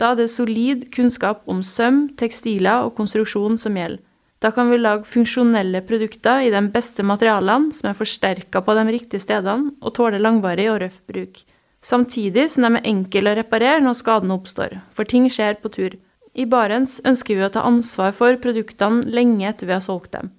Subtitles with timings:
[0.00, 4.00] Da er det solid kunnskap om søm, tekstiler og konstruksjon som gjelder.
[4.40, 8.86] Da kan vi lage funksjonelle produkter i de beste materialene, som er forsterka på de
[8.88, 11.42] riktige stedene og tåler langvarig og røff bruk.
[11.84, 15.98] Samtidig som de er enkle å reparere når skadene oppstår, for ting skjer på tur.
[16.32, 20.32] I Barents ønsker vi å ta ansvar for produktene lenge etter vi har solgt dem.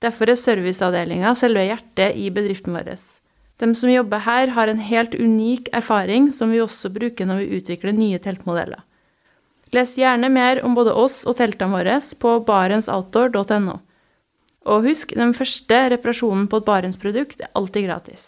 [0.00, 2.94] Derfor er serviceavdelinga selve hjertet i bedriften vår.
[3.60, 7.60] De som jobber her, har en helt unik erfaring som vi også bruker når vi
[7.60, 8.84] utvikler nye teltmodeller.
[9.76, 13.76] Les gjerne mer om både oss og teltene våre på barentsoutdoor.no.
[14.66, 18.24] Og husk, den første reparasjonen på et Barents-produkt er alltid gratis.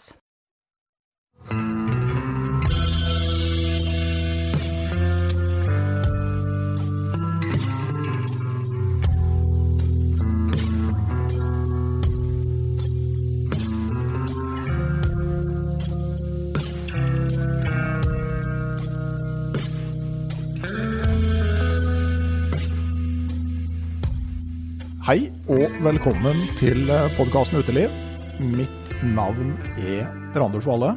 [25.09, 26.83] Hei og velkommen til
[27.17, 27.89] podkasten Uteliv.
[28.37, 30.03] Mitt navn er
[30.37, 30.91] Randulf Valle.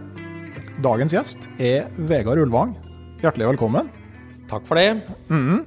[0.85, 2.75] Dagens gjest er Vegard Ulvang.
[3.23, 3.89] Hjertelig velkommen.
[4.53, 5.01] Takk for det.
[5.33, 5.65] Mm.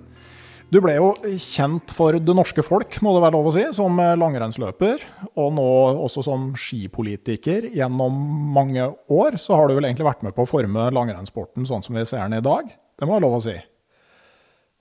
[0.69, 1.09] Du ble jo
[1.41, 5.69] kjent for det norske folk, må det være lov å si, som langrennsløper, og nå
[6.05, 7.71] også som skipolitiker.
[7.73, 8.13] Gjennom
[8.53, 11.97] mange år så har du vel egentlig vært med på å forme langrennssporten sånn som
[11.97, 12.69] vi ser den i dag.
[12.93, 13.57] Det må være lov å si?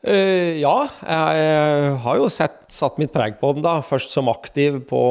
[0.05, 3.79] Uh, ja, jeg har jo sett, satt mitt preg på den, da.
[3.85, 5.03] Først som aktiv på,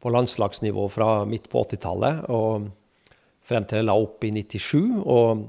[0.00, 2.70] på landslagsnivå fra midt på 80-tallet og
[3.50, 5.04] frem til jeg la opp i 97.
[5.04, 5.44] Og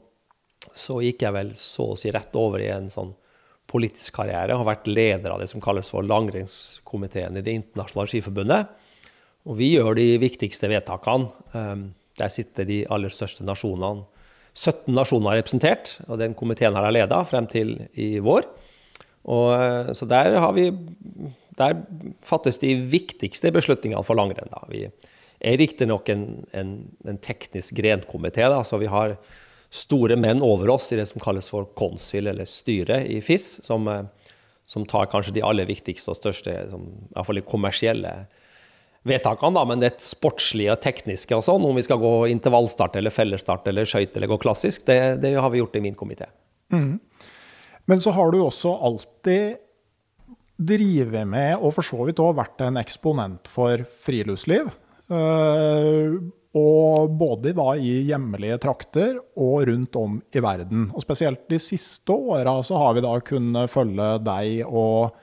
[0.75, 3.13] så gikk jeg vel så å si rett over i en sånn
[3.71, 4.57] politisk karriere.
[4.59, 8.71] Har vært leder av det som kalles for langrennskomiteen i Det internasjonale skiforbundet.
[9.47, 11.31] Og vi gjør de viktigste vedtakene.
[11.55, 14.03] Um, der sitter de aller største nasjonene
[14.57, 18.47] 17 nasjoner representert, og den komiteen har jeg leda frem til i vår.
[19.31, 20.67] Og, eh, så der, vi,
[21.59, 21.79] der
[22.25, 24.51] fattes de viktigste beslutningene for langrenn.
[24.51, 24.65] Da.
[24.71, 26.25] Vi er riktignok en,
[26.57, 26.75] en,
[27.07, 29.15] en teknisk grenkomité, så vi har
[29.71, 33.87] store menn over oss i det som kalles for konsil, eller styre i FIS, som,
[33.87, 34.03] eh,
[34.67, 38.15] som tar kanskje de aller viktigste og største, som, iallfall de kommersielle
[39.07, 43.13] vedtakene, da, men det sportslige og tekniske og sånn, om vi skal gå intervallstart eller
[43.13, 46.29] fellesstart eller skøyte eller gå klassisk, det, det, har vi gjort i min komité.
[46.73, 46.99] Mm.
[47.89, 49.57] Men så har du også alltid
[50.61, 54.69] drevet med, og for så vidt òg vært en eksponent for friluftsliv.
[55.11, 56.21] Uh,
[56.55, 60.89] og både da i hjemlige trakter og rundt om i verden.
[60.91, 65.15] Og spesielt de siste åra så har vi da kunnet følge deg og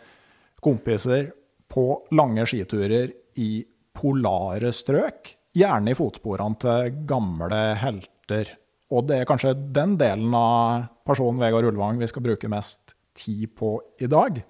[0.65, 1.29] kompiser
[1.69, 1.85] på
[2.17, 3.51] lange skiturer i
[3.99, 8.53] polare strøk, gjerne i fotsporene til gamle helter.
[8.95, 13.51] Og det er kanskje den delen av personen Vegard Ulvang vi skal bruke mest tid
[13.59, 14.41] på i dag.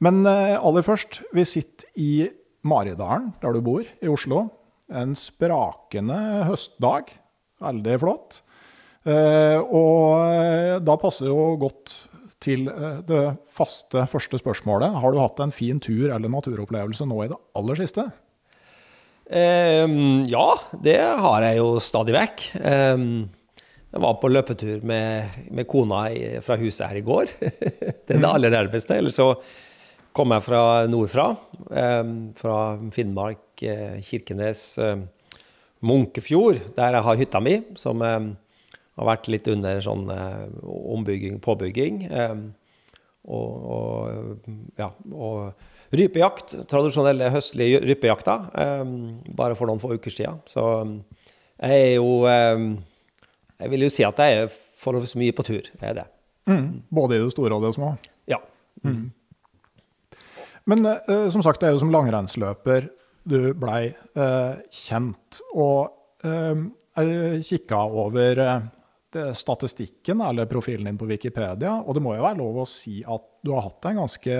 [0.00, 2.12] Men eh, aller først, vi sitter i
[2.64, 4.46] Maridalen, der du bor, i Oslo.
[4.90, 6.16] En sprakende
[6.48, 7.12] høstdag.
[7.60, 8.40] Veldig flott.
[9.04, 11.94] Eh, og eh, da passer det jo godt
[12.44, 14.96] til eh, det faste første spørsmålet.
[15.02, 18.08] Har du hatt en fin tur eller naturopplevelse nå i det aller siste?
[19.30, 20.46] Um, ja,
[20.82, 22.46] det har jeg jo stadig vekk.
[22.64, 23.28] Um,
[23.90, 27.30] jeg var på løpetur med, med kona i, fra huset her i går.
[27.40, 28.30] det er det mm.
[28.32, 28.98] aller nærmeste.
[28.98, 29.32] Eller så
[30.16, 31.28] kom jeg fra nordfra.
[31.70, 32.58] Um, fra
[32.94, 34.64] Finnmark, eh, Kirkenes,
[35.80, 37.60] Munkefjord, der jeg har hytta mi.
[37.78, 38.02] som
[38.98, 42.02] har vært litt under sånn eh, ombygging, påbygging.
[42.10, 42.40] Eh,
[43.30, 44.48] og, og,
[44.80, 48.94] ja, og rypejakt, tradisjonelle høstlige rypejakta, eh,
[49.36, 50.40] bare for noen få uker siden.
[50.50, 50.64] Så
[51.60, 52.24] jeg er jo
[53.60, 55.60] Jeg vil jo si at jeg er forholdsvis mye på tur.
[55.60, 56.06] Jeg er det.
[56.48, 57.90] Mm, både i det store og det små?
[58.26, 58.38] Ja.
[58.82, 59.10] Mm.
[60.64, 62.88] Men uh, som sagt, det er jo som langrennsløper
[63.28, 65.42] du blei uh, kjent.
[65.52, 65.92] Og
[66.24, 66.62] uh,
[66.96, 68.40] jeg kikka over
[69.34, 71.76] statistikken eller profilen din på Wikipedia.
[71.82, 74.38] Og det må jo være lov å si at du har hatt en ganske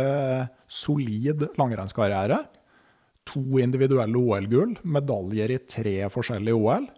[0.70, 2.38] solid langrennskarriere.
[3.30, 6.88] To individuelle OL-gull, medaljer i tre forskjellige OL.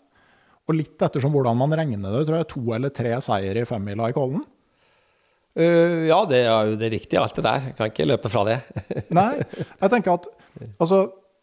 [0.68, 4.10] Og litt ettersom hvordan man regner det, tror jeg to eller tre seier i femmila
[4.10, 4.44] i Kollen?
[5.52, 7.66] Uh, ja, det er jo det riktige, alt det der.
[7.68, 8.60] Jeg kan ikke løpe fra det.
[9.18, 10.30] Nei, jeg tenker at
[10.78, 11.02] altså,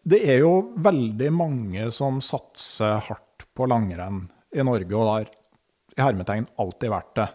[0.10, 4.24] det er jo veldig mange som satser hardt på langrenn
[4.56, 5.36] i Norge, og det har
[6.00, 7.30] i hermetegn alltid vært det.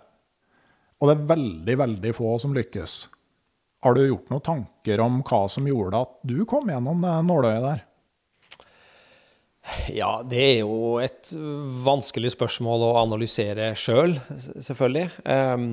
[1.00, 2.94] Og det er veldig, veldig få som lykkes.
[3.84, 7.66] Har du gjort noen tanker om hva som gjorde at du kom gjennom det nåløyet
[7.66, 7.82] der?
[9.92, 11.30] Ja, det er jo et
[11.84, 15.06] vanskelig spørsmål å analysere sjøl, selv, selvfølgelig.
[15.24, 15.66] Um,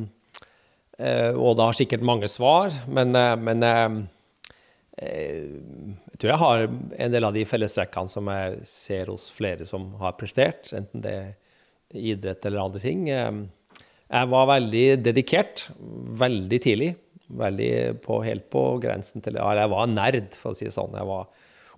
[0.96, 3.98] uh, og det har sikkert mange svar, men, uh, men uh,
[5.02, 9.92] jeg tror jeg har en del av de fellestrekkene som jeg ser hos flere som
[10.04, 11.32] har prestert, enten det er
[11.94, 13.08] idrett eller andre ting.
[13.10, 15.68] Jeg var veldig dedikert
[16.22, 16.92] veldig tidlig.
[17.32, 17.72] Veldig
[18.04, 20.98] på, helt på grensen til Eller jeg var nerd, for å si det sånn.
[21.00, 21.30] Jeg var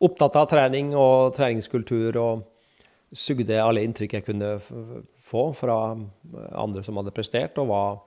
[0.03, 2.47] opptatt av trening og treningskultur og
[3.13, 4.55] sugde alle inntrykk jeg kunne
[5.23, 5.77] få fra
[6.57, 8.01] andre som hadde prestert, og var,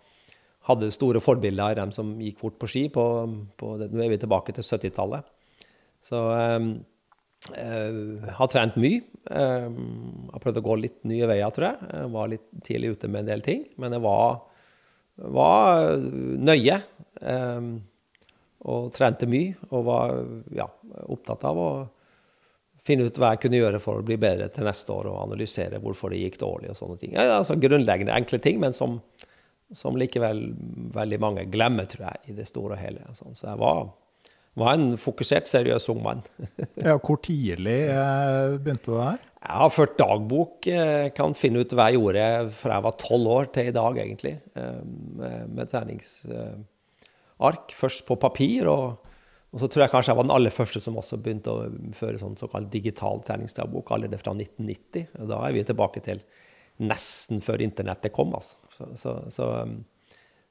[0.66, 2.84] hadde store forbilder av dem som gikk fort på ski.
[2.92, 3.06] På,
[3.58, 5.30] på nå er vi tilbake til 70-tallet.
[6.06, 6.18] Så
[7.54, 9.02] uh, har trent mye.
[9.26, 9.70] Jeg
[10.32, 11.90] har prøvd å gå litt nye veier, tror jeg.
[11.90, 12.12] jeg.
[12.14, 13.64] Var litt tidlig ute med en del ting.
[13.82, 14.38] Men jeg var,
[15.34, 15.96] var
[16.50, 16.78] nøye.
[18.66, 20.14] Og trente mye og var
[20.54, 20.66] ja,
[21.06, 21.70] opptatt av å
[22.86, 25.80] finne ut hva jeg kunne gjøre for å bli bedre til neste år, og analysere
[25.82, 27.14] hvorfor det gikk dårlig og sånne ting.
[27.16, 29.00] Ja, altså Grunnleggende enkle ting, men som,
[29.74, 30.44] som, likevel
[30.94, 33.06] veldig mange glemmer, tror jeg, i det store og hele.
[33.18, 33.34] Sånn.
[33.38, 33.88] Så jeg var,
[34.56, 36.22] var, en fokusert, seriøs ung mann.
[36.86, 39.18] ja, hvor tidlig eh, begynte du der?
[39.46, 40.66] Jeg har ført dagbok.
[40.66, 42.22] Jeg kan finne ut hva jeg gjorde
[42.56, 44.80] fra jeg var tolv år til i dag, egentlig, eh,
[45.20, 47.76] med, terningsark.
[47.78, 48.66] først på papir.
[48.72, 48.86] Og,
[49.52, 52.22] og, så tror jeg kanskje jeg var den aller første som også begynte å føre
[52.22, 55.12] sånn såkalt digital terningsdagbok, allerede fra 1990.
[55.20, 56.24] Og da er vi tilbake til
[56.82, 58.58] nesten før internettet kom, altså.
[58.76, 59.44] Så, så, så,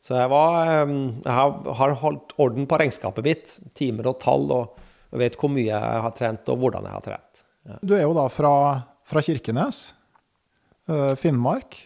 [0.06, 1.34] så jeg, var, um, jeg
[1.80, 3.56] har holdt orden på regnskapet mitt.
[3.78, 7.06] Timer og tall, og, jeg vet hvor mye jeg har trent, og hvordan jeg har
[7.06, 7.42] trent.
[7.66, 7.78] Ja.
[7.82, 8.52] Du er jo da fra,
[9.08, 9.80] fra Kirkenes,
[10.92, 11.80] uh, Finnmark.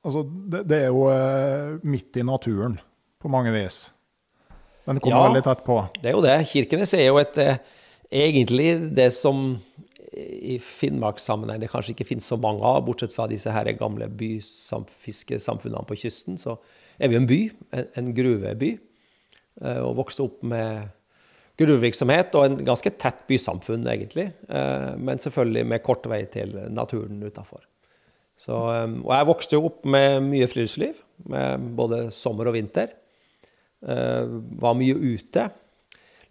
[0.00, 2.78] Altså, det, det, er jo uh, midt i naturen
[3.20, 3.84] på mange vis.
[4.88, 5.76] Den kommer ja, veldig tett på.
[6.00, 6.38] Det er jo det.
[6.50, 7.60] Kirkenes er jo et eh,
[8.12, 9.54] Egentlig det som
[10.12, 15.88] i Finnmarkssammenheng det kanskje ikke finnes så mange av, bortsett fra disse her gamle byfiskesamfunnene
[15.88, 16.58] på kysten, så
[17.02, 17.40] er vi en by,
[17.74, 18.72] en, en gruveby,
[19.62, 20.92] eh, og vokste opp med
[21.60, 24.30] gruvevirksomhet og en ganske tett bysamfunn, egentlig.
[24.48, 27.64] Eh, men selvfølgelig med kort vei til naturen utafor.
[28.50, 30.96] Og jeg vokste jo opp med mye friluftsliv,
[31.30, 32.94] med både sommer og vinter.
[33.86, 35.48] Eh, var mye ute.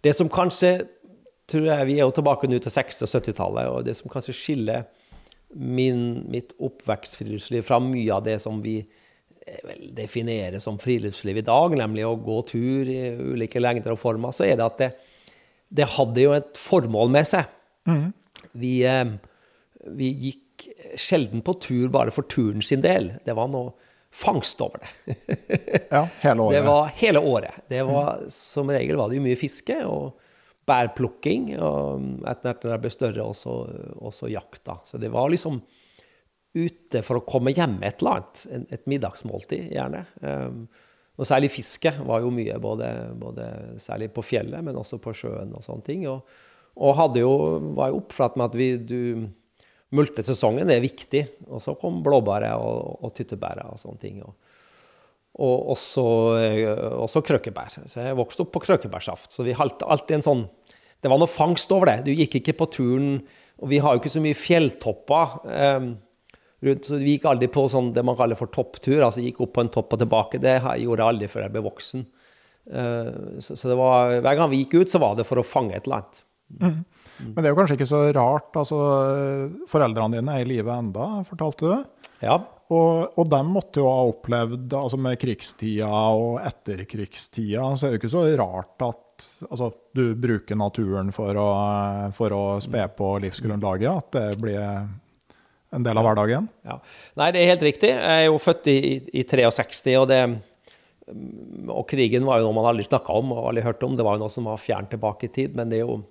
[0.02, 0.80] Det som kanskje
[1.52, 3.68] tror jeg Vi er jo tilbake nå til 60- og 70-tallet.
[3.68, 4.84] Og det som kanskje skiller
[5.52, 9.01] min, mitt oppvekstfriluftsliv fra mye av det som vi eh,
[9.66, 13.00] vel, definerer som friluftsliv i dag, nemlig å gå tur i
[13.34, 14.90] ulike lengder og former, så er det at det,
[15.72, 17.50] det hadde jo et formål med seg.
[17.88, 18.08] Mm.
[18.62, 19.14] Vi, eh,
[19.98, 20.68] vi, gikk
[21.00, 23.14] sjelden på tur bare for turen sin del.
[23.26, 23.72] Det var noe
[24.12, 25.16] fangst over det.
[25.94, 26.56] ja, hele året.
[26.58, 27.62] Det var hele året.
[27.70, 30.20] Det var, som regel var det jo mye fiske og
[30.68, 31.54] bærplukking.
[31.58, 33.56] Og etter hvert når det ble større, også,
[34.04, 34.78] også jakta.
[34.86, 35.62] Så det var liksom
[36.52, 38.72] ute for å komme hjem med et eller annet.
[38.76, 40.04] Et middagsmåltid, gjerne.
[40.20, 40.64] Um,
[41.20, 42.88] og særlig fiske var jo mye, både,
[43.20, 43.46] både,
[43.82, 46.06] særlig på fjellet, men også på sjøen og sånne ting.
[46.10, 46.24] Og,
[46.82, 47.32] og hadde jo,
[47.76, 49.28] var jo oppflatt med at vi, du
[49.96, 51.24] multesesongen er viktig.
[51.50, 54.22] Og så kom blåbæret og, og tyttebæret og sånne ting.
[54.24, 54.36] Og,
[55.42, 56.04] og også,
[56.98, 57.76] også, krøkebær.
[57.88, 59.32] Så jeg vokste opp på krøkebærsaft.
[59.32, 60.46] Så vi holdt alltid en sånn
[61.02, 61.98] Det var noe fangst over det.
[62.06, 63.14] Du gikk ikke på turen
[63.58, 65.38] Og vi har jo ikke så mye fjelltopper.
[65.44, 65.92] Um,
[66.62, 69.00] rundt, så vi gikk aldri på sånn det man kaller for topptur.
[69.02, 70.42] Altså gikk opp på en topp og tilbake.
[70.42, 72.04] Det gjorde jeg aldri før jeg ble voksen.
[72.62, 75.76] Uh, så, så var, hver gang vi gikk ut, så var det for å fange
[75.76, 76.22] et eller annet.
[76.60, 76.80] Mm.
[77.32, 78.56] Men det er jo kanskje ikke så rart.
[78.58, 78.80] altså
[79.70, 82.08] Foreldrene dine er i live enda, fortalte du.
[82.22, 82.38] Ja.
[82.72, 87.98] Og, og de måtte jo ha opplevd, altså med krigstida og etterkrigstida, så er det
[87.98, 91.48] jo ikke så rart at altså, du bruker naturen for å,
[92.16, 93.90] for å spe på livsgrunnlaget.
[93.92, 94.62] At det blir
[95.72, 96.48] en del av hverdagen.
[96.68, 96.78] Ja.
[97.20, 97.92] Nei, det er helt riktig.
[97.94, 98.78] Jeg er jo født i,
[99.12, 100.22] i 63, og det
[101.12, 103.96] og krigen var jo noe man aldri snakka om og aldri hørte om.
[103.98, 105.56] Det var jo noe som var fjernt tilbake i tid.
[105.58, 106.02] Men det er jo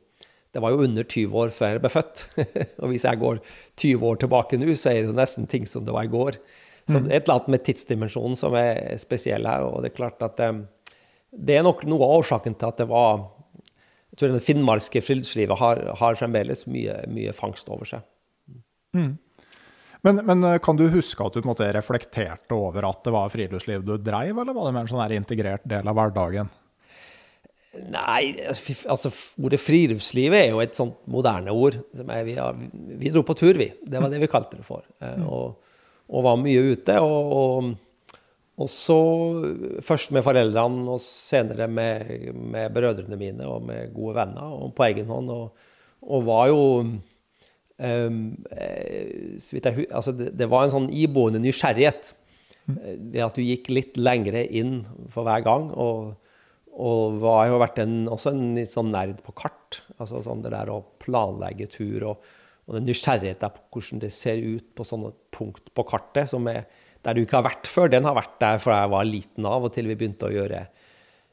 [0.51, 2.23] det var jo under 20 år før jeg ble født.
[2.81, 3.39] og hvis jeg går
[3.79, 6.39] 20 år tilbake nå, så er det jo nesten ting som det var i går.
[6.89, 7.07] Så mm.
[7.07, 9.63] et eller annet med tidsdimensjonen som er spesiell her.
[9.69, 10.65] Og det er klart at um,
[11.31, 13.29] det er nok noe av årsaken til at det var
[14.11, 18.03] Jeg tror det finnmarkske friluftslivet har, har, fremdeles mye, mye, fangst over seg.
[18.91, 19.13] Mm.
[20.01, 23.85] Men, men, eh, kan du huske at du måte, reflekterte over at det var friluftsliv
[23.85, 26.49] du dreiv, eller var det mer en sånn integrert del av hverdagen?
[27.71, 31.77] Nei, altså ordet friluftsliv er jo et sånt moderne ord.
[32.03, 33.69] Er, vi, har, vi, dro på tur, vi.
[33.79, 34.83] Det var det vi kalte det for.
[34.99, 35.61] Eh, og,
[36.11, 36.97] og var mye ute.
[36.99, 38.17] Og, og,
[38.59, 38.97] og, så
[39.87, 44.89] først med foreldrene, og senere med, med, brødrene mine og med gode venner, og på
[44.89, 45.31] egen hånd.
[45.31, 45.71] Og,
[46.11, 46.61] og var jo
[47.81, 52.13] jeg, altså det, det, var en sånn iboende nysgjerrighet.
[52.67, 55.71] Det at du gikk litt lengre inn for hver gang.
[55.73, 56.13] og
[56.81, 59.81] og var jo vært en, også en litt sånn nerd på kart.
[59.97, 62.29] altså sånn Det der å planlegge tur og,
[62.67, 66.63] og den nysgjerrigheten på hvordan det ser ut på sånne punkt på kartet som er,
[67.03, 69.67] der du ikke har vært før, den har vært der fra jeg var liten av
[69.67, 70.63] og til vi begynte å gjøre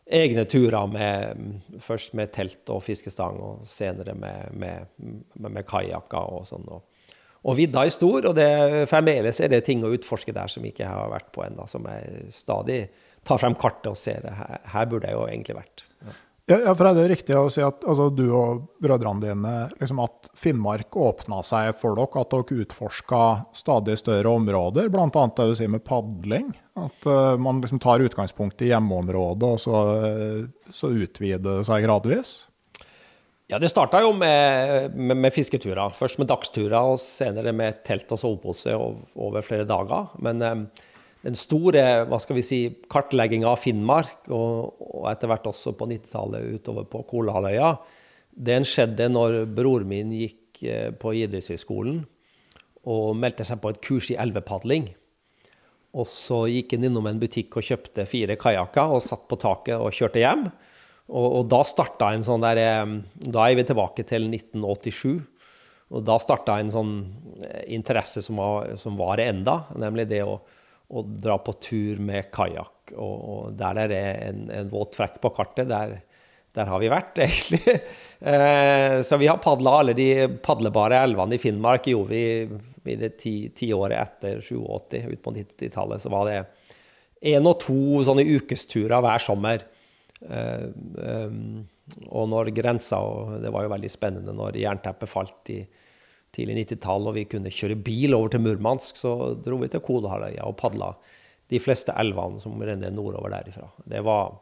[0.09, 1.43] egne turer med,
[1.85, 4.93] først med telt og fiskestang, og senere med, med,
[5.37, 6.65] med, med kajakker og sånn.
[6.73, 7.13] Og,
[7.49, 8.49] og vidda er stor, og det,
[8.91, 11.87] fremdeles er det ting å utforske der som ikke jeg har vært på ennå, som
[11.89, 12.81] jeg stadig
[13.29, 15.88] tar frem kartet og ser her, her burde jeg jo egentlig vært.
[16.49, 16.73] Ja.
[16.73, 20.97] For er det riktig å si at altså, du og brødrene dine liksom At Finnmark
[20.97, 23.23] åpna seg for dere, at dere utforska
[23.57, 25.25] stadig større områder, bl.a.
[25.37, 26.53] det med padling?
[26.79, 31.85] At uh, man liksom tar utgangspunkt i hjemmeområdet, og så, uh, så utvider det seg
[31.85, 32.37] gradvis?
[33.49, 35.95] Ja, det starta jo med, med, med, fisketurer.
[35.97, 40.11] Først med dagsturer, og senere med telt og sovepose over flere dager.
[40.21, 40.67] Men um,
[41.27, 42.59] den store hva skal vi si,
[42.91, 47.73] kartlegginga av Finnmark, og, og, etter hvert også på 90-tallet utover på Kolahalvøya,
[48.39, 52.05] den skjedde når bror min gikk eh, på idrettshøyskolen
[52.89, 54.87] og meldte seg på et kurs i elvepadling.
[55.99, 59.81] Og så gikk han innom en butikk og kjøpte fire kajakker og satt på taket
[59.81, 60.47] og kjørte hjem.
[61.09, 62.95] Og, og da starta en sånn der eh,
[63.27, 65.19] Da er vi tilbake til 1987.
[65.89, 66.95] Og da starta en sånn
[67.43, 70.39] eh, interesse som var, som var enda, nemlig det å
[70.89, 72.95] å dra på tur med kajakk.
[72.97, 75.69] Og, og, der er det en, en våt frekk på kartet.
[75.69, 75.99] Der,
[76.57, 77.77] der har vi vært, egentlig.
[78.19, 80.11] Eh, så vi har padla alle de
[80.45, 81.91] padlebare elvene i Finnmark.
[81.93, 86.03] gjorde vi i det ti, tiåret etter 87, ut på 90-tallet.
[86.03, 86.39] Så var det
[87.35, 89.67] én og to sånne ukesturer hver sommer.
[90.25, 90.65] Eh,
[91.29, 91.67] um,
[92.11, 95.61] og når grensa Og det var jo veldig spennende når jernteppet falt i
[96.35, 100.45] tidlig 90-tall, og vi kunne kjøre bil over til Murmansk, så dro vi til Kodehalvøya
[100.49, 100.93] og padla
[101.49, 103.71] de fleste elvene som renner nordover derifra.
[103.89, 104.35] Det var,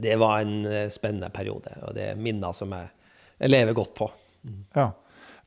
[0.00, 2.90] det var en eh, spennende periode, og det er minner som jeg,
[3.42, 4.10] jeg lever godt på.
[4.76, 4.88] Ja.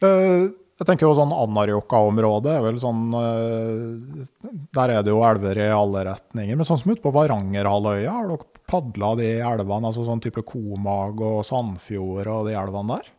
[0.05, 0.47] Eh,
[0.77, 5.71] jeg tenker jo sånn Anárjohka-området er vel sånn eh, Der er det jo elver i
[5.73, 6.53] alle retninger.
[6.53, 9.89] Men sånn som ute på Varangerhalvøya, har dere padla de elvene?
[9.89, 13.09] Altså sånn type Komag og Sandfjord og de elvene der?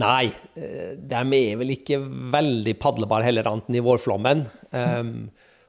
[0.00, 1.98] Nei, eh, de er vel ikke
[2.32, 4.46] veldig padlebare heller, annet enn i vårflommen.
[4.72, 5.12] Um,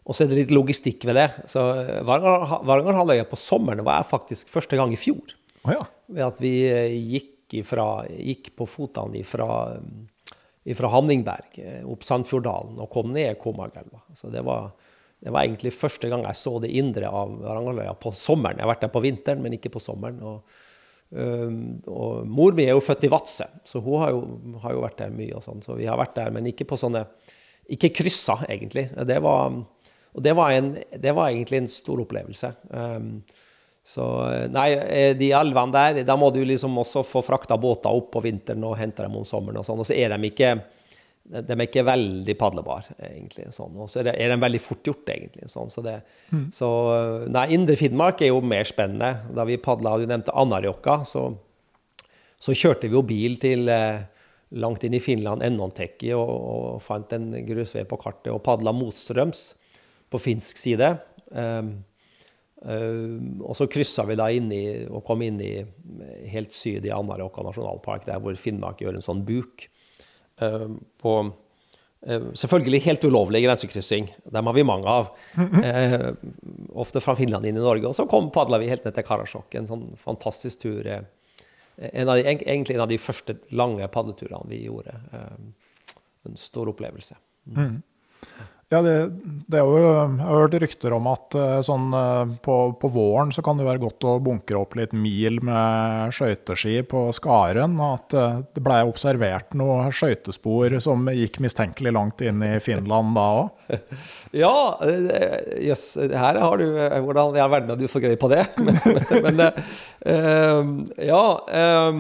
[0.04, 1.28] og så er det litt logistikk ved det.
[1.52, 5.36] Så eh, Varangerhalvøya på sommeren var jeg faktisk første gang i fjor.
[5.64, 5.84] Oh, ja.
[6.08, 9.52] Ved at vi eh, gikk, ifra, gikk på fotene fra
[10.96, 11.60] Hanningberg
[11.92, 14.06] opp Sandfjorddalen og kom ned Komagelva.
[14.16, 14.72] Så det var,
[15.20, 18.56] det var, egentlig første gang jeg så det indre av Varangerhalvøya på sommeren.
[18.56, 20.24] Jeg har vært der på vinteren, men ikke på sommeren.
[20.24, 20.48] og
[21.14, 24.24] og mor mi er jo født i Vadsø, så hun har jo,
[24.64, 25.36] har jo, vært der mye.
[25.38, 27.06] og sånn, Så vi har vært der, men ikke på sånne
[27.70, 28.90] Ikke kryssa, egentlig.
[29.08, 29.54] Det var,
[30.14, 32.50] og det var, en, det var egentlig en stor opplevelse.
[32.70, 33.22] Um,
[33.88, 34.04] så
[34.52, 38.24] nei, eh, de elvene der, da må du liksom også få frakta båter opp på
[38.24, 39.80] vinteren og hente dem om sommeren og sånn.
[39.80, 40.58] Og så er de ikke
[41.24, 43.48] de er ikke veldig padlebare, egentlig.
[43.56, 43.78] Sånn.
[43.80, 45.48] Og så er, de veldig fort gjort, egentlig.
[45.52, 45.72] Sånn.
[45.72, 45.96] Så, det,
[46.34, 46.50] mm.
[46.56, 46.70] så
[47.32, 49.30] nei, Indre Finnmark er jo mer spennende.
[49.36, 51.30] Da vi padla, du nevnte Anarjokka, så,
[52.36, 54.04] så, kjørte vi jo bil til eh,
[54.60, 59.48] langt inn i Finland, Ennontekki, og, og fant en grusvei på kartet og padla motstrøms
[60.12, 60.92] på finsk side.
[61.32, 61.72] Um,
[62.68, 65.56] um, og så kryssa vi da inn i, og kom inn i
[66.36, 69.70] helt syd i Anarjokka nasjonalpark, der hvor Finnmark gjør en sånn buk.
[70.44, 70.68] Eh,
[71.02, 71.14] på
[72.08, 74.12] eh, Selvfølgelig helt ulovlig grensekryssing.
[74.36, 75.12] Dem har vi mange av.
[75.64, 76.14] Eh,
[76.74, 77.88] ofte fra Finland inn i Norge.
[77.90, 79.56] Og så kom padla vi helt ned til Karasjok.
[79.60, 80.90] En sånn fantastisk tur.
[80.94, 84.98] En de, egentlig en av de første lange padleturene vi gjorde.
[86.24, 87.18] en stor opplevelse.
[87.52, 87.82] Mm.
[88.74, 88.94] Ja, det,
[89.54, 93.44] det jo, jeg har hørt rykter om at eh, sånn, eh, på, på, våren så
[93.46, 97.76] kan det være godt å bunkre opp litt mil med skøyteski på Skaren.
[97.78, 103.14] Og at eh, det ble observert noen skøytespor som gikk mistenkelig langt inn i Finland
[103.18, 103.60] da òg?
[104.34, 105.84] Ja, jøss.
[105.94, 108.42] Yes, her har du Hvordan i all verden har du fått greie på det?
[108.58, 108.80] Men,
[109.22, 111.22] men uh, ja.
[111.54, 112.00] Um,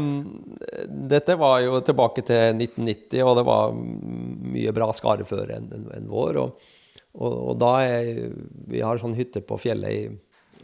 [1.13, 6.09] dette var jo tilbake til 1990, og det var mye bra skareføre enn en, en
[6.09, 6.41] vår.
[6.41, 6.62] Og,
[7.13, 8.29] og, og, da er
[8.69, 10.03] Vi har sånn hytte på fjellet i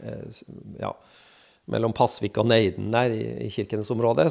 [0.02, 0.38] eh,
[0.80, 0.92] ja,
[1.70, 4.30] mellom Pasvik og Neiden der i, i Kirkenes-området.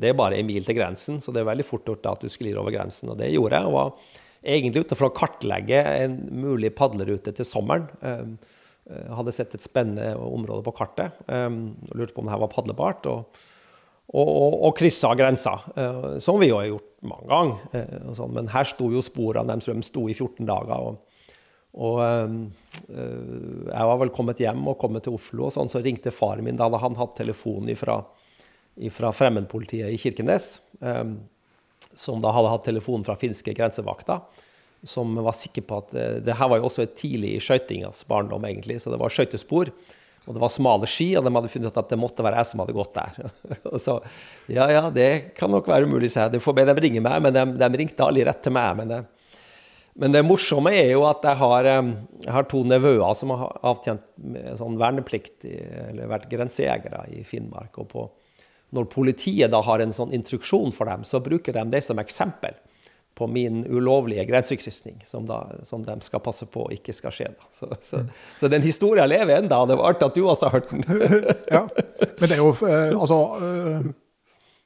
[0.00, 2.32] Det er bare en mil til grensen, så det er veldig fort gjort at du
[2.32, 3.12] sklir over grensen.
[3.12, 3.68] Og det gjorde jeg.
[3.68, 4.14] og var
[4.46, 7.90] egentlig ute for å kartlegge en mulig padlerute til sommeren.
[8.00, 8.54] Eh,
[8.86, 12.52] jeg hadde sett et spennende område på kartet og lurte på om det her var
[12.52, 13.08] padlebart.
[13.10, 13.44] og
[14.06, 15.56] og, og, og kryssa grensa,
[16.22, 18.12] som vi jo har gjort mange ganger.
[18.14, 18.36] Sånn.
[18.36, 20.92] Men her sto jo sporene, de sto i 14 dager.
[20.92, 21.00] Og,
[21.76, 22.34] og uh,
[22.88, 26.58] jeg var vel kommet hjem og kommet til Oslo, og sånn, så ringte faren min.
[26.58, 31.18] Da hadde han hatt telefon fra fremmedpolitiet i Kirkenes, um,
[31.96, 34.20] som da hadde hatt telefon fra finske grensevakta
[34.86, 38.04] som var sikker på at eh, det her var jo også et tidlig i skøytingas
[38.08, 38.78] barndom, egentlig.
[38.82, 39.72] Så det var skøytespor,
[40.26, 42.50] og det var smale ski, og de hadde funnet ut at det måtte være jeg
[42.50, 43.30] som hadde gått der.
[43.72, 43.98] og så
[44.52, 46.36] ja, ja, det kan nok være umulig, sa jeg.
[46.36, 48.80] Du får be dem ringe meg, men de, de ringte aldri rett til meg.
[48.80, 49.02] men det,
[49.96, 51.90] men det morsomme er jo at jeg har, eh,
[52.26, 54.04] jeg har to nevøer som har avtjent
[54.60, 57.78] sånn verneplikt, eller vært grensejegere i Finnmark.
[57.78, 58.06] og på,
[58.76, 62.56] Når politiet da har en sånn instruksjon for dem, så bruker de det som eksempel
[63.16, 65.28] på min ulovlige grensekrysning, som,
[65.64, 67.28] som, de skal passe på ikke skal skje.
[67.50, 68.02] Så, så,
[68.36, 70.84] så, den historien lever enda, og det var artig at du også har hørt den.
[71.56, 71.62] ja,
[72.18, 73.88] Men det er jo eh, altså eh, eh,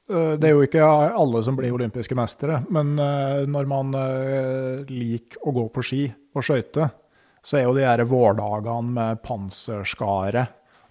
[0.09, 3.93] det er jo ikke alle som blir olympiske mestere, men når man
[4.89, 6.01] liker å gå på ski
[6.35, 6.89] og skøyte,
[7.39, 10.47] så er jo de her vårdagene med panserskare,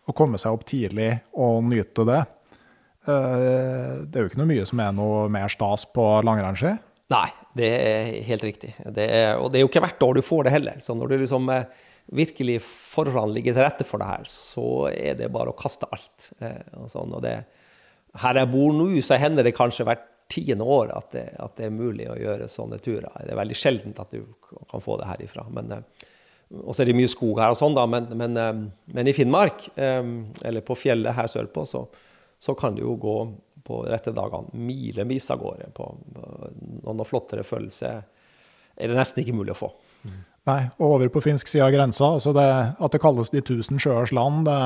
[0.09, 2.21] å komme seg opp tidlig og nyte det
[3.05, 6.73] Det er jo ikke noe mye som er noe mer stas på langrennsski.
[7.11, 8.73] Nei, det er helt riktig.
[8.95, 10.83] Det er, og det er jo ikke hvert år du får det heller.
[10.85, 11.65] Så når du liksom eh,
[12.21, 16.29] virkelig forhånd ligger til rette for det her, så er det bare å kaste alt.
[16.39, 17.35] Eh, og sånn, og det,
[18.19, 21.67] her jeg bor nå, så hender det kanskje hvert tiende år at det, at det,
[21.67, 23.11] er mulig å gjøre sånne turer.
[23.19, 24.25] Det er veldig sjeldent at du
[24.71, 25.47] kan få det herifra.
[25.51, 26.07] Men, eh,
[26.61, 28.39] og så er det mye skog her og sånn, da, men, men,
[28.91, 31.85] men i Finnmark, eller på fjellet her sørpå, så,
[32.43, 33.17] så kan du jo gå
[33.63, 35.69] på rette dagene milevis av gårde.
[35.77, 37.93] På, noen noe flottere følelse
[38.81, 39.71] er det nesten ikke mulig å få.
[40.49, 42.15] Nei, og over på finsk side av grensa.
[42.17, 42.47] altså det,
[42.81, 44.57] At det kalles de tusen sjøers land, det,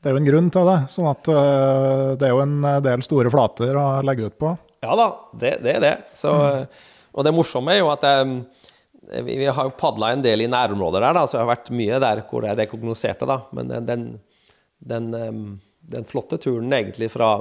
[0.00, 0.78] det, er jo en grunn til det.
[0.92, 4.54] sånn at uh, det er jo en del store flater å legge ut på.
[4.82, 5.94] Ja da, det, det er det.
[6.18, 6.88] Så, mm.
[7.12, 8.38] Og det morsomme er jo at jeg,
[9.12, 11.74] eh, vi, har jo padla en del i nærområder der, da, så jeg har vært
[11.76, 13.28] mye der hvor det er rekognoserte.
[13.28, 14.06] da, Men den,
[14.80, 15.10] den,
[15.92, 17.34] den flotte turen egentlig fra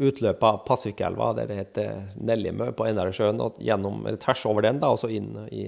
[0.00, 4.92] utløpet av Pasvikelva, der det heter Nellimø på Enarøysjøen, og gjennom, tvers over den, da,
[4.94, 5.66] og så inn i,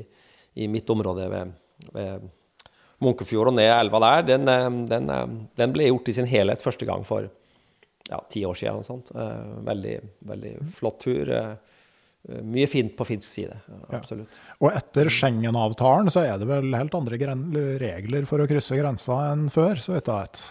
[0.54, 1.52] i mitt område ved,
[1.92, 2.30] ved
[3.02, 5.26] Munkefjord og ned elva der, den, eh, den, eh,
[5.58, 7.28] den, ble gjort i sin helhet første gang for
[8.08, 8.82] ja, ti år siden.
[8.82, 9.12] Og sånt.
[9.14, 9.98] Eh, veldig,
[10.32, 11.32] veldig flott tur.
[12.46, 13.56] Mye fint på finsk side.
[13.90, 14.30] Absolutt.
[14.30, 14.56] Ja.
[14.62, 17.18] Og etter Schengen-avtalen så er det vel helt andre
[17.82, 20.44] regler for å krysse grensa enn før, så vidt jeg vet?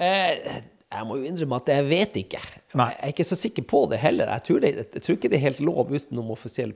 [0.00, 2.38] Eh, jeg må jo innrømme at jeg vet ikke.
[2.78, 2.88] Nei.
[2.96, 4.30] Jeg er ikke så sikker på det heller.
[4.34, 6.72] Jeg tror, det, jeg tror, ikke det er helt lov utenom offisiell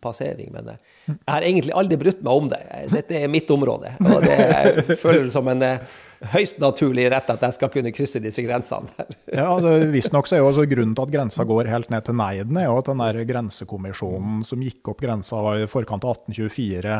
[0.00, 0.48] passering.
[0.54, 2.60] Men jeg har egentlig aldri brutt meg om det.
[2.94, 3.92] Dette er mitt område.
[4.00, 5.92] Og det, jeg føler det som en eh,
[6.32, 9.08] høyst naturlig rett at jeg skal kunne krysse disse grensene.
[9.42, 9.50] ja,
[9.92, 12.80] Visstnok er jo altså grunnen til at grensa går helt ned til Neiden, er jo
[12.80, 16.96] at den der grensekommisjonen som gikk opp grensa i forkant av 1824,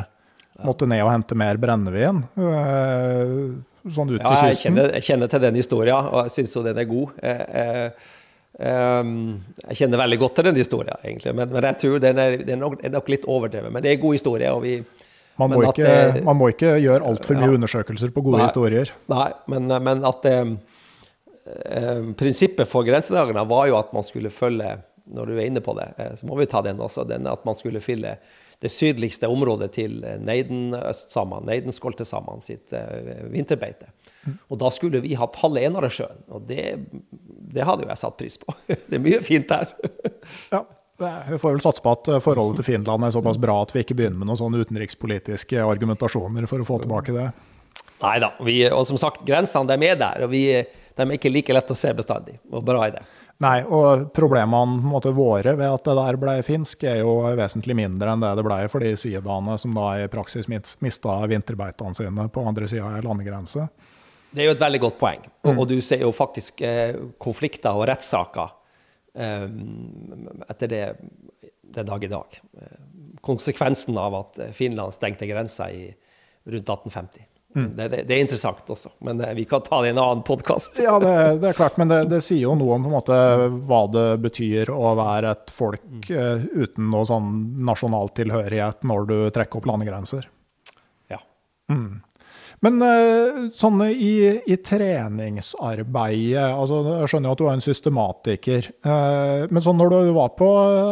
[0.68, 2.25] måtte ned og hente mer brennevin.
[3.81, 4.49] Eh, sånn ut ja, til kysten?
[4.51, 7.21] Jeg kjenner, jeg kjenner til den historien, og jeg syns jo den er god.
[7.25, 8.09] Jeg, eh,
[8.61, 12.66] jeg, kjenner veldig godt til den historien, egentlig, men, men jeg tror den er, den
[12.66, 13.73] er, nok, litt overdrevet.
[13.73, 14.51] Men det er en god historie.
[14.53, 14.81] og vi
[15.40, 18.49] man må, ikke, det, man må ikke gjøre altfor mye ja, undersøkelser på gode nei,
[18.51, 18.90] historier.
[19.09, 20.51] Nei, men, men at eh,
[22.21, 24.77] prinsippet for grensedagene var jo at man skulle følge
[25.11, 25.88] Når du er inne på det,
[26.21, 27.03] så må vi ta den også.
[27.09, 28.19] Den at man skulle fylle
[28.61, 33.88] det sydligste området til Neiden-østsamene, Neiden-skoltesamene sitt uh, vinterbeite.
[34.53, 36.66] Og da skulle vi hatt halve Enarøysjøen, og det,
[37.01, 38.53] det, hadde jo jeg satt pris på.
[38.90, 39.73] det er mye fint der.
[40.53, 40.64] ja.
[41.01, 43.94] Vi får vel satse på at forholdet til Finland er såpass bra at vi ikke
[43.96, 47.31] begynner med noen sånne utenrikspolitiske argumentasjoner for å få tilbake det.
[48.01, 48.35] Nei da.
[48.40, 51.79] Og som sagt, grensene de er der, og vi, de er ikke like lett å
[51.79, 52.37] se bestandig.
[52.53, 53.05] Og bra er det.
[53.40, 58.12] Nei, og problemene måte, våre ved at det der ble finsk, er jo vesentlig mindre
[58.12, 62.44] enn det det ble for de sidaene som da i praksis mista vinterbeitene sine på
[62.44, 63.64] andre sida av landegrensa.
[64.31, 65.24] Det er jo et veldig godt poeng.
[65.24, 65.62] Og, mm.
[65.62, 68.53] og du ser jo faktisk eh, konflikter og rettssaker
[69.16, 69.48] eh,
[70.53, 70.85] etter det
[71.81, 72.38] den dag i dag.
[72.61, 72.79] Eh,
[73.24, 75.88] konsekvensen av at Finland stengte grensa i
[76.44, 77.30] rundt 1850.
[77.57, 77.77] Mm.
[77.77, 80.79] Det, det, det, er interessant også, men vi kan ta det i en annen podkast.
[80.79, 83.17] ja, det, det, er klart, men det, sier jo noe om måte
[83.67, 86.05] hva det betyr å være et folk mm.
[86.15, 87.33] uh, uten noe sånn
[87.67, 90.31] nasjonal tilhørighet når du trekker opp landegrenser.
[91.11, 91.19] Ja.
[91.73, 92.05] Mm.
[92.61, 92.83] Men
[93.57, 98.69] sånn i, i, treningsarbeidet altså Jeg skjønner jo at du er en systematiker.
[98.85, 100.49] Men sånn når du var på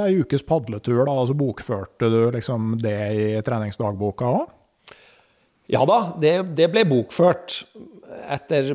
[0.06, 4.46] ei ukes padletur, da, altså bokførte du liksom det i treningsdagboka òg?
[5.68, 7.60] Ja da, det, det, ble bokført
[8.32, 8.70] etter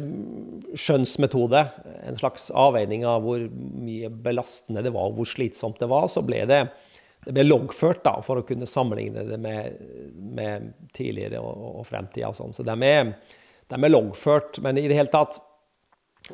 [0.78, 1.64] skjønnsmetode.
[2.06, 6.06] En slags avveining av hvor mye belastende det var, og hvor slitsomt det var.
[6.14, 6.60] Så ble det,
[7.26, 9.82] det ble loggført da, for å kunne sammenligne det med,
[10.38, 12.30] med tidligere og, og fremtida.
[12.38, 12.54] Sånn.
[12.54, 13.16] Så de er,
[13.74, 14.62] de er loggført.
[14.62, 15.42] Men i det hele tatt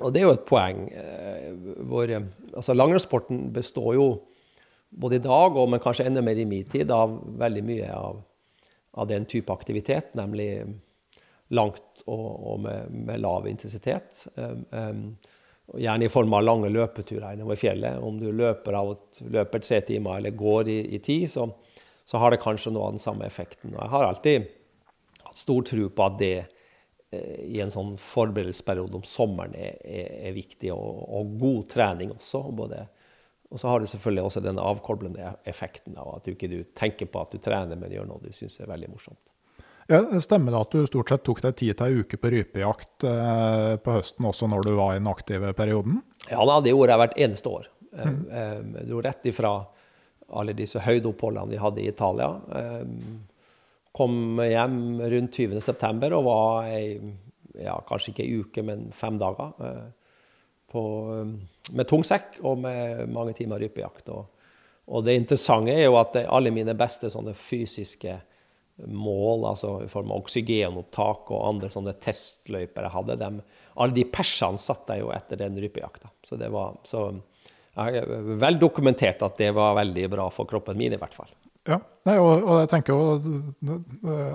[0.04, 1.54] Og det er jo et poeng eh,
[1.90, 4.10] hvor altså Langrennssporten består jo
[4.90, 8.20] både i dag og men kanskje enda mer i min tid av veldig mye av
[9.00, 10.52] av den type aktivitet, nemlig
[11.56, 14.26] langt og, og med, med, lav intensitet.
[14.36, 15.04] Um, um,
[15.78, 18.00] gjerne i form av lange løpeturer innover fjellet.
[18.02, 18.94] Om du løper, av,
[19.30, 21.48] løper tre timer eller går i, i tid, så,
[22.06, 23.74] så, har det kanskje noe av den samme effekten.
[23.76, 24.48] Og jeg har alltid
[25.26, 30.16] hatt stor tro på at det eh, i en sånn forberedelsesperiode om sommeren er, er,
[30.30, 32.46] er viktig, og, og, god trening også.
[32.62, 32.86] både
[33.50, 37.10] og så har du selvfølgelig også den avkoblende effekten av at du ikke du tenker
[37.10, 39.22] på at du trener, men gjør noe du syns er veldig morsomt.
[39.90, 43.08] Ja, Stemmer det at du stort sett tok deg tid til ei uke på rypejakt
[43.10, 45.98] eh, på høsten også når du var i den aktive perioden?
[46.30, 47.70] Ja da, det gjorde jeg hvert eneste år.
[47.90, 48.20] Mm.
[48.30, 49.54] Jeg dro rett ifra
[50.30, 52.28] alle disse høydeoppholdene vi hadde i Italia.
[53.98, 54.76] Kom hjem
[55.10, 56.12] rundt 20.9.
[56.14, 57.00] og var ei,
[57.58, 59.56] ja, kanskje ikke ei uke, men fem dager
[60.72, 60.84] på,
[61.22, 61.36] um,
[61.76, 64.10] med tung sekk og med mange timer rypejakt.
[64.14, 64.26] Og,
[64.90, 68.18] og, det interessante er jo at alle mine beste sånne fysiske
[68.88, 73.42] mål, altså i form av oksygenopptak og andre sånne testløyper jeg hadde, dem,
[73.80, 76.12] alle de persene satt jeg jo etter den rypejakta.
[76.24, 77.10] Så det var så
[77.80, 78.04] jeg
[78.42, 81.30] vel dokumentert at det var veldig bra for kroppen min, i hvert fall.
[81.70, 81.78] Ja,
[82.08, 83.36] Nei, og, og, jeg tenker jo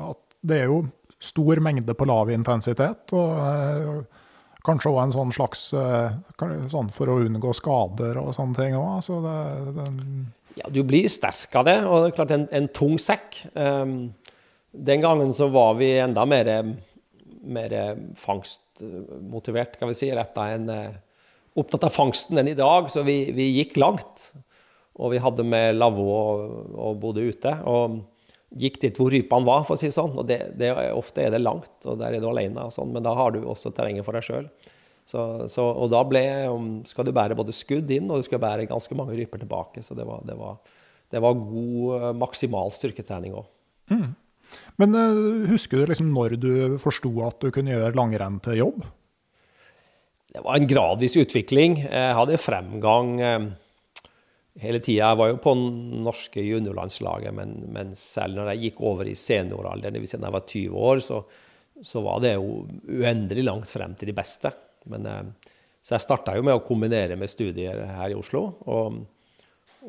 [0.05, 0.85] at det er jo
[1.25, 3.13] stor mengde på lav intensitet.
[3.17, 4.05] og
[4.65, 6.15] Kanskje òg en sånn slags eh,
[6.73, 9.03] sånn for å unngå skader og sånne ting òg.
[9.05, 9.21] Så
[10.55, 11.81] Ja, du blir sterk av det.
[11.85, 14.15] Og det er klart, en, en tung sekk um,
[14.71, 16.51] Den gangen så var vi enda mer,
[17.43, 17.75] mer
[18.19, 20.95] fangstmotivert, kan vi si, retta enn uh,
[21.61, 22.89] opptatt av fangsten enn i dag.
[22.91, 24.31] Så vi, vi gikk langt.
[24.95, 26.43] Og vi hadde med lavvo og,
[26.79, 27.57] og bodde ute.
[27.67, 28.01] og
[28.61, 30.15] gikk dit hvor rypene var, for å si det sånn.
[30.21, 33.05] Og det, det, ofte er det langt, og der er du alene, og sånn, men
[33.07, 34.49] da har du også terrenget for deg sjøl.
[35.15, 36.25] og da ble,
[36.91, 39.83] skal du bære både skudd inn, og du skal bære ganske mange ryper tilbake.
[39.85, 40.61] Så det var, det var,
[41.11, 43.49] det var god, eh, maksimal styrketrening òg.
[43.93, 44.13] Mm.
[44.79, 48.85] Men uh, husker du liksom når du forsto at du kunne gjøre langrenn til jobb?
[50.35, 51.77] Det var en gradvis utvikling.
[51.85, 53.11] Jeg hadde fremgang.
[54.63, 55.09] Hele tida.
[55.09, 59.97] Jeg var jo på norske juniorlandslaget, men, men, selv når jeg gikk over i senioralderen,
[59.99, 61.19] da jeg var 20 år, så,
[61.83, 64.53] så, var det jo uendelig langt frem til de beste.
[64.93, 68.45] Men, eh, så jeg starta jo med å kombinere med studier her i Oslo.
[68.71, 69.01] Og,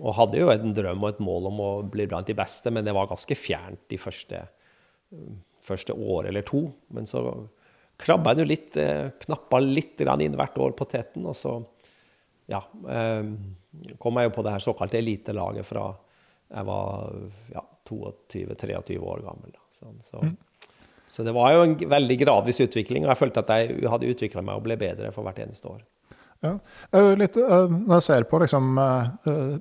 [0.01, 2.87] og hadde jo en drøm og et mål om å bli blant de beste, men
[2.87, 4.41] det var ganske fjernt de første,
[5.63, 6.65] første år eller to.
[6.97, 7.21] Men så
[8.01, 11.59] krabba jeg jo litt, eh, knappa litt inn hvert år på teten, og så
[12.49, 13.29] ja, eh,
[14.01, 15.89] kom jeg jo på det her såkalte elitelaget fra
[16.55, 17.15] jeg var
[17.53, 19.55] ja, 22-23 år gammel.
[19.73, 20.35] Så, så, mm.
[21.11, 24.45] så, det var jo en veldig gradvis utvikling, og jeg følte at jeg hadde utvikla
[24.45, 25.83] meg og ble bedre for hvert eneste år.
[26.43, 26.51] Ja.
[27.17, 28.75] Litt, når jeg ser på liksom,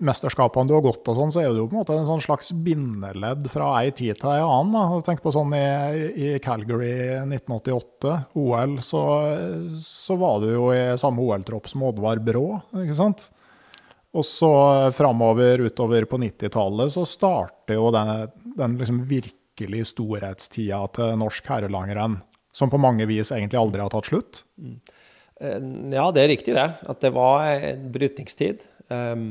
[0.05, 2.25] mesterskapene du har gått, og sånn, så er det jo på en måte en sånn
[2.25, 4.75] slags bindeledd fra ei tid til ei annen.
[4.75, 4.99] Da.
[5.07, 5.63] Tenk på sånn i,
[6.13, 9.05] i Calgary 1988, OL, så,
[9.81, 12.49] så, var du jo i samme OL-tropp som Oddvar Brå.
[12.85, 13.31] ikke sant?
[14.15, 14.51] Og så
[14.95, 22.21] framover utover på 90-tallet så starter jo den, den liksom virkelig storhetstida til norsk herrelangrenn,
[22.55, 24.45] som på mange vis egentlig aldri har tatt slutt.
[24.55, 24.79] Mm.
[25.41, 25.59] Eh,
[25.97, 26.69] ja, det er riktig det.
[26.87, 28.63] At det var en brytningstid.
[28.87, 29.27] Um,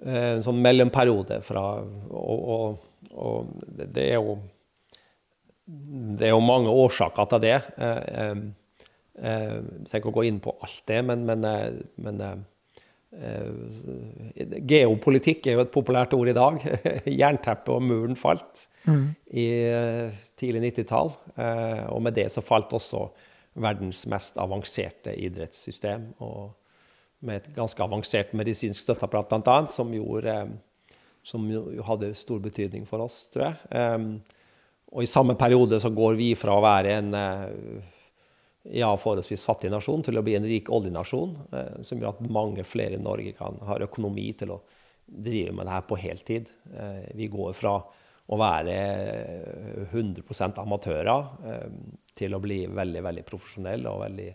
[0.00, 4.38] en sånn mellomperiode fra og, og, og, det er jo
[6.16, 7.58] Det er jo mange årsaker til det.
[7.78, 8.38] Jeg
[9.20, 11.44] trenger ikke å gå inn på alt det, men, men,
[12.00, 12.22] men
[14.70, 16.62] Geopolitikk er jo et populært ord i dag.
[17.20, 19.04] Jernteppet og muren falt mm.
[19.34, 19.46] i
[20.38, 21.10] tidlig 90-tall.
[21.90, 23.08] Og med det så falt også
[23.60, 26.06] verdens mest avanserte idrettssystem.
[26.22, 26.52] Og
[27.26, 30.36] med et ganske avansert medisinsk støtteapparat bl.a., som, gjorde,
[31.26, 31.48] som
[31.90, 33.56] hadde stor betydning for oss, tror jeg.
[34.90, 37.10] og i samme periode så går vi fra å være en
[38.68, 41.36] ja, forholdsvis fattig nasjon til å bli en rik oljenasjon,
[41.86, 44.60] som gjør at mange flere i Norge kan ha økonomi til å
[45.10, 46.50] drive med det her på heltid.
[47.16, 47.78] Vi går fra
[48.30, 48.74] å være
[49.90, 51.24] 100% amatører
[52.16, 54.28] til å bli veldig veldig profesjonell og veldig,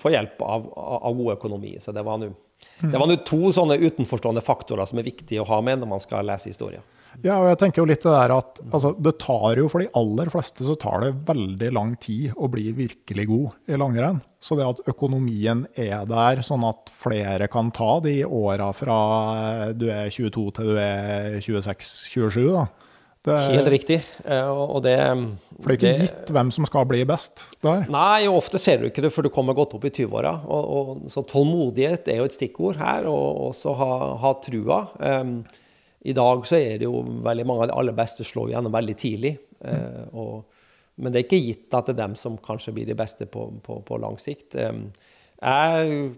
[0.00, 1.76] få hjelp av, av god økonomi.
[1.82, 5.92] Så det var nå to sånne utenforstående faktorer som er viktige å ha med når
[5.92, 6.82] man skal lese historie.
[7.24, 9.90] Ja, og jeg tenker jo litt det der at altså, det tar jo for de
[9.98, 14.20] aller fleste så tar det veldig lang tid å bli virkelig god i langrenn.
[14.40, 19.00] Så det at økonomien er der, sånn at flere kan ta de åra fra
[19.76, 22.68] du er 22 til du er 26-27, da
[23.24, 23.98] det, Helt riktig.
[24.24, 24.96] Eh, og det,
[25.60, 27.84] for det er ikke det, gitt hvem som skal bli best der?
[27.92, 30.32] Nei, og ofte ser du ikke det før du kommer godt opp i 20-åra.
[31.12, 33.90] Så tålmodighet er jo et stikkord her, og også ha,
[34.22, 34.80] ha trua.
[34.96, 35.34] Um,
[36.00, 38.96] I dag så er det jo veldig mange av de aller beste slår gjennom veldig
[39.00, 39.34] tidlig.
[39.60, 40.46] Eh, og,
[41.00, 43.46] men det er ikke gitt at det er dem som kanskje blir de beste på,
[43.64, 44.56] på, på lang sikt.
[44.56, 44.86] Um,
[45.40, 46.12] jeg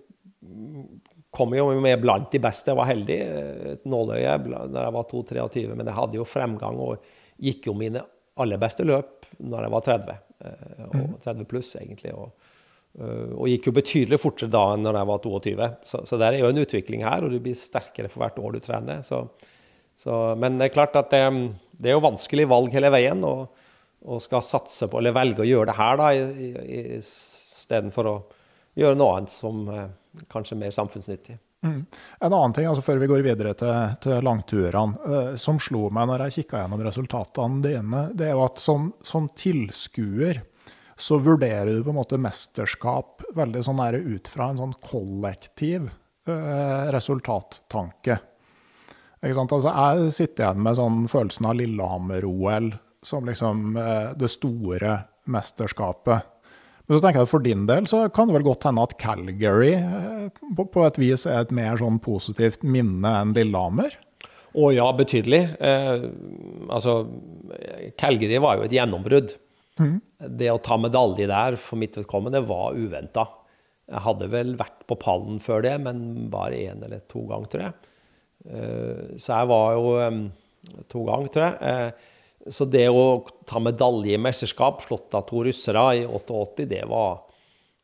[1.33, 2.71] kom jo med blant de beste.
[2.71, 3.19] Jeg var heldig.
[3.75, 8.05] Et nåløye da jeg var 2-23, men jeg hadde jo fremgang og gikk jo mine
[8.41, 10.19] aller beste løp når jeg var 30.
[10.43, 11.49] Eh, og 30 mm.
[11.49, 12.13] pluss, egentlig.
[12.17, 12.53] Og,
[12.99, 15.71] eh, og, gikk jo betydelig fortere da enn når jeg var 22.
[15.91, 18.57] Så, så det er jo en utvikling her, og du blir sterkere for hvert år
[18.57, 19.05] du trener.
[19.07, 19.25] Så,
[20.01, 21.23] så, men det er klart at det,
[21.77, 23.25] det, er jo vanskelig valg hele veien.
[23.27, 23.49] og,
[24.03, 26.09] og skal satse på, eller velge å gjøre det her da,
[26.83, 28.15] istedenfor å
[28.75, 29.61] gjøre noe annet som
[30.33, 31.37] kanskje mer samfunnsnyttig.
[31.63, 31.87] Mm.
[32.21, 36.09] En annen ting altså før vi går videre til, til langturene, eh, som slo meg
[36.11, 40.43] når jeg kikka gjennom resultatene dine, det er jo at som, som tilskuer
[40.99, 45.87] så vurderer du på en måte mesterskap veldig sånn ut fra en sånn kollektiv
[46.27, 48.19] eh, resultattanke.
[49.23, 49.55] Ikke sant?
[49.55, 52.73] Altså, jeg sitter igjen med sånn følelsen av Lillehammer-OL
[53.07, 54.97] som liksom uh, det store
[55.31, 56.29] mesterskapet.
[56.87, 58.97] Men så tenker jeg at for din del så kan det vel godt hende at
[59.01, 60.25] Calgary eh,
[60.59, 63.95] på, på et vis er et mer sånn positivt minne enn Lillehammer?
[64.53, 65.41] Å ja, betydelig.
[65.63, 66.03] Eh,
[66.75, 66.97] altså,
[68.01, 69.37] Calgary var jo et gjennombrudd.
[69.81, 69.95] Mm.
[70.43, 73.29] Det å ta medalje der for mitt vedkommende var uventa.
[73.89, 77.65] Jeg hadde vel vært på pallen før det, men bare én eller to ganger, tror
[77.69, 77.92] jeg.
[78.47, 79.93] Eh, så jeg var jo
[80.91, 81.57] to ganger, tror jeg.
[81.71, 86.83] Eh, så det å ta medalje i mesterskap, slått av to russere i 88, det
[86.91, 87.21] var,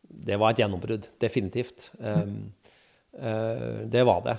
[0.02, 1.06] det var et gjennombrudd.
[1.20, 1.92] Definitivt.
[1.98, 4.34] Uh, det var det.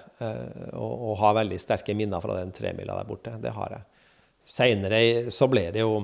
[0.76, 3.34] Og, og, har veldig sterke minner fra den tremila der borte.
[3.40, 4.06] Det har jeg.
[4.50, 5.02] Seinere
[5.36, 5.98] så ble det jo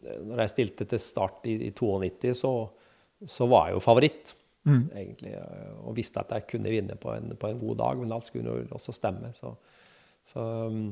[0.00, 2.52] Når jeg stilte til start i, i 92, så,
[3.26, 4.34] så, var jeg jo favoritt.
[4.68, 4.90] Mm.
[4.92, 5.34] egentlig,
[5.80, 8.58] Og visste at jeg kunne vinne på en, på en god dag, men alt skulle
[8.58, 9.32] jo også stemme.
[9.34, 9.54] Så,
[10.28, 10.90] så um,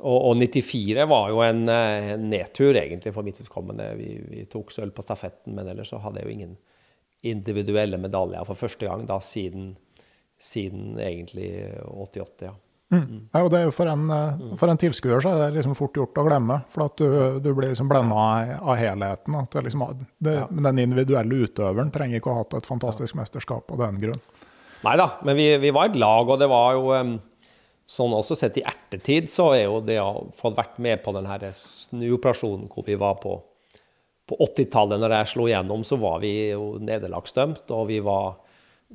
[0.00, 3.90] og, og 94 var jo en, eh, en, nedtur, egentlig, for mitt vedkommende.
[3.98, 6.56] Vi, vi, tok sølv på stafetten, men ellers så hadde jeg jo ingen
[7.28, 9.74] individuelle medaljer for første gang da siden,
[10.40, 11.50] siden egentlig
[11.84, 12.48] 88.
[12.48, 12.54] ja.
[12.90, 13.02] Mm.
[13.02, 13.22] mm.
[13.32, 15.76] Ja, og det er jo for en, eh, for en tilskuer så er det liksom
[15.78, 16.60] fort gjort å glemme.
[16.74, 17.06] For at du,
[17.42, 19.38] du blir liksom blenda av, helheten.
[19.38, 19.86] At det liksom,
[20.18, 20.46] det, ja.
[20.68, 24.22] Den individuelle utøveren trenger ikke å ha hatt et fantastisk mesterskap av den grunn.
[24.84, 27.18] Nei da, men vi, vi, var et lag, og det var jo
[27.90, 31.26] Sånn også sett i ertetid så er jo det å få vært med på den
[31.26, 33.32] her snuoperasjonen hvor vi var på
[34.30, 38.36] på 80-tallet, når jeg slo igjennom, så var vi jo nederlagsdømt, og vi var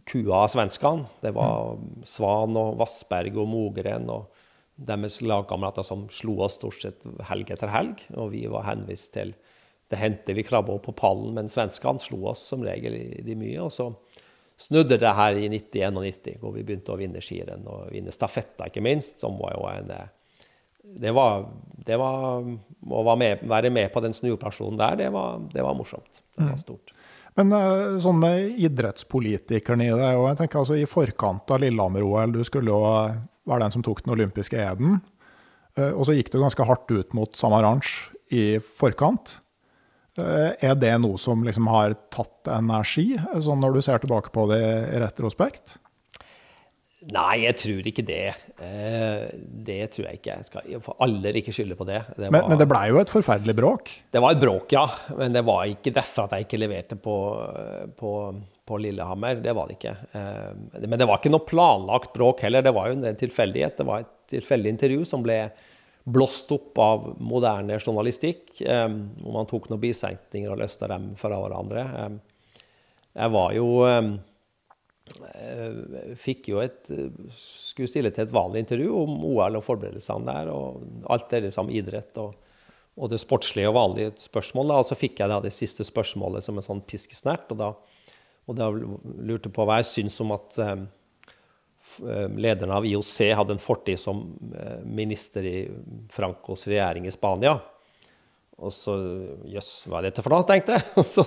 [0.04, 1.08] kua av svenskene.
[1.24, 1.78] Det var
[2.08, 4.32] Svan og Vassberg og Mogren og
[4.76, 8.04] deres lagkamerater som slo oss stort sett helg etter helg.
[8.20, 9.34] Og vi var henvist til
[9.94, 13.38] det hendte vi krabba opp på pallen, men svenskene slo oss som regel i de
[13.38, 13.60] mye.
[13.62, 13.92] Og så
[14.58, 18.84] snudde det her i 90-91, hvor vi begynte å vinne skirenn og vinne stafetta, ikke
[18.84, 20.14] minst, som var jo en eh,
[20.86, 21.48] det var,
[21.86, 22.44] det var,
[22.86, 26.22] Å være med, på den snuoperasjonen der, det var, det var, morsomt.
[26.36, 26.62] Det var mm.
[26.62, 26.94] stort.
[27.40, 32.36] Men eh, sånn med idrettspolitikeren i det, og jeg tenker altså i forkant av Lillehammer-OL,
[32.36, 32.84] du skulle jo
[33.46, 35.02] være den som tok den olympiske eden.
[35.76, 37.92] Eh, og så gikk du ganske hardt ut mot Samaranch
[38.34, 39.40] i forkant.
[40.16, 43.12] Eh, er det noe som liksom har tatt energi,
[43.44, 45.76] sånn når du ser tilbake på det i retrospekt?
[47.14, 48.32] Nei, jeg tror ikke det.
[48.66, 49.26] Eh,
[49.68, 50.38] det tror jeg ikke.
[50.40, 52.00] Jeg skal for aller ikke skylde på det.
[52.16, 53.92] det var, men, men, det blei jo et forferdelig bråk?
[54.14, 54.86] Det var et bråk, ja.
[55.20, 57.16] Men det var ikke derfor at jeg ikke leverte på,
[58.00, 58.16] på,
[58.66, 59.38] på Lillehammer.
[59.44, 59.96] Det var det ikke.
[60.18, 62.66] Eh, men det var ikke noe planlagt bråk heller.
[62.66, 63.78] Det var jo en tilfeldighet.
[63.78, 65.40] Det var et tilfeldig intervju som ble
[66.06, 68.88] blåst opp av moderne journalistikk, eh,
[69.22, 71.86] hvor man tok noen bisetninger og løste dem fra hverandre.
[73.14, 73.70] Jeg var jo
[76.18, 76.88] Fikk jo et
[77.38, 81.70] Skulle stille til et vanlig intervju om OL og forberedelsene der, og alt det som
[81.70, 82.34] idrett og,
[82.98, 84.80] og det sportslige og vanlige spørsmålet.
[84.80, 87.52] Og så fikk jeg da det siste spørsmålet som en sånn piskesnert.
[87.54, 87.70] Og da,
[88.50, 90.88] og da lurte på hva jeg syns om at um,
[92.42, 94.26] lederen av IOC hadde en fortid som
[94.90, 95.58] minister i
[96.12, 97.60] Francos regjering i Spania.
[98.56, 98.96] Og så
[99.52, 100.88] Jøss, hva er dette for noe, tenkte jeg.
[101.02, 101.26] Og så,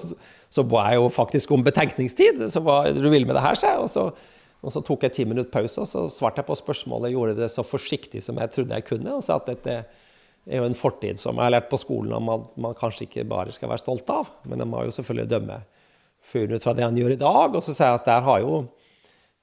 [0.49, 2.41] så ba jeg jo faktisk om betenkningstid.
[2.53, 3.85] Så hva er det du vil med det her, sa jeg.
[3.85, 4.07] Og så,
[4.59, 7.13] og så tok jeg ti minutter pause, og så svarte jeg på spørsmålet.
[7.13, 9.77] Gjorde det så forsiktig som jeg trodde jeg kunne, og sa at dette
[10.49, 13.27] er jo en fortid som jeg har lært på skolen at man, man, kanskje ikke
[13.29, 14.33] bare skal være stolt av.
[14.49, 15.61] Men man må jo selvfølgelig dømme
[16.29, 17.55] fyren ut fra det han gjør i dag.
[17.55, 18.63] Og så sier jeg at der har jo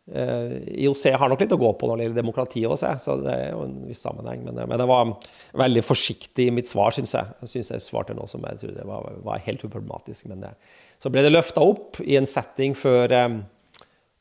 [0.05, 3.47] IOC har nok litt å gå på når det gjelder demokrati også, så det er
[3.55, 4.43] jo en viss sammenheng.
[4.45, 5.15] Men, men det var
[5.57, 7.33] veldig forsiktig i mitt svar, syns jeg.
[7.41, 10.27] Jeg syns jeg svarte noe som jeg trodde var, var helt uproblematisk.
[10.29, 10.53] Men det,
[11.01, 13.39] så ble det løfta opp i en setting før eh,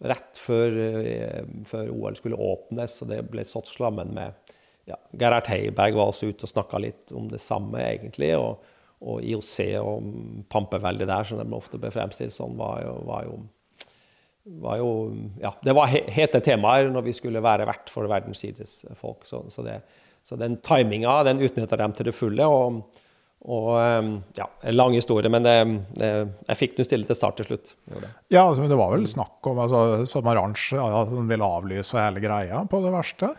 [0.05, 4.55] rett før, eh, før, OL skulle åpnes, og det ble satt slammen med
[4.89, 8.35] ja, Gerhard Heiberg var også ute og snakka litt om det samme, egentlig.
[8.37, 8.73] Og,
[9.05, 10.09] og IOC og
[10.53, 13.39] pampeveldet der, som de ofte ble fremstilt sånn, var jo, var jo,
[14.45, 14.91] var jo
[15.41, 19.25] ja, Det var hete temaer når vi skulle være vert for verdens idrettsfolk.
[19.29, 19.65] Så, så,
[20.29, 22.47] så den timinga den utnytta dem til det fulle.
[22.49, 22.85] og
[23.45, 25.55] og ehm, ja, En lang historie, men det,
[26.01, 26.11] det,
[26.49, 27.75] jeg fikk nå stille til start til slutt.
[28.33, 32.63] Ja, altså, men Det var vel snakk om altså, Samaranch ja, ville avlyse hele greia
[32.71, 33.35] på det verste?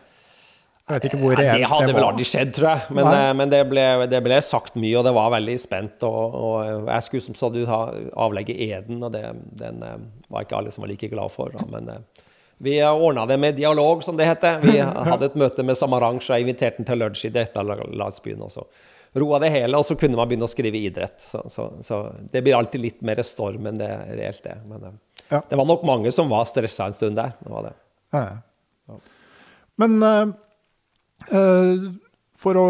[0.85, 1.61] Jeg vet ikke hvor reelt det var.
[1.63, 2.95] Det hadde vel aldri skjedd, tror jeg.
[2.97, 6.05] Men, eh, men det, ble, det, ble, sagt mye, og det var veldig spent.
[6.05, 9.23] Og, og jeg skulle som sa du avlegge eden, og det,
[9.57, 9.95] den eh,
[10.29, 11.55] var ikke alle som var like glad for.
[11.55, 11.65] Da.
[11.73, 12.27] Men eh,
[12.65, 14.61] vi ordna det med dialog, som det heter.
[14.61, 18.45] Vi hadde et møte med Samaranch, og jeg inviterte ham til lunsj i dette landsbyen
[18.45, 18.67] også
[19.15, 21.21] roa det hele, og så kunne man begynne å skrive idrett.
[21.23, 22.01] Så, så, så
[22.33, 24.59] det blir alltid litt mer storm enn det reelt er.
[24.67, 24.97] Men
[25.29, 25.39] ja.
[25.39, 27.31] det var nok mange som var stressa en stund der.
[27.39, 27.71] Det var det.
[28.11, 28.97] Ja.
[29.79, 30.35] Men uh,
[32.45, 32.65] for å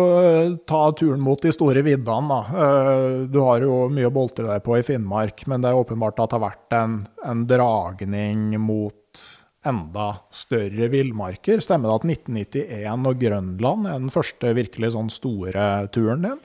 [0.69, 2.41] ta turen mot de store viddene, da.
[2.47, 6.21] Uh, du har jo mye å boltre deg på i Finnmark, men det er åpenbart
[6.21, 9.23] at det har vært en, en dragning mot
[9.65, 11.63] enda større villmarker.
[11.63, 16.43] Stemmer det at 1991 og Grønland er den første virkelig sånn store turen din?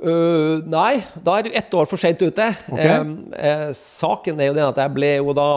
[0.00, 2.50] Uh, nei, da er du ett år for sent ute.
[2.68, 3.00] Okay.
[3.32, 5.50] Uh, saken er jo den at jeg ble jo da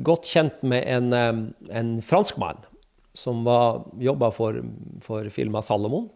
[0.00, 1.12] godt kjent med en,
[1.68, 2.64] en franskmann
[3.18, 3.42] som
[3.98, 4.60] jobba for,
[5.02, 6.06] for firmaet Salomon.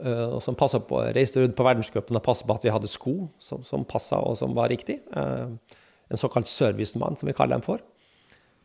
[0.00, 3.62] og som på, reiste rundt på verdenscupen og passa på at vi hadde sko som,
[3.64, 4.98] som passa og som var riktig.
[5.12, 7.80] en såkalt servicemann, som vi kaller dem for.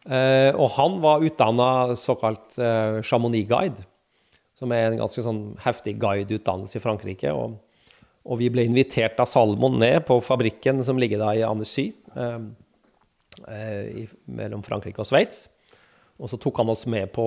[0.01, 3.83] Uh, og han var utdanna såkalt uh, Chamonix-guide,
[4.57, 7.33] som er en ganske sånn heftig guideutdannelse i Frankrike.
[7.37, 7.59] Og,
[8.25, 12.41] og, vi ble invitert av Salmon ned på fabrikken som ligger da i Annecy, uh,
[14.25, 15.45] mellom Frankrike og Sveits.
[16.21, 17.25] Og så tok han oss med på,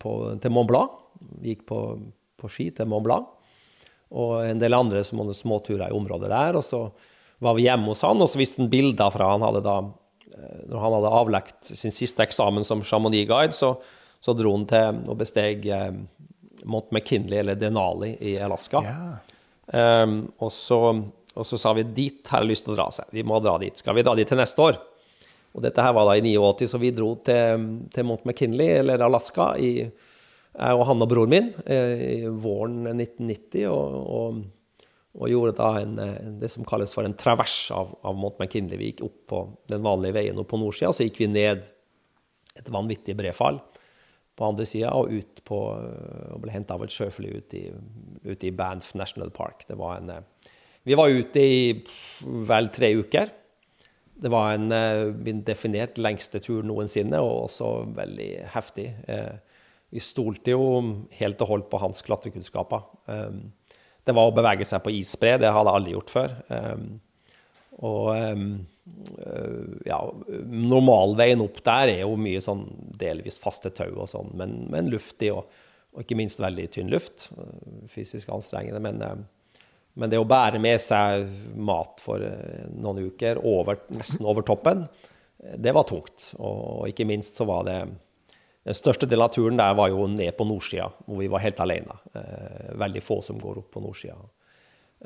[0.00, 0.96] på, til Mont Blanc.
[1.40, 1.80] Vi gikk på,
[2.38, 3.30] på, ski til Mont Blanc.
[4.12, 6.60] Og en del andre små småturer i området der.
[6.60, 6.82] Og så
[7.44, 9.78] var vi hjemme hos han, og så viste han bilder fra Han hadde da
[10.38, 13.74] Eh, når han hadde avlagt sin siste eksamen som Chamonix-guide, så,
[14.20, 15.92] så, dro han til og besteg eh,
[16.64, 18.82] Mount McKinley, eller Denali, i Alaska.
[18.84, 19.34] Yeah.
[19.68, 20.78] Um, og, så,
[21.34, 23.10] og, så, sa vi dit har jeg lyst til å dra seg.
[23.14, 23.76] Vi må dra dit.
[23.78, 24.78] Skal vi dra dit til neste år?
[25.56, 29.02] Og dette her var da i 89, så vi dro til, til Mount McKinley, eller
[29.06, 29.88] Alaska, i,
[30.58, 33.66] jeg og han og broren min, eh, i våren 1990.
[33.72, 34.46] og, og
[35.18, 35.96] og gjorde da en,
[36.38, 38.78] det som kalles for en travers av, av Mont McKinley.
[38.78, 39.40] Vi gikk opp på
[39.72, 41.64] den vanlige veien opp på nordsida, så gikk vi ned
[42.58, 43.58] et vanvittig brefall
[44.38, 47.64] på andre sida og ut på og ble henta av et sjøfly ute i,
[48.28, 49.64] ut i Banff National Park.
[49.66, 50.12] Det var en,
[50.86, 51.58] vi var ute i
[52.22, 53.34] vel tre uker.
[54.18, 54.72] Det var en
[55.22, 58.88] min definert lengste tur noensinne, og også veldig heftig.
[59.06, 59.36] Eh,
[59.94, 60.64] vi stolte jo
[61.20, 62.82] helt og holdt på hans klatrekunnskaper.
[63.06, 63.46] Um,
[64.04, 65.36] det var å bevege seg på isbre.
[65.40, 66.34] Det hadde jeg aldri gjort før.
[67.88, 68.08] Og
[69.86, 69.98] ja,
[70.48, 72.66] normalveien opp der er jo mye sånn
[73.00, 75.44] delvis faste tau og sånn, men, men luftig og,
[75.92, 77.28] og, ikke minst veldig tynn luft.
[77.92, 78.80] Fysisk anstrengende.
[78.84, 79.04] Men,
[79.98, 82.22] men, det å bære med seg mat for
[82.72, 84.86] noen uker over, nesten over toppen,
[85.38, 86.32] det var tungt.
[86.38, 87.78] Og, ikke minst så var det
[88.68, 91.60] den største delen av turen der var jo ned på nordsida, hvor vi var helt
[91.64, 91.94] alene.
[92.18, 94.18] Eh, veldig få som går opp på nordsida.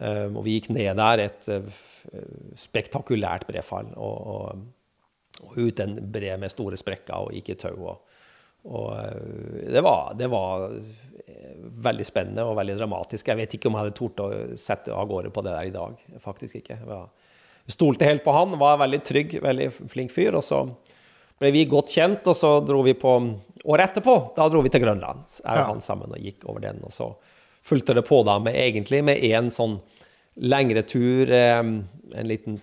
[0.01, 1.83] Eh, og vi gikk ned der, et eh,
[2.59, 3.93] spektakulært brefall.
[3.95, 4.65] Og, og,
[5.45, 7.93] og, ut en bre med store sprekker og gikk i tau.
[8.63, 8.93] Og
[9.73, 10.69] det, var, det, var,
[11.83, 13.29] veldig spennende og veldig dramatisk.
[13.29, 14.29] Jeg vet ikke om jeg hadde tort å
[14.61, 15.97] sette av gårde på det der i dag.
[16.23, 16.79] Faktisk ikke.
[16.87, 20.39] Jeg stolte helt på han, var veldig trygg, veldig flink fyr.
[20.39, 20.63] og så
[21.43, 23.17] ble vi godt kjent, og så dro vi på
[23.63, 25.27] Året etterpå da dro vi til Grønland.
[25.39, 26.81] Jeg og han sammen og gikk over den.
[26.83, 27.13] Og så
[27.63, 29.77] fulgte det på da med egentlig med én sånn
[30.43, 31.85] lengre tur, en
[32.27, 32.59] liten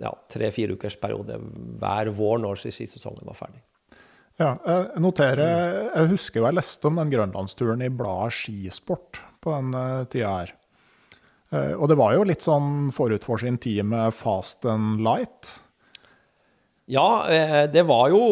[0.00, 1.38] ja, tre-fire ukers periode
[1.80, 3.62] hver vår når skisesongen var ferdig.
[4.40, 9.52] Ja, jeg noterer Jeg husker jo jeg leste om den grønlandsturen i bladet Skisport på
[9.54, 9.74] den
[10.10, 10.54] tida her.
[11.78, 15.52] Og det var jo litt sånn forut for sin tid med fast and light.
[16.90, 17.06] Ja,
[17.70, 18.24] det var jo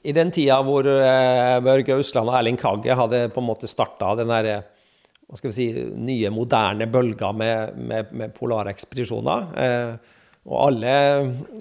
[0.00, 4.32] i den tida hvor Børge Ausland og Erling Kagge hadde på en måte starta den
[4.32, 4.62] derre
[5.30, 9.44] hva skal vi si, nye, moderne bølga med, med, med polarekspedisjoner.
[9.62, 10.16] Eh,
[10.48, 10.92] og alle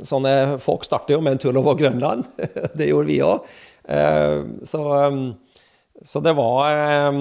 [0.07, 2.25] sånne folk starter jo med en tur over Grønland.
[2.80, 3.49] det gjorde vi òg.
[3.89, 4.38] Eh,
[4.69, 4.84] så,
[6.01, 7.19] så, det var eh,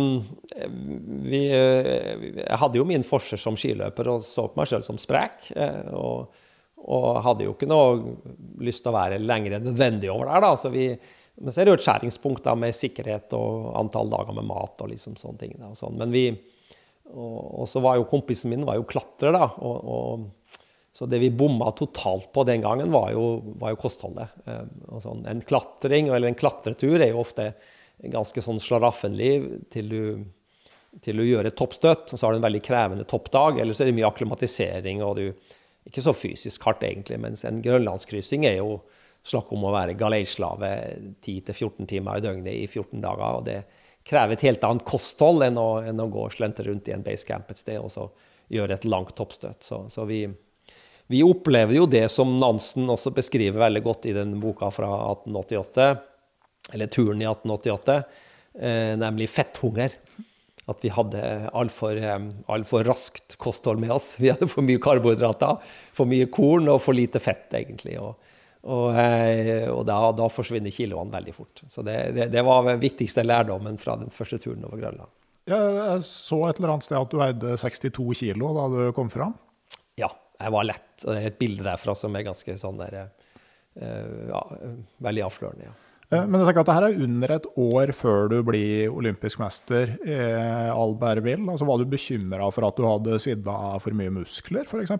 [1.26, 5.50] vi, Jeg hadde jo min forser som skiløper og så på meg sjøl som sprek.
[5.56, 6.44] Eh, og,
[6.84, 8.16] og, hadde jo ikke noe
[8.62, 10.46] lyst til å være lenger enn nødvendig over der.
[10.46, 10.92] da, så vi
[11.38, 14.80] men så er det jo et skjæringspunkt da, med sikkerhet og antall dager med mat
[14.82, 15.52] og liksom sånne ting.
[15.54, 15.94] Da, og sånn.
[16.00, 16.24] Men vi,
[17.12, 19.46] og, og, så var jo kompisen min var jo klatrer, da.
[19.62, 20.24] Og, og,
[20.99, 23.26] så det vi bomma totalt på den gangen, var jo,
[23.61, 24.32] var jo kostholdet.
[24.51, 24.64] Eh,
[24.99, 25.20] sånn.
[25.30, 27.53] En klatring eller en klatretur er jo ofte
[28.03, 29.30] ganske sånn slaraffenlig
[29.70, 30.01] til du,
[31.05, 33.61] til du gjør et toppstøt, og så har du en veldig krevende toppdag.
[33.62, 35.55] Eller så er det mye akklimatisering, og du
[35.88, 38.80] Ikke så fysisk hardt, egentlig, mens en grønlandskryssing er jo
[39.24, 40.72] snakk om å være galeislave
[41.24, 43.38] 10-14 timer i døgnet i 14 dager.
[43.38, 43.62] og Det
[44.05, 47.07] krever et helt annet kosthold enn å, enn å gå og slente rundt i en
[47.07, 48.11] basecamp et sted og så
[48.53, 49.62] gjøre et langt toppstøt.
[49.64, 50.26] Så, så vi,
[51.09, 55.88] vi, opplever jo det som Nansen også beskriver veldig godt i den boka fra 1888,
[56.76, 57.98] eller turen i 1888,
[58.61, 59.96] eh, nemlig fetthunger.
[60.68, 61.20] At vi hadde
[61.56, 62.18] altfor eh,
[62.52, 64.16] all for raskt kosthold med oss.
[64.20, 65.62] Vi hadde for mye karbohydrater,
[65.96, 67.96] for mye korn og for lite fett, egentlig.
[67.96, 68.18] Og,
[68.68, 71.64] og, eh, og da, da, forsvinner kiloene veldig fort.
[71.72, 75.09] Så det, det, det, var den viktigste lærdommen fra den første turen over Grønland.
[75.48, 79.32] Jeg så et eller annet sted at du eide 62 kilo da du kom fram?
[79.96, 80.89] Ja, jeg var lett.
[81.05, 82.97] Og Det er et bilde derfra som er ganske sånn der,
[83.78, 84.43] eh, ja,
[85.09, 85.68] veldig avslørende.
[85.70, 85.76] ja.
[86.09, 89.41] Eh, men jeg tenker at det her er under et år før du blir olympisk
[89.43, 90.18] mester i
[90.72, 91.51] Albertville.
[91.53, 94.95] Altså, var du bekymra for at du hadde svidd av for mye muskler, f.eks.?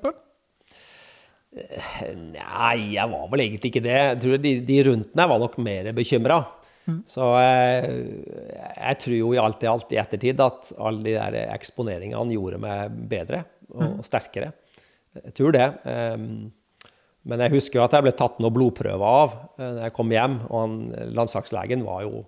[1.57, 3.97] Nei, jeg var vel egentlig ikke det.
[3.97, 6.43] Jeg tror de, de rundt meg var nok mer bekymra.
[6.89, 7.01] Mm.
[7.09, 11.16] Så jeg, eh, jeg, tror jo i alt i alt i ettertid at alle de
[11.16, 13.99] der eksponeringene gjorde meg bedre og, mm.
[14.07, 14.53] sterkere.
[15.24, 15.66] Jeg tror det.
[15.84, 16.48] Um,
[17.28, 20.40] men jeg husker at jeg ble tatt noen blodprøver av da eh, jeg kom hjem.
[20.48, 20.76] Og han,
[21.16, 22.24] landslagslegen var jo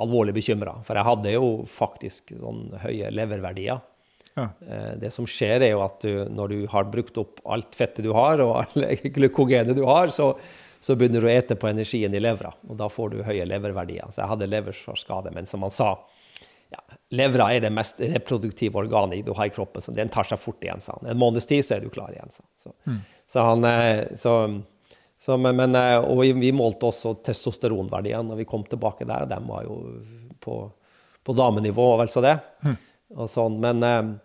[0.00, 3.78] alvorlig bekymra, for jeg hadde jo faktisk sånn høye leververdier.
[4.34, 4.48] Ja.
[4.66, 8.04] Eh, det som skjer, er jo at du, når du har brukt opp alt fettet
[8.06, 10.32] du har, og alle glykogenet du har, så,
[10.82, 12.52] så, begynner du å ete på energien i levra.
[12.68, 14.10] Og da får du høye leververdier.
[14.10, 15.32] Så jeg hadde leverskade.
[15.36, 15.94] Men som han sa,
[16.74, 20.40] ja, levra er det mest reproduktive organet du har i kroppen, så den tar seg
[20.42, 20.82] fort igjen.
[20.84, 21.10] sa han.
[21.12, 22.32] En måneds tid så er du klar igjen.
[22.34, 22.74] sa så.
[22.90, 23.00] Mm.
[23.30, 23.68] så han.
[23.70, 24.34] Eh, så,
[25.24, 29.28] så, men, eh, og vi, vi målte også testosteronverdiene når vi kom tilbake der.
[29.30, 29.78] De var jo
[30.42, 30.58] på,
[31.24, 32.36] på damenivå og vel så det.
[32.66, 32.78] Mm.
[33.14, 34.18] Og sånn, men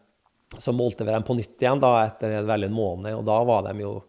[0.58, 3.68] så målte vi dem på nytt igjen da, etter vel en måned, og da var
[3.68, 4.00] de jo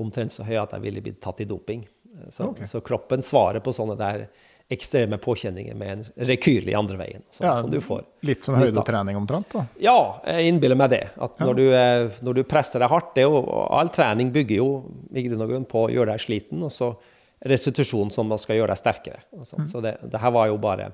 [0.00, 1.84] omtrent så høye at de ville blitt tatt i doping.
[2.30, 2.66] Så, okay.
[2.66, 4.26] så, kroppen svarer på sånne der
[4.72, 7.22] ekstreme påkjenninger med en rekyl i andre veien.
[7.30, 8.04] Så, ja, som du får.
[8.24, 9.52] Litt som høydetrening omtrent?
[9.52, 9.66] da?
[9.82, 11.02] Ja, jeg innbiller meg det.
[11.14, 11.48] At ja.
[11.48, 14.68] når, du, eh, når, du, presser deg hardt jo, All trening bygger jo
[15.12, 16.94] i grunn og grunn på å gjøre deg sliten, og så
[17.44, 19.20] restitusjon som skal gjøre deg sterkere.
[19.36, 19.66] Mm.
[19.68, 20.90] Så det, det her var jo bare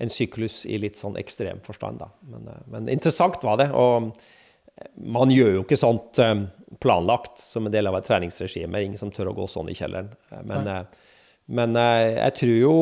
[0.00, 1.98] en syklus i litt sånn ekstrem forstand.
[2.04, 2.12] Da.
[2.30, 3.72] Men, eh, men, interessant var det.
[3.74, 4.12] Og
[5.02, 6.46] man gjør jo ikke sånt eh,
[6.80, 8.86] planlagt som en del av et treningsregime.
[8.86, 10.14] Ingen som tør å gå sånn i kjelleren.
[10.46, 10.76] Men men,
[11.50, 12.74] men jeg tror jo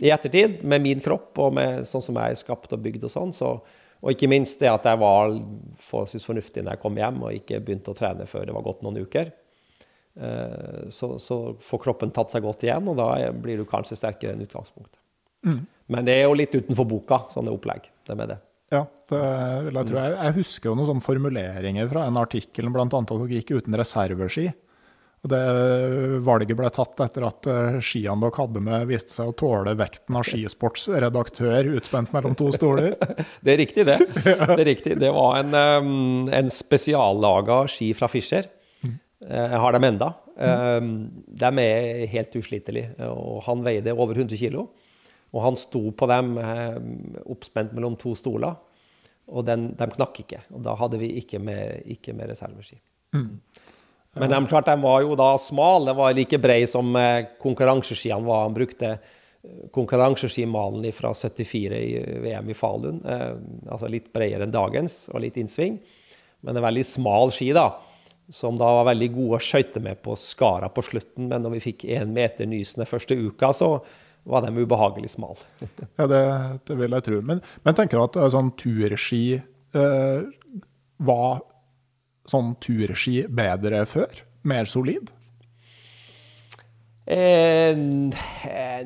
[0.00, 3.12] i ettertid, med min kropp og med sånn som jeg er skapt og bygd og
[3.12, 3.50] sånn, så,
[4.00, 5.34] og ikke minst det at jeg var
[5.88, 8.84] forholdsvis fornuftig når jeg kom hjem og ikke begynte å trene før det var gått
[8.86, 9.32] noen uker.
[10.96, 14.44] Så, så får kroppen tatt seg godt igjen, og da blir du kanskje sterkere enn
[14.46, 15.00] utgangspunktet.
[15.46, 15.64] Mm.
[15.92, 17.90] Men det er jo litt utenfor boka, sånne opplegg.
[18.06, 18.38] Det med det.
[18.72, 19.20] Ja, det
[19.68, 19.98] vil jeg tro.
[20.00, 22.86] Jeg, jeg husker jo noen sånne formuleringer fra en artikkel, bl.a.
[22.86, 24.48] at dere gikk uten reserveski.
[25.26, 25.40] Det
[26.26, 30.18] Valget ble tatt etter at eh, skiene dere hadde med, viste seg å tåle vekten
[30.18, 32.94] av skisportsredaktør utspent mellom to stoler.
[33.44, 33.96] det er riktig, det.
[34.22, 34.94] Det er riktig.
[35.02, 38.46] Det var en, um, en spesiallaga ski fra Fischer.
[38.84, 40.12] Eh, jeg har dem enda.
[40.36, 42.92] De er helt uslitelige.
[43.08, 44.66] Og han veide over 100 kg.
[45.34, 46.76] Og han sto på dem eh,
[47.28, 48.56] oppspent mellom to stoler,
[49.26, 50.44] og den, de knakk ikke.
[50.54, 52.78] Og da hadde vi ikke med, ikke med reserveski.
[53.16, 53.40] Mm.
[54.16, 55.90] Men de, klart, de var jo da smale.
[55.90, 58.46] den var like brei som eh, konkurranseskiene var.
[58.46, 58.96] Han brukte
[59.72, 63.02] konkurranseskimalen fra 74 i VM i Falun.
[63.04, 63.34] Eh,
[63.70, 65.78] altså litt bredere enn dagens og litt innsving.
[66.46, 67.70] Men en veldig smal ski, da.
[68.32, 71.28] Som da var veldig gode å skøyte med på skara på slutten.
[71.30, 73.76] Men når vi fikk én meter nysende første uka, så
[74.26, 75.38] var de ubehagelig smale.
[75.98, 76.22] ja, det,
[76.66, 77.20] det, vil jeg tro.
[77.26, 80.24] Men, men tenker du at eh, sånn turski eh,
[81.06, 81.44] var
[82.30, 84.24] sånn turski bedre før?
[84.46, 85.12] Mer solid?
[87.06, 87.76] Eh,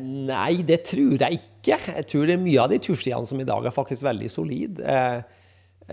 [0.00, 1.76] nei, det tror jeg ikke.
[1.96, 4.84] Jeg tror det er mye av de turskiene som i dag er faktisk veldig solide.
[4.84, 5.22] Eh,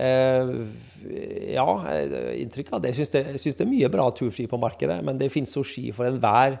[0.04, 0.50] eh,
[1.54, 1.68] ja,
[2.36, 2.92] inntrykk av det.
[2.92, 5.88] Jeg syns det, det, er mye bra turski på markedet, men det finnes jo ski
[5.96, 6.60] for enhver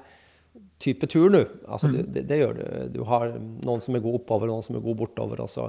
[0.80, 1.44] type tur nå.
[1.68, 2.00] Altså, mm.
[2.16, 2.64] det, det, gjør du.
[2.96, 5.44] Du har noen som er god oppover, noen som er god bortover.
[5.44, 5.68] og så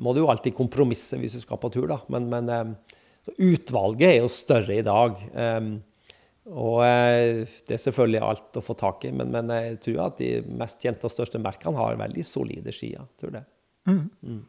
[0.00, 1.98] må du jo alltid kompromisse hvis du skal på tur, da.
[2.12, 2.76] Men, men
[3.28, 5.20] eh, utvalget er jo større i dag.
[5.34, 5.72] Um,
[6.50, 10.18] og eh, det er selvfølgelig alt å få tak i, men, men, jeg tror at
[10.18, 13.06] de mest kjente og største merkene har veldig solide skier.
[13.20, 13.44] tror det.
[13.90, 14.02] Mm.
[14.24, 14.40] Mm.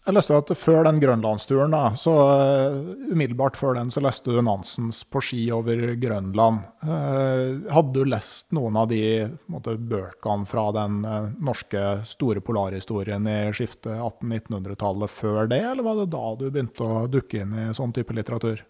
[0.00, 2.76] Jeg leste at før den grønlandsturen, da, så uh,
[3.12, 6.62] umiddelbart før den, så leste du Nansens på ski over Grønland.
[6.80, 13.28] Uh, hadde du lest noen av de måte, bøkene fra den uh, norske store polarhistorien
[13.28, 17.70] i skiftet 1800-1900-tallet før det, eller var det da du begynte å dukke inn i
[17.76, 18.64] sånn type litteratur?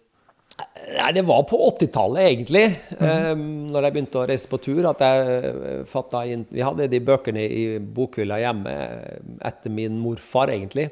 [0.91, 2.65] Nei, det var på 80-tallet, egentlig.
[2.99, 3.07] Mm.
[3.07, 4.83] Um, når jeg begynte å reise på tur.
[4.89, 8.73] at jeg eh, fatta inn, Vi hadde de bøkene i bokhylla hjemme
[9.47, 10.89] etter min morfar, egentlig.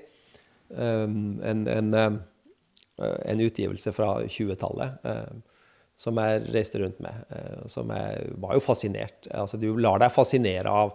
[0.70, 2.18] Um, en, en, um,
[3.00, 5.40] en, utgivelse fra 20-tallet um,
[6.00, 7.24] som jeg reiste rundt med.
[7.34, 9.30] Uh, som jeg var jo fascinert.
[9.34, 10.94] Altså, du lar deg fascinere av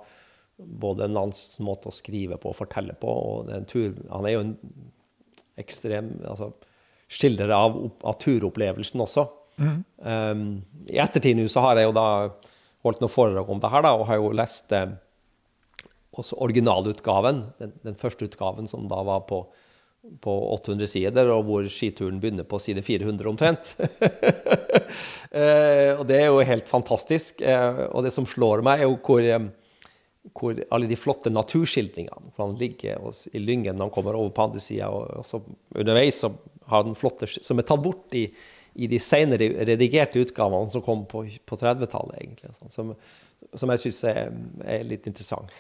[0.57, 3.11] både Nans måte å skrive på og fortelle på.
[3.11, 4.55] og den tur, Han er jo en
[5.61, 6.53] ekstrem altså,
[7.11, 9.27] skildrer av, av turopplevelsen også.
[9.61, 9.79] Mm.
[10.03, 10.47] Um,
[10.91, 12.09] I ettertid nå så har jeg jo da
[12.85, 14.91] holdt noen foredrag om det her, da, og har jo lest eh,
[16.15, 19.41] også originalutgaven, den, den, første utgaven som da var på,
[20.21, 23.75] på 800 sider, og hvor skituren begynner på side 400 omtrent.
[25.41, 27.41] eh, og det er jo helt fantastisk.
[27.41, 29.47] Eh, og det som slår meg, er jo hvor, eh,
[30.33, 34.49] hvor alle de flotte naturskildringene hvor han ligger i lyngen når han kommer over på
[34.49, 35.41] andre sida, og, og så
[35.75, 36.35] underveis så
[36.69, 38.27] har den flotte, som er tatt bort i,
[38.75, 42.55] i de senere redigerte utgavene som kom på, på 30-tallet, egentlig.
[42.57, 42.95] Sånn, som,
[43.53, 44.33] som, jeg syns er,
[44.65, 45.53] er, litt interessant.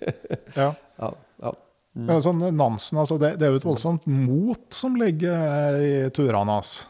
[0.60, 0.70] ja.
[1.00, 1.10] ja,
[1.42, 1.58] ja.
[1.98, 2.12] Mm.
[2.22, 6.84] Sånn, Nansen, altså det, det, er jo et voldsomt mot som ligger i turene hans.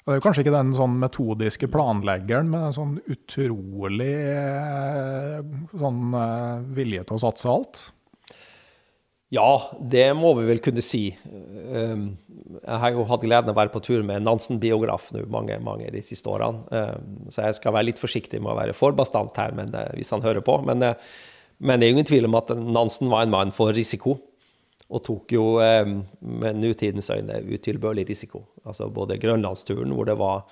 [0.00, 5.38] Det er jo kanskje ikke den sånn metodiske planleggeren, men en sånn utrolig eh,
[5.78, 7.84] sånn, eh, vilje til å satse alt.
[9.30, 9.46] Ja,
[9.78, 11.04] det må vi vel kunne si.
[11.14, 12.06] Ehm,
[12.56, 15.60] jeg har jo hatt gleden av å være på tur med en Nansen-biograf nå mange,
[15.62, 16.64] mange de siste årene.
[16.74, 19.92] Ehm, så jeg skal være litt forsiktig med å være for bastant her men, eh,
[19.94, 20.58] hvis han hører på.
[20.66, 20.94] Men, eh,
[21.60, 24.18] men, det er ingen tvil om at Nansen var en mann for risiko.
[24.90, 26.00] Og tok jo ehm,
[26.42, 28.42] med nutidens øyne utilbørlig risiko.
[28.64, 30.44] Altså både grønlandsturen, hvor det var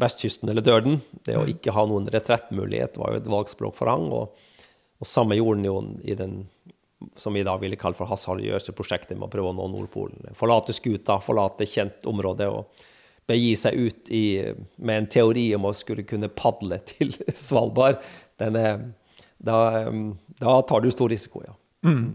[0.00, 1.00] vestkysten eller døden.
[1.24, 1.52] Det å mm.
[1.56, 4.08] ikke ha noen retrettmulighet var jo et valgspråk for han.
[4.12, 4.46] Og,
[5.00, 5.76] og samme gjorde han jo
[6.08, 6.38] i den
[7.16, 10.32] som vi da ville kalle for hasardiøse prosjektet med å prøve å nå Nordpolen.
[10.36, 12.86] Forlate skuta, forlate kjent område og
[13.26, 14.24] begi seg ut i,
[14.76, 17.12] med en teori om å skulle kunne padle til
[17.46, 18.00] Svalbard.
[18.40, 18.80] Er,
[19.36, 19.58] da,
[20.40, 21.56] da, tar du stor risiko, ja.
[21.86, 22.14] Mm.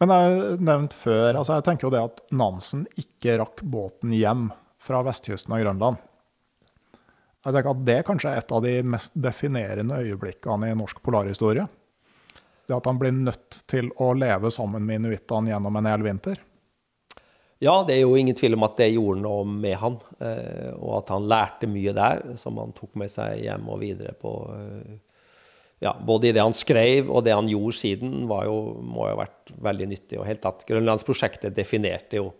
[0.00, 4.14] Men jeg har nevnt før, altså jeg tenker jo det at Nansen ikke rakk båten
[4.16, 4.46] hjem
[4.80, 5.98] fra vestkysten av Grønland.
[7.44, 11.66] Jeg tenker at Det kanskje er et av de mest definerende øyeblikkene i norsk polarhistorie.
[12.68, 16.40] Det at han blir nødt til å leve sammen med inuittene gjennom en hel vinter?
[17.60, 21.02] Ja, det er jo ingen tvil om at det gjorde noe med han, eh, og
[21.02, 24.94] at han lærte mye der som han tok med seg hjem og videre på eh,
[25.80, 29.22] ja, Både i det han skrev og det han gjorde siden, jo, må jo ha
[29.22, 30.18] vært veldig nyttig.
[30.20, 32.30] Og helt tatt, Grønlandsprosjektet definerte jo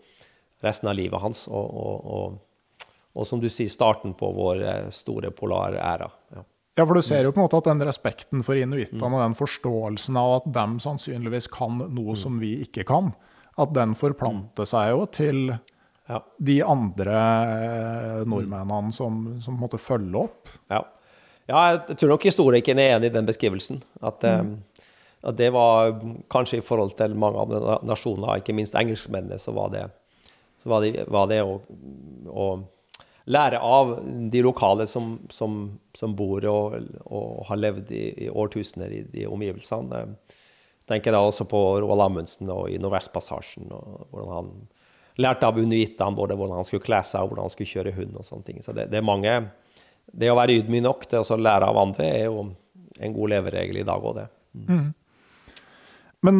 [0.61, 2.87] resten av livet hans, og, og, og,
[3.17, 6.09] og som du sier, starten på vår eh, store polaræra.
[6.35, 6.45] Ja.
[6.77, 9.33] Ja, for du ser jo på en måte at den respekten for inuittene og den
[9.35, 13.11] forståelsen av at de sannsynligvis kan noe som vi ikke kan,
[13.59, 16.21] at den forplanter seg jo til ja.
[16.39, 17.17] de andre
[17.57, 20.53] eh, nordmennene som, som måtte følge opp.
[20.71, 20.85] Ja.
[21.51, 21.61] Ja.
[21.71, 23.81] jeg tror nok historikeren er enig i den beskrivelsen.
[24.01, 24.53] At, eh, mm.
[25.21, 25.95] at, det var
[26.31, 29.87] kanskje i forhold til mange andre nasjoner, ikke minst engelskmennene, så var det,
[30.63, 31.59] så var det, var det å,
[32.31, 32.47] å
[33.31, 33.95] lære av
[34.33, 35.63] de lokale som, som,
[35.97, 40.05] som bor og, og, har levd i, i, årtusener i de omgivelsene.
[40.81, 43.69] Jeg tenker da også på Roald Amundsen og i Nordvestpassasjen.
[43.71, 44.53] og hvordan han
[45.21, 48.15] lærte av inuittene både hvordan han skulle kle seg og hvordan han skulle kjøre hund.
[48.17, 48.63] og sånne ting.
[48.65, 49.35] Så det, det er mange,
[50.11, 52.37] det å være ydmyk nok til å lære av andre er jo
[53.01, 54.27] en god leveregel i dag òg, det.
[54.67, 54.89] Mm.
[56.27, 56.35] Men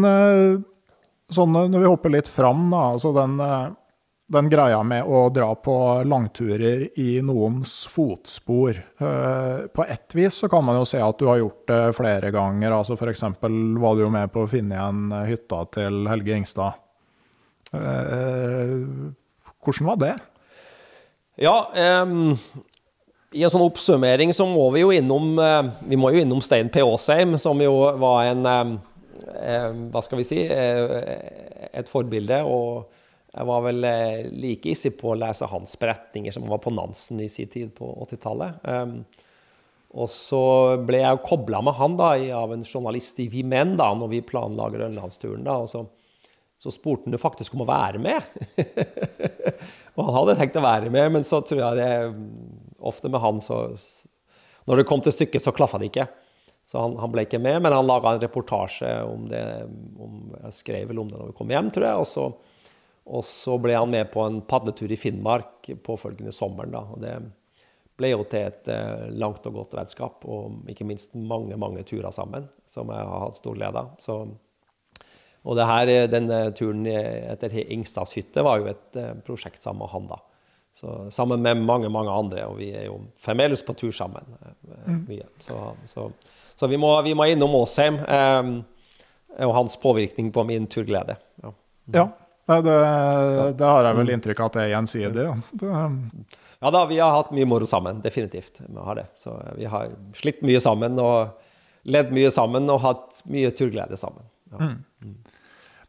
[1.31, 3.37] sånn, når vi hopper litt fram, da, altså den,
[4.29, 8.73] den, greia med å dra på langturer i noens fotspor
[9.73, 12.71] På ett vis så kan man jo se at du har gjort det flere ganger.
[12.77, 13.23] altså F.eks.
[13.41, 15.01] var du jo med på å finne igjen
[15.31, 16.71] hytta til Helge Ingstad.
[17.71, 20.15] Hvordan var det?
[21.41, 21.55] Ja,
[22.03, 22.37] um,
[23.31, 26.71] i en sånn oppsummering så må vi jo innom uh, Vi må jo innom Stein
[26.71, 26.83] P.
[26.83, 28.73] Aasheim, som jo var en um,
[29.31, 32.41] um, Hva skal vi si Et forbilde.
[32.43, 32.91] Og
[33.31, 33.85] jeg var vel
[34.35, 37.87] like hissig på å lese hans beretninger som var på Nansen i sin tid på
[38.03, 38.65] 80-tallet.
[39.95, 40.41] og så
[40.83, 44.19] ble jeg kobla med han da, av en journalist i Vi Menn da, når vi
[44.27, 45.47] planla grønlandsturen.
[45.47, 45.85] da, og så
[46.61, 48.21] så spurte han jo faktisk om å være med.
[49.95, 51.93] og han hadde tenkt å være med, men så tror jeg det
[52.81, 53.63] ofte med han så
[54.69, 56.05] Når det kom til stykket, så klaffa det ikke.
[56.65, 59.43] Så han, han, ble ikke med, men han laga en reportasje om det.
[59.99, 62.03] Om, jeg skrev vel om det når vi kom hjem, tror jeg.
[62.03, 62.25] Og så,
[63.17, 66.75] og så ble han med på en padletur i Finnmark påfølgende sommeren.
[66.77, 66.85] Da.
[66.93, 67.15] Og det
[67.99, 72.13] ble jo til et eh, langt og godt vennskap, og ikke minst mange, mange turer
[72.15, 73.91] sammen, som jeg har hatt stor glede av.
[74.01, 74.21] Så
[75.41, 79.91] og det her, eh, denne turen etter Ingstads hytte var jo et prosjekt sammen med
[79.91, 80.11] han.
[80.13, 80.21] da.
[80.77, 84.25] Så, sammen med mange mange andre, og vi er jo fremdeles på tur sammen.
[84.65, 85.01] Uh, mm.
[85.09, 85.27] mye.
[85.43, 85.57] Så,
[85.91, 86.07] så,
[86.55, 88.49] så, vi, må, vi må innom Åsheim eh,
[89.45, 91.19] og hans påvirkning på min turglede.
[91.43, 91.53] Ja,
[91.93, 92.07] ja
[92.47, 92.77] det,
[93.59, 95.27] det, har jeg vel inntrykk av at det er gjensidig.
[95.27, 95.35] Ja.
[95.51, 95.69] Det,
[96.61, 98.01] ja da, vi har hatt mye moro sammen.
[98.03, 98.61] Definitivt.
[98.65, 99.07] Vi har det.
[99.17, 101.37] Så vi har slitt mye sammen og
[101.89, 104.27] ledd mye sammen og hatt mye turglede sammen.
[104.51, 104.59] Ja.
[104.59, 104.75] Mm.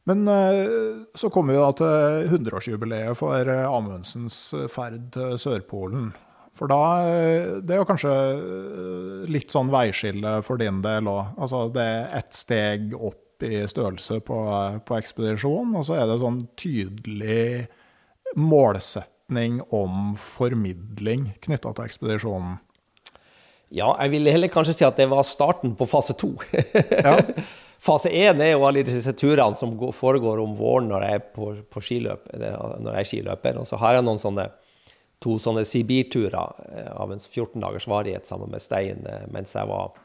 [0.04, 0.66] Men eh,
[1.14, 4.38] så kommer vi da til 100-årsjubileet for eh, Amundsens
[4.72, 6.10] ferd til Sørpolen.
[6.58, 8.14] For da eh, Det er jo kanskje
[9.30, 11.36] litt sånn veiskille for din del òg.
[11.38, 14.38] Altså det er ett steg opp i størrelse på,
[14.86, 17.66] på ekspedisjon, og så er det sånn tydelig
[18.38, 22.60] målsetning om formidling knytta til ekspedisjonen.
[23.72, 26.34] Ja, jeg ville heller kanskje si at det var starten på fase to.
[26.52, 27.18] ja.
[27.82, 31.48] Fase én er jo alle disse turene som foregår om våren når jeg er på,
[31.66, 33.58] på skiløp, når jeg er skiløper.
[33.58, 34.46] Og så har jeg noen sånne
[35.22, 36.36] to sånne Sibir-turer
[36.94, 39.96] av en 14 dagers varighet sammen med Stein eh, mens jeg var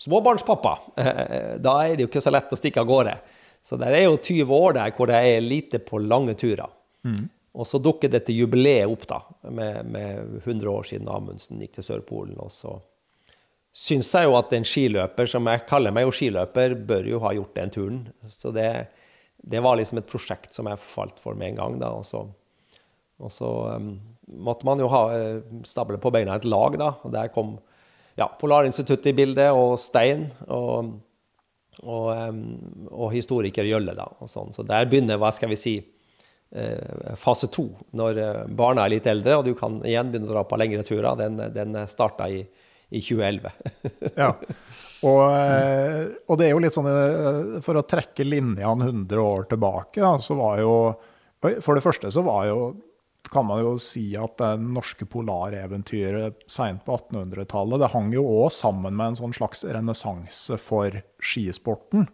[0.00, 0.74] småbarnspappa.
[1.64, 3.14] Da er det jo ikke så lett å stikke av gårde.
[3.64, 6.72] Så det er jo 20 år der hvor jeg er lite på lange turer.
[7.04, 7.26] Mm.
[7.60, 11.88] Og så dukker dette jubileet opp, da, med, med 100 år siden Amundsen gikk til
[11.88, 12.38] Sørpolen.
[12.40, 12.78] og så
[13.76, 17.34] syns jeg jo at en skiløper, som jeg kaller meg jo skiløper, bør jo ha
[17.36, 18.00] gjort den turen.
[18.32, 18.68] Så det,
[19.38, 21.78] det var liksom et prosjekt som jeg falt for med en gang.
[21.82, 22.24] da, Og så,
[23.20, 23.92] og så um,
[24.42, 26.94] måtte man jo ha uh, stable på beina et lag, da.
[27.04, 27.58] Og der kom
[28.18, 30.28] ja, Polarinstituttet i bildet, og Stein.
[30.48, 30.98] og
[31.80, 33.94] og, um, og, historiker Gjølle.
[33.96, 34.50] da, og sånn.
[34.52, 35.76] Så der begynner hva skal vi si,
[36.52, 40.34] uh, fase to, når uh, barna er litt eldre og du kan igjen begynne å
[40.34, 41.14] dra på lengre turer.
[41.16, 42.42] Den, den starta i
[42.90, 43.50] i 2011.
[44.22, 44.34] ja.
[45.00, 49.48] Og, eh, og, det er jo litt sånn eh, For å trekke linjene 100 år
[49.48, 50.74] tilbake, så var jo
[51.40, 52.60] For det første så var jo
[53.30, 58.48] kan man jo si at det norske polareventyret seint på 1800-tallet det hang jo òg
[58.54, 62.08] sammen med en sånn slags renessanse for skisporten.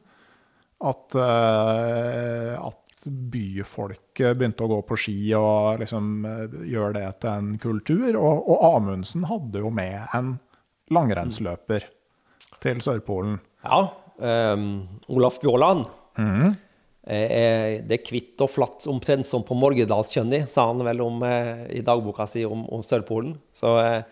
[0.83, 6.27] At, uh, at byfolket begynte å gå på ski og liksom
[6.67, 8.11] gjøre det til en kultur.
[8.11, 10.35] Og, og Amundsen hadde jo med en
[10.93, 11.89] langrennsløper
[12.63, 13.41] til Sørpolen.
[13.65, 13.87] Ja.
[14.17, 15.85] Um, Olaf Bjåland.
[16.17, 16.55] Mm.
[17.07, 21.67] Eh, det er kvitt og flatt omtrent som på Morgedalskjønni, sa han vel om, eh,
[21.79, 23.37] i dagboka si om, om Sørpolen.
[23.55, 24.03] Så, eh,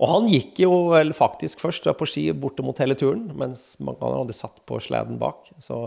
[0.00, 4.00] og han gikk jo vel faktisk først på ski borte mot hele turen, mens mange
[4.00, 5.50] hadde satt på sleden bak.
[5.60, 5.82] Så,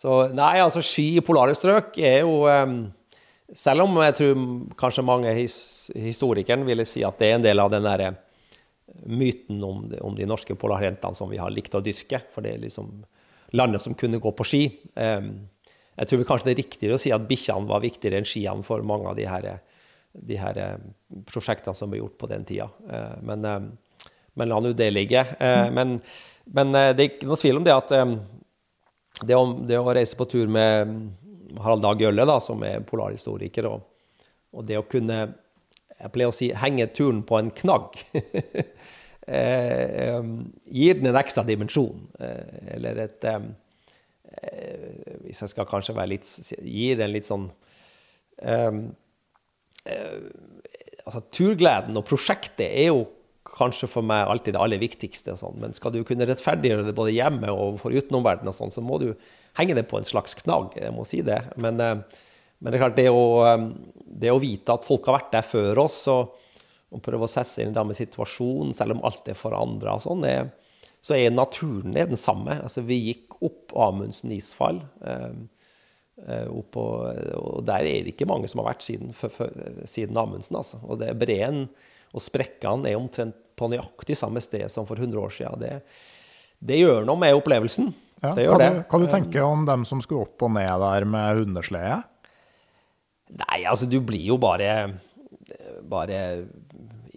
[0.00, 2.80] så nei, altså ski i polare strøk er jo ehm,
[3.50, 4.42] Selv om jeg tror
[4.78, 5.54] kanskje mange his,
[5.90, 8.12] historikere ville si at det er en del av den derre
[9.06, 12.22] myten om de, om de norske polarjentene som vi har likt å dyrke.
[12.34, 12.92] For det er liksom
[13.56, 14.62] landet som kunne gå på ski.
[16.00, 18.84] Jeg tror kanskje det er riktigere å si at bikkjene var viktigere enn skiene for
[18.86, 19.48] mange av de her,
[20.16, 20.60] de her
[21.28, 22.70] prosjektene som ble gjort på den tida.
[22.88, 23.44] Eh, men,
[24.32, 25.24] men la nå det ligge.
[25.38, 25.98] Eh, men,
[26.56, 27.92] men, eh, det er ikke noe tvil om det at
[29.20, 30.94] det å, det å reise på tur med
[31.60, 34.24] Harald Dag Gjølle, da, som er polarhistoriker, og,
[34.56, 35.22] og det å kunne
[36.00, 37.98] jeg pleier å si henge turen på en knagg.
[39.30, 40.34] eh, um,
[40.66, 42.08] gir den en ekstra dimensjon.
[42.18, 43.46] Eh, eller et eh,
[45.24, 46.28] Hvis jeg skal kanskje være litt
[46.62, 47.48] Gir den litt sånn
[49.90, 53.02] altså Turgleden og prosjektet er jo
[53.60, 55.36] kanskje for meg alltid det aller viktigste.
[55.38, 55.58] Sånn.
[55.62, 59.10] Men skal du kunne rettferdiggjøre det både hjemme og for utenomverdenen, sånn, så må du
[59.58, 61.40] henge det på en slags knagg, jeg må si det.
[61.60, 62.26] Men, eh,
[62.60, 63.66] men det er klart, det å, eh,
[64.20, 66.36] det å, vite at folk har vært der før oss, og,
[66.90, 70.04] og prøve å sette seg inn i den situasjonen, selv om alt er forandra og
[70.04, 70.26] sånn,
[71.00, 72.58] så er naturen er den samme.
[72.64, 74.82] Altså, vi gikk opp Amundsen isfall.
[76.28, 76.82] Eh, oppå,
[77.40, 79.54] og der er det ikke mange som har vært siden, for, for,
[79.88, 80.58] siden Amundsen.
[80.58, 80.80] Altså.
[80.84, 81.62] Og det breen
[82.10, 85.62] og sprekkene er omtrent på nøyaktig samme sted som for 100 år siden.
[85.62, 85.72] Det,
[86.60, 87.88] det gjør noe med opplevelsen.
[88.20, 90.84] Ja, det gjør kan, du, kan du tenke om dem som skulle opp og ned
[90.84, 92.02] der med hundeslede?
[93.40, 94.74] Nei, altså du blir jo bare,
[95.88, 96.20] bare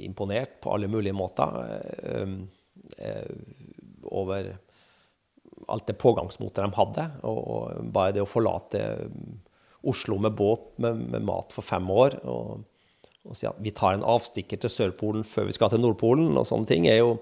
[0.06, 2.36] imponert på alle mulige måter øh,
[3.00, 3.34] øh,
[4.12, 4.54] over
[5.70, 7.08] alt det pågangsmotet de hadde.
[7.24, 8.84] Og, bare det å forlate
[9.84, 12.62] Oslo med båt med, med mat for fem år og,
[13.28, 16.48] og si at vi tar en avstikker til Sørpolen før vi skal til Nordpolen, og
[16.48, 17.18] sånne ting, er jo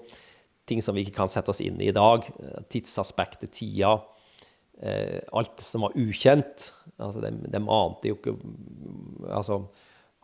[0.66, 2.26] ting som vi ikke kan sette oss inn i i dag.
[2.70, 3.96] Tidsaspektet, tida.
[4.82, 6.70] Eh, alt som var ukjent.
[6.98, 8.34] Altså, de, de ante jo ikke
[9.30, 9.62] altså,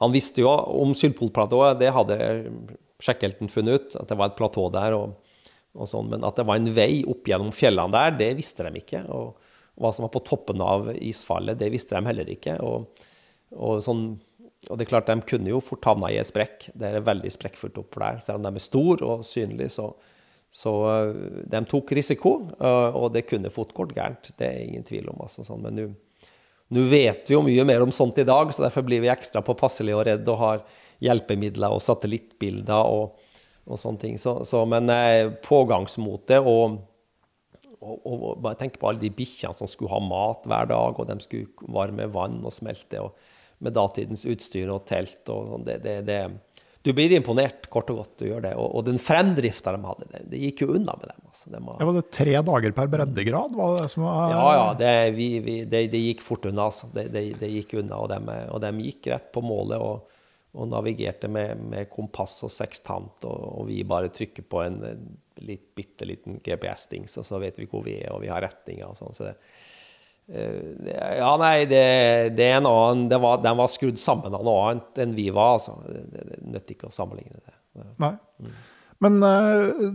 [0.03, 2.19] Han visste jo om Sydpolplatået, det hadde
[3.03, 4.95] Sjekkelten funnet ut, at det var et platå der.
[4.95, 8.67] Og, og sånn, men at det var en vei opp gjennom fjellene der, det visste
[8.67, 9.05] de ikke.
[9.15, 9.37] Og,
[9.79, 12.57] hva som var på toppen av isfallet, det visste de heller ikke.
[12.67, 13.05] Og,
[13.55, 14.09] og sånn
[14.67, 16.71] og det er klart, De kunne jo fort havna i en sprekk.
[16.75, 18.19] Det er veldig sprekkfullt oppfor der.
[18.25, 19.87] Selv om de er store og synlige, så,
[20.51, 24.33] så uh, de tok risiko, uh, og det kunne fort gått gærent.
[24.35, 25.23] Det er ingen tvil om.
[25.25, 25.63] Altså, sånn.
[25.63, 25.87] Men nå
[26.69, 29.97] vet vi jo mye mer om sånt i dag, så derfor blir vi ekstra påpasselige
[29.97, 30.61] og redde og har
[31.05, 33.17] hjelpemidler og satellittbilder og,
[33.69, 34.19] og sånne ting.
[34.21, 36.79] Så, så, men eh, pågangsmotet og,
[37.79, 41.09] og, og, bare tenk på alle de bikkjene som skulle ha mat hver dag, og
[41.09, 45.65] de skulle varme vann og smelte, og med datidens utstyr og telt og sånn.
[45.67, 46.21] Det, det, det
[46.89, 48.15] du blir imponert, kort og godt.
[48.23, 48.55] du gjør det.
[48.57, 51.27] Og, og den fremdrifta de hadde, det, det, gikk jo unna med dem.
[51.29, 51.51] Altså.
[51.53, 53.57] De var, ja, var det tre dager per breddegrad?
[53.59, 54.33] Var det som var...
[54.33, 54.65] Ja, ja.
[54.81, 56.71] Det, vi, vi, det, gikk fort unna.
[56.71, 56.89] Altså.
[56.97, 60.17] Det, gikk unna, og de, og de, gikk rett på målet og,
[60.57, 63.21] og navigerte med, med, kompass og sekstant.
[63.29, 64.81] Og, og, vi bare trykker på en
[65.45, 68.89] litt, bitte liten GPS-dings, og så vet vi hvor vi er, og vi har retninger
[68.89, 69.13] og sånn.
[69.21, 69.68] Så det, Eh,
[70.29, 71.85] ja, nei, det,
[72.37, 75.31] det, er en annen det var, Den var skrudd sammen av noe annet enn vi
[75.33, 75.57] var.
[75.57, 75.79] altså.
[75.89, 77.57] Det, det nytter ikke å sammenligne det.
[78.03, 78.13] Nei.
[78.43, 78.55] Mm.
[79.05, 79.91] Men eh,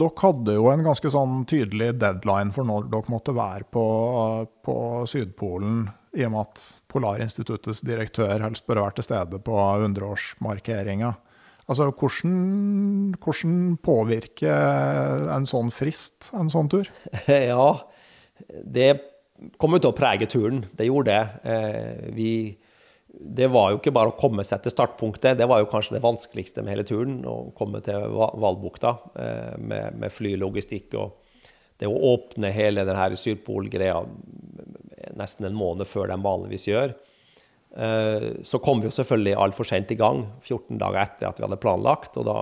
[0.00, 3.86] dere hadde jo en ganske sånn tydelig deadline for når dere måtte være på,
[4.64, 4.76] på
[5.10, 11.12] Sydpolen, i og med at Polarinstituttets direktør helst bør være til stede på 100-årsmarkeringa.
[11.70, 16.90] Altså, hvordan, hvordan påvirker en sånn frist en sånn tur?
[17.30, 17.68] ja,
[18.64, 18.90] det
[19.60, 20.64] kom jo til å prege turen.
[20.76, 21.52] Det gjorde det.
[21.52, 22.32] Eh, vi,
[23.08, 26.04] det var jo ikke bare å komme seg til startpunktet, det var jo kanskje det
[26.04, 27.20] vanskeligste med hele turen.
[27.26, 31.18] Å komme til Valbukta eh, med, med flylogistikk og
[31.80, 34.02] det å åpne hele denne Sydpol-greia
[35.16, 36.92] nesten en måned før de vanligvis gjør.
[37.76, 41.46] Eh, så kom vi jo selvfølgelig altfor sent i gang, 14 dager etter at vi
[41.46, 42.18] hadde planlagt.
[42.20, 42.40] og da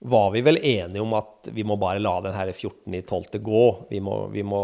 [0.00, 3.38] var vi vel enige om at vi må bare la denne 14.12.
[3.44, 3.64] gå.
[3.90, 4.62] Vi må, vi må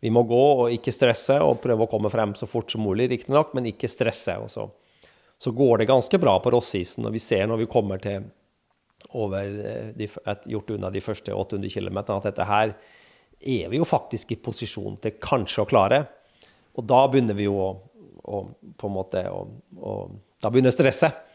[0.00, 3.10] vi må gå og ikke stresse og prøve å komme frem så fort som mulig,
[3.10, 4.36] riktignok, men ikke stresse.
[4.40, 4.64] Og så,
[5.40, 8.24] så går det ganske bra på Rossisen, og vi ser når vi kommer til
[9.16, 10.08] over eh, de,
[10.52, 12.74] gjort unna de første 800 km, at dette her
[13.40, 16.02] er vi jo faktisk i posisjon til kanskje å klare.
[16.76, 17.70] Og da begynner vi jo å,
[18.24, 18.42] å
[18.76, 19.44] på en måte å,
[19.80, 19.94] å,
[20.40, 21.26] Da begynner stresset.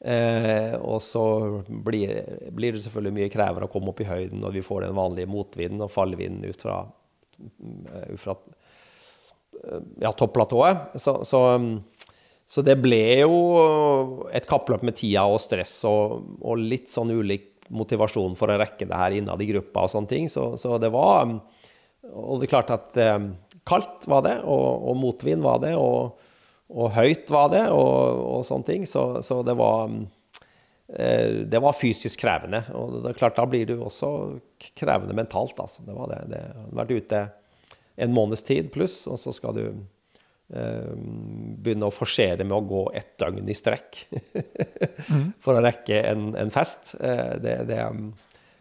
[0.00, 1.22] Eh, og så
[1.68, 2.14] blir,
[2.56, 5.28] blir, det selvfølgelig mye krevende å komme opp i høyden når vi får den vanlige
[5.28, 6.78] motvinden og fallvinden ut fra
[7.40, 8.28] Eh,
[9.64, 10.76] eh, ja, topplatået.
[10.94, 11.42] Så, så,
[12.46, 13.36] så, det ble jo
[14.32, 18.88] et kappløp med tida og stress og, og, litt sånn ulik motivasjon for å rekke
[18.88, 20.30] det her innad i gruppa og sånne ting.
[20.32, 21.28] Så, så det var
[22.10, 23.18] Og det er klart at eh,
[23.68, 26.16] kaldt var det, og, og motvind var det, og,
[26.70, 28.86] og høyt var det, og, og sånne ting.
[28.88, 29.92] Så det var
[30.90, 32.64] det var fysisk krevende.
[32.74, 34.08] Og det er klart, da blir du også
[34.74, 35.54] krevende mentalt.
[35.62, 35.84] Altså.
[35.86, 36.24] Det var det.
[36.32, 36.40] det
[36.74, 37.20] vært ute
[38.00, 40.92] en måneds tid pluss, og så skal du eh,
[41.60, 45.26] begynne å forsere med å gå ett døgn i strekk mm.
[45.44, 46.94] for å rekke en, en fest.
[47.00, 47.82] Eh, det, det,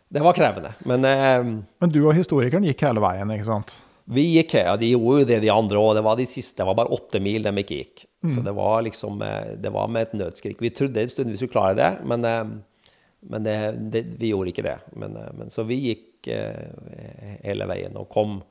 [0.09, 0.73] det, var krevende.
[0.89, 3.77] Men, eh, Men du og historikeren gikk hele veien, ikke sant?
[4.09, 4.77] Vi gikk, her.
[4.81, 5.91] De gjorde jo det, de andre òg.
[5.97, 8.05] Det var de siste, det var bare åtte mil de ikke gikk.
[8.25, 8.31] Mm.
[8.35, 10.61] Så det var liksom eh, Det var med et nødskrik.
[10.61, 12.89] Vi trodde en stund vi skulle klare det, men, eh,
[13.29, 13.55] men det,
[13.93, 14.77] det, vi gjorde ikke det.
[14.97, 18.41] Men, eh, men, så vi gikk hele veien og kom.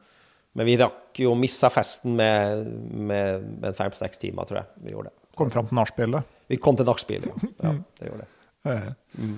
[0.56, 2.62] Men vi rakk jo missa festen med,
[3.11, 4.70] med, med fem-seks timer, tror jeg.
[4.86, 5.28] vi gjorde det.
[5.36, 6.32] Kom fram til nachspielet?
[6.48, 7.52] Vi kom til nachspielet, ja.
[7.66, 7.74] ja.
[8.00, 8.78] Det gjorde det.
[9.20, 9.36] Mm.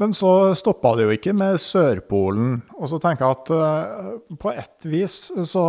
[0.00, 2.56] Men så stoppa det jo ikke med Sørpolen.
[2.74, 5.64] Og så tenker jeg at uh, på ett vis så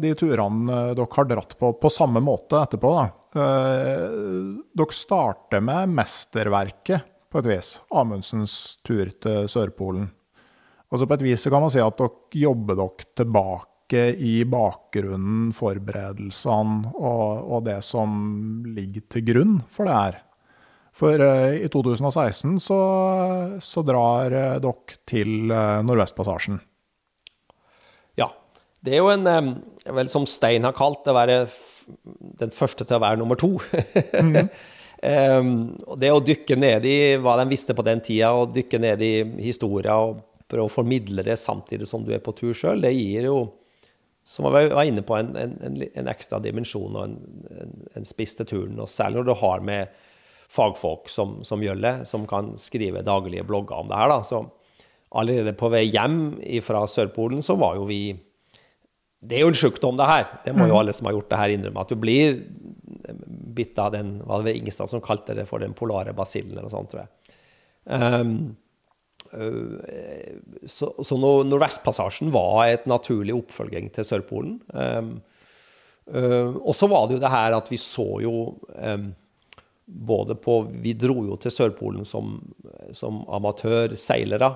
[0.00, 3.06] de turene dere har dratt på på samme måte etterpå, da.
[3.36, 7.74] Dere starter med mesterverket, på et vis.
[7.92, 10.08] Amundsens tur til Sørpolen.
[10.88, 14.38] Og så på et vis så kan man si at dere jobber dere tilbake i
[14.48, 18.16] bakgrunnen, forberedelsene og, og det som
[18.66, 20.22] ligger til grunn for det her.
[20.96, 22.78] For uh, i 2016 så,
[23.60, 26.60] så drar uh, dere til uh, Nordvestpassasjen.
[28.16, 28.30] Ja.
[28.80, 29.26] Det er jo en
[29.86, 31.36] Vel, som Stein har kalt det, være
[32.40, 33.52] den første til å være nummer to.
[34.26, 34.48] mm.
[35.38, 35.52] um,
[36.00, 39.12] det å dykke ned i hva de visste på den tida, og dykke ned i
[39.44, 43.28] historia og prøve å formidle det samtidig som du er på tur sjøl, det gir
[43.28, 43.38] jo
[44.26, 48.48] som jeg var inne på, en, en, en ekstra dimensjon og en, en spiss til
[48.50, 48.80] turen.
[48.82, 50.00] Og særlig når du har med
[50.52, 54.12] fagfolk som, som gjør det, som kan skrive daglige blogger om det her.
[54.12, 54.20] Da.
[54.26, 54.44] Så
[55.16, 56.20] allerede på vei hjem
[56.64, 58.16] fra Sørpolen så var jo vi
[59.26, 60.26] Det er jo en sjukdom, det her.
[60.44, 60.80] Det må jo mm.
[60.80, 61.82] alle som har gjort det her, innrømme.
[61.82, 62.42] At du blir
[63.56, 66.74] bitt av den Var det Ingestad som kalte det for den polare basillen, eller noe
[66.74, 67.12] sånt, tror jeg.
[67.86, 68.56] Um,
[70.66, 74.58] så, så Nordvestpassasjen var et naturlig oppfølging til Sørpolen.
[74.70, 75.16] Um,
[76.12, 78.34] uh, og så var det jo det her at vi så jo
[78.74, 79.08] um,
[79.86, 82.38] både på Vi dro jo til Sørpolen som,
[82.96, 84.50] som amatørseilere.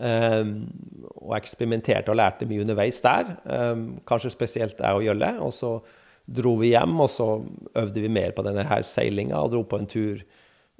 [0.00, 0.52] Um,
[1.18, 3.34] og eksperimenterte og lærte mye underveis der.
[3.44, 5.34] Um, kanskje spesielt jeg og Jølle.
[5.44, 5.74] Og så
[6.30, 7.28] dro vi hjem, og så
[7.78, 10.22] øvde vi mer på denne her seilinga og dro på en tur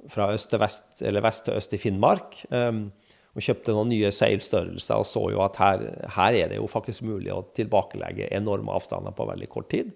[0.09, 2.39] fra øst til vest, eller vest til øst i Finnmark.
[2.49, 2.89] Um,
[3.31, 5.83] og kjøpte noen nye seilstørrelser og så jo at her,
[6.17, 9.93] her er det jo faktisk mulig å tilbakelegge enorme avstander på veldig kort tid.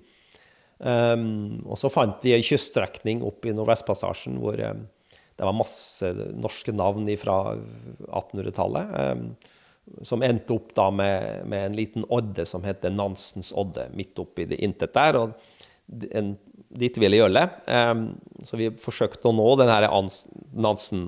[0.77, 4.81] Um, og så fant vi ei kyststrekning opp i Nordvestpassasjen hvor um,
[5.35, 8.95] det var masse norske navn fra 1800-tallet.
[8.95, 9.29] Um,
[10.03, 14.47] som endte opp da med, med, en liten odde som heter Nansens odde, midt oppi
[14.49, 15.19] det intet der.
[15.19, 15.35] og
[16.09, 16.33] en,
[16.75, 17.43] Dit ville gjølle.
[18.43, 21.05] så vi forsøkte å nå den her Nansen,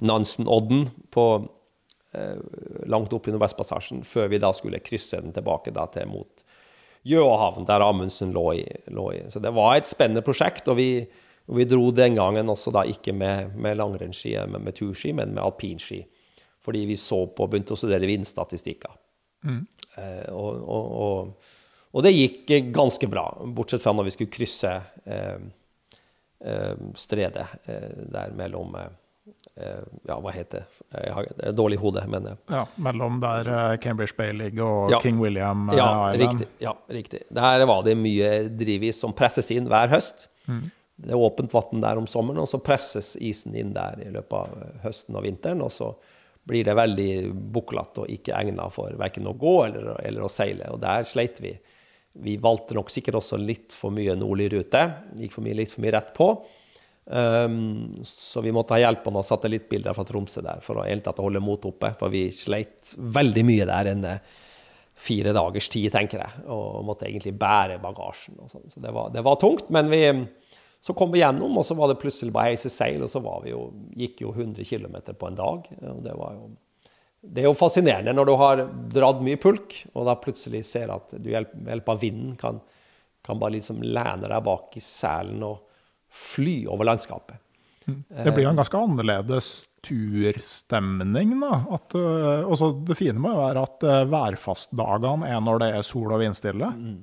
[0.00, 2.38] Nansen-odden på uh,
[2.86, 6.41] langt opp i Nordvestpassasjen, før vi da skulle krysse den tilbake da, til mot
[7.06, 10.68] Gjøahavn, der Amundsen lå i, lå i, Så det var et spennende prosjekt.
[10.68, 11.06] og vi,
[11.48, 15.34] og vi dro den gangen også da ikke med, med langrennsski, med, med turski, men
[15.34, 16.04] med alpinski.
[16.62, 18.94] Fordi vi så på, begynte å studere vindstatistikker.
[19.42, 19.64] Mm.
[19.98, 21.50] Eh, og, og, og,
[21.90, 24.70] og, det gikk ganske bra, bortsett fra når vi skulle krysse
[25.02, 25.42] eh,
[26.46, 28.90] eh, stredet eh, der mellom Eh,
[30.08, 30.82] ja, hva heter det?
[31.04, 32.38] Jeg har et dårlig hode, men eh.
[32.50, 36.22] Ja, Mellom der eh, Cambridge Bay ligger og ja, King William ja, Island?
[36.22, 37.20] Riktig, ja, riktig.
[37.30, 40.26] Der var det mye drivis som presses inn hver høst.
[40.50, 40.64] Mm.
[41.02, 44.34] Det er åpent vann der om sommeren, og så presses isen inn der i løpet
[44.38, 45.62] av høsten og vinteren.
[45.64, 45.92] Og så
[46.48, 47.12] blir det veldig
[47.54, 50.70] buklete og ikke egnet for verken å gå eller, eller, å seile.
[50.74, 51.54] Og der sleit vi.
[52.22, 54.82] Vi valgte nok sikkert også litt for mye nordlig rute.
[55.20, 56.28] Gikk for mye, litt for mye rett på.
[57.04, 61.20] Um, så vi måtte ha hjelp av noen satellittbilder fra Tromsø der for å tatt
[61.22, 61.92] holde motet oppe.
[61.98, 64.08] For vi sleit veldig mye der enn
[65.02, 66.44] fire dagers tid, tenker jeg.
[66.52, 68.38] Og måtte egentlig bære bagasjen.
[68.38, 68.68] og sånn.
[68.70, 69.70] Så det var, det var, tungt.
[69.74, 70.02] Men vi,
[70.82, 73.54] så kom vi gjennom, og så var det plutselig bare heise seil, og så vi
[73.54, 73.64] jo,
[73.98, 75.72] gikk jo 100 km på en dag.
[75.80, 76.52] og det var jo
[77.22, 81.12] det er jo fascinerende når du har dratt mye pulk, og da plutselig ser at
[81.14, 82.58] du ved hjelp av vinden kan,
[83.22, 85.60] kan bare liksom lene deg bak i selen og,
[86.12, 87.40] fly over landskapet.
[87.84, 89.48] Det blir en ganske annerledes
[89.82, 91.56] turstemning, da.
[91.74, 96.12] At, eh, det fine må jo være at eh, værfastdagene er når det er sol
[96.14, 96.68] og vindstille.
[96.76, 97.00] Mm.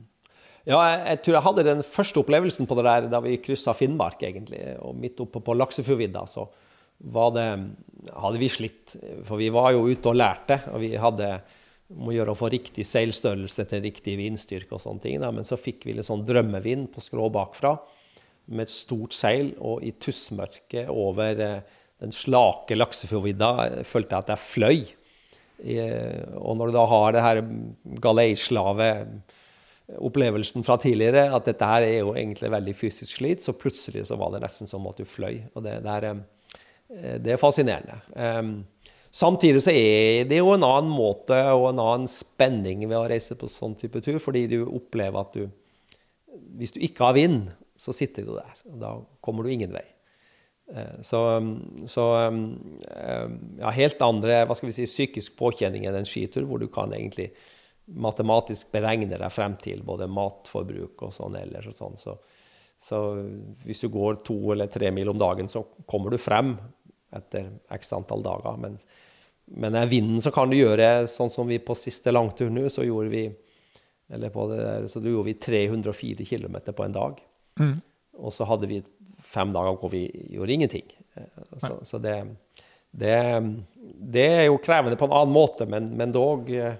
[0.69, 3.73] Ja, jeg, jeg, tror jeg hadde den første opplevelsen på det der da vi kryssa
[3.75, 4.61] Finnmark, egentlig.
[4.85, 6.47] Og midt oppe på Laksefjordvidda så
[6.99, 7.47] det,
[8.11, 8.95] hadde vi slitt.
[9.27, 11.39] For vi var jo ute og lærte, og vi hadde
[11.89, 15.15] må gjøre å få riktig seilstørrelse til riktig vindstyrke og sånne ting.
[15.23, 15.31] Da.
[15.33, 17.71] Men så fikk vi litt sånn drømmevind på skrå bakfra
[18.49, 21.61] med et stort seil og i tussmørket over eh,
[22.01, 24.79] den slake Laksefjordvidda eh, følte jeg at jeg fløy.
[25.59, 27.37] Eh, og når du da har det her
[28.05, 34.15] galeislave-opplevelsen fra tidligere, at dette her er jo egentlig veldig fysisk slit, så plutselig så
[34.19, 35.35] var det nesten som at du fløy.
[35.53, 36.03] Og det, det, er,
[37.19, 37.97] det er, fascinerende.
[39.09, 43.35] Samtidig så er det jo en annen måte og en annen spenning ved å reise
[43.37, 45.43] på sånn type tur, fordi du opplever at du
[46.59, 47.49] Hvis du ikke har vind,
[47.79, 48.59] så sitter du der.
[48.71, 48.91] Og da
[49.23, 49.85] kommer du ingen vei.
[50.73, 51.21] Eh, så,
[51.87, 53.29] så eh,
[53.61, 56.93] ja, helt andre hva skal vi si, psykisk påkjenning enn en skitur, hvor du kan
[56.95, 57.31] egentlig
[57.89, 61.71] matematisk beregne deg frem til både matforbruk og sånn ellers.
[61.71, 61.97] og sånn.
[62.01, 62.17] Så,
[62.83, 62.99] så,
[63.65, 66.57] hvis du går to eller tre mil om dagen, så kommer du frem
[67.15, 68.59] etter x antall dager.
[68.61, 68.75] Men,
[69.49, 72.85] men er vinden, så kan du gjøre sånn som vi på siste langtur nå, så
[72.85, 73.29] gjorde vi
[74.09, 77.19] eller på det der, så gjorde vi 304 km på en dag.
[77.57, 77.77] Mm.
[78.19, 78.83] Og så hadde vi
[79.29, 80.85] fem dager hvor vi gjorde ingenting.
[81.15, 82.15] Eh, Så, så det,
[82.91, 83.15] det,
[84.15, 86.77] det er jo krevende på en annen måte, men, men dog eh,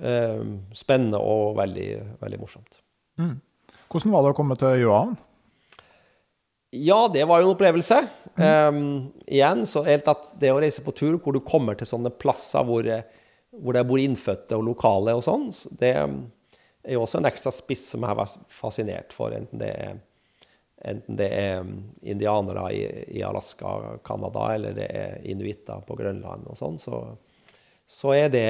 [0.00, 0.42] eh,
[0.76, 2.80] spennende og veldig, veldig morsomt.
[3.14, 5.16] Hvordan var det å komme til Gjøhavn?
[6.74, 8.00] Ja, det var jo en opplevelse.
[8.34, 12.10] Um, igjen, så helt at det å reise på tur hvor du kommer til sånne
[12.10, 13.04] plasser hvor, eh,
[13.54, 15.92] hvor det bor innfødte og lokale og sånn, så det
[16.84, 19.96] er jo også en ekstra spiss som jeg har vært fascinert for, enten det er,
[20.84, 21.72] enten det er um,
[22.02, 22.84] indianere i,
[23.18, 27.00] i Alaska, Canada, eller det er inuitter på Grønland og sånn, så,
[27.88, 28.44] så er det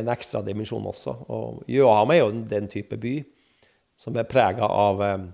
[0.00, 1.14] en ekstra dimensjon også.
[1.34, 3.16] Og Gjøhavn er jo den type by
[3.96, 5.30] som er prega av um,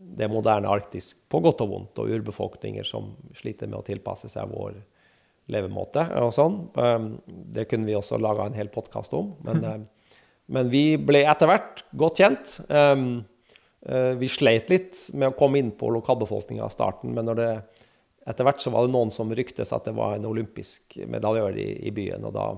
[0.00, 4.52] det moderne Arktis på godt og vondt, og urbefolkninger som sliter med å tilpasse seg
[4.52, 4.78] vår
[5.50, 6.60] levemåte og sånn.
[6.76, 9.34] Um, det kunne vi også laga en hel podkast om.
[9.46, 9.88] Men, um,
[10.50, 12.54] men, vi ble etter hvert godt kjent.
[12.68, 13.22] Um,
[13.88, 17.52] uh, vi sleit litt med å komme inn på lokalbefolkninga i starten, men det,
[18.28, 21.70] etter hvert så var det noen som ryktes at det var en olympisk medaljør i,
[21.88, 22.26] i byen.
[22.26, 22.50] og da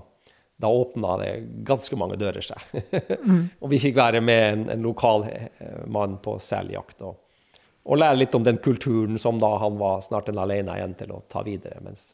[0.63, 1.31] da åpna det
[1.67, 2.61] ganske mange dører seg.
[3.63, 7.03] og vi fikk være med en, en lokal eh, mann på seljakt.
[7.03, 7.17] Og,
[7.83, 11.15] og lære litt om den kulturen som da han var snart en alene igjen til
[11.17, 11.83] å ta videre.
[11.83, 12.13] Mens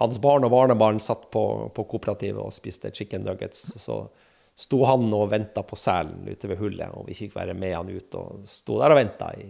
[0.00, 3.70] hans barn og barnebarn satt på, på kooperativet og spiste chicken nuggets.
[3.80, 4.02] Så
[4.60, 7.90] sto han og venta på selen ute ved hullet, og vi fikk være med han
[7.90, 8.16] ut.
[8.20, 9.48] Og sto der og venta i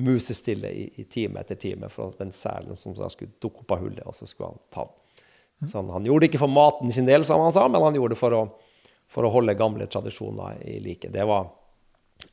[0.00, 3.84] musestille i, i, time etter time for den selen som da skulle dukke opp av
[3.84, 5.68] hullet, og så skulle han ta den.
[5.68, 7.98] Så han, han gjorde det ikke for maten sin del, som han sa, men han
[7.98, 8.44] gjorde det for å,
[9.12, 11.10] for å holde gamle tradisjoner i like.
[11.12, 11.50] Det var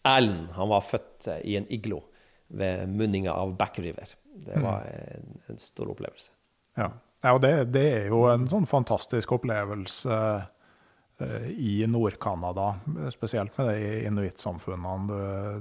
[0.08, 0.50] Erlend.
[0.56, 2.02] Han var født i en iglo
[2.48, 4.16] ved munninga av Back River.
[4.48, 6.32] Det var en, en stor opplevelse.
[6.80, 6.92] Ja,
[7.24, 10.18] ja og det, det, er jo en sånn fantastisk opplevelse
[11.58, 12.76] i Nord-Canada,
[13.10, 15.16] spesielt med de inuittsamfunnene du,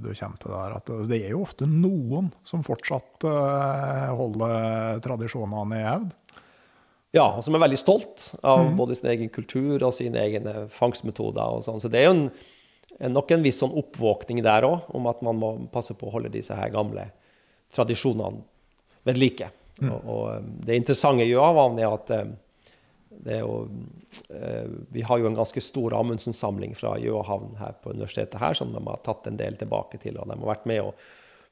[0.04, 0.74] du, kommer til der.
[0.76, 6.12] At det er jo ofte noen som fortsatt uh, holder tradisjonene i hevd.
[7.16, 8.74] Ja, og som er veldig stolt av mm.
[8.76, 11.58] både sin egen kultur og sine egne fangstmetoder.
[11.58, 11.80] og sånn.
[11.80, 12.26] Så det er jo en,
[13.14, 16.34] nok en viss sånn oppvåkning der òg, om at man må passe på å holde
[16.34, 17.08] disse her gamle
[17.74, 18.44] tradisjonene
[19.08, 19.48] ved like.
[19.80, 19.92] Mm.
[19.92, 22.12] Og, og, um, det interessante i Gjøavann er at
[23.24, 23.68] jo,
[24.30, 28.74] eh, vi har jo en ganske stor Amundsen-samling fra Gjøhavn her på universitetet her, som
[28.74, 30.18] de har tatt en del tilbake til.
[30.18, 30.94] og de har vært med og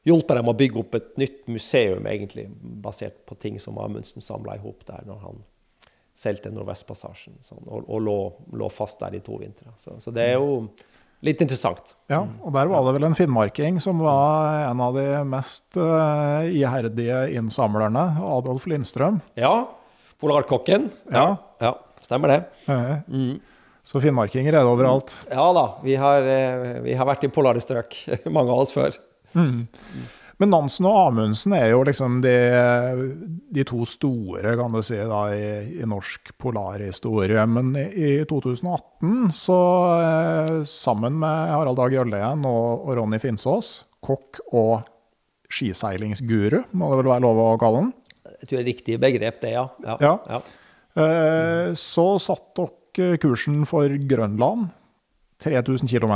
[0.04, 2.46] hjulpet dem å bygge opp et nytt museum, egentlig,
[2.84, 5.44] basert på ting som Amundsen samla i hop der når han
[6.14, 8.18] seilte Nordvestpassasjen sånn, og, og lå,
[8.54, 9.72] lå, fast der i to vintre.
[9.80, 10.60] Så, så, det er jo
[11.24, 11.94] litt interessant.
[12.12, 16.44] Ja, og der var det vel en finnmarking som var en av de mest uh,
[16.46, 19.18] iherdige innsamlerne, Adolf Lindstrøm.
[19.40, 19.56] Ja.
[20.24, 20.88] Polarkokken.
[21.12, 21.26] Ja.
[21.60, 21.74] ja.
[22.04, 22.40] Stemmer det.
[23.08, 23.38] Mm.
[23.84, 25.12] Så finnmarkinger er det overalt?
[25.28, 25.64] Ja da.
[25.84, 27.96] Vi har, uh, vi har vært i polare strøk,
[28.36, 28.96] mange av oss før.
[29.36, 29.66] Mm.
[30.42, 32.34] Men Nansen og Amundsen er jo liksom de,
[33.54, 37.44] de to store kan du si, da, i, i norsk polarhistorie.
[37.46, 39.58] Men i, i 2018, så
[40.00, 44.88] eh, sammen med Harald Dag Jøllien og, og Ronny Finsås, kokk og
[45.54, 47.94] skiseilingsguru, må det vel være lov å kalle den?
[48.44, 49.64] Jeg tror det er riktig begrep, det, ja.
[49.80, 49.96] ja.
[50.04, 50.14] ja.
[50.28, 50.40] ja.
[51.00, 54.68] Eh, så satt dere kursen for Grønland.
[55.44, 56.12] 3000 km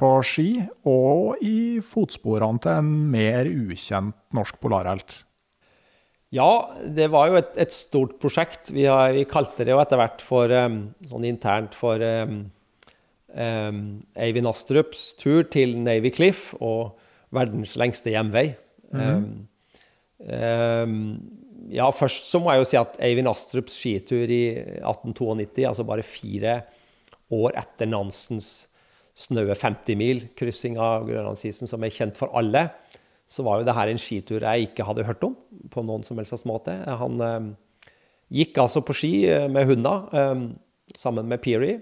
[0.00, 0.48] på ski,
[0.88, 5.22] og i fotsporene til en mer ukjent norsk polarhelt.
[6.34, 8.72] Ja, det var jo et, et stort prosjekt.
[8.74, 12.42] Vi, har, vi, kalte det jo etter hvert for um, sånn internt for um,
[13.32, 13.80] um,
[14.18, 16.98] Eivind Astrups tur til Navy Cliff og
[17.32, 18.50] verdens lengste hjemvei.
[18.92, 19.32] Mm -hmm.
[21.74, 24.42] Ja, først så må jeg jo si at Eivind Astrups skitur i
[24.80, 26.60] 1892, altså bare fire
[27.34, 28.68] år etter Nansens
[29.18, 32.68] snaue 50 mil kryssing av Grønlandsisen, som er kjent for alle,
[33.28, 35.34] så var jo det her en skitur jeg ikke hadde hørt om
[35.72, 36.72] på noen som helst måte.
[37.02, 37.48] Han eh,
[38.40, 40.46] gikk altså på ski eh, med hunda eh,
[40.96, 41.74] sammen med Peary.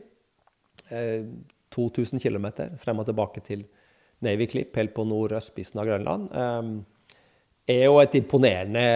[0.90, 1.28] Eh,
[1.76, 2.48] 2000 km
[2.80, 3.66] frem og tilbake til
[4.24, 6.32] Navy Clip, helt på nordøstspissen av Grønland.
[6.32, 6.95] Eh,
[7.66, 8.86] er jo et imponerende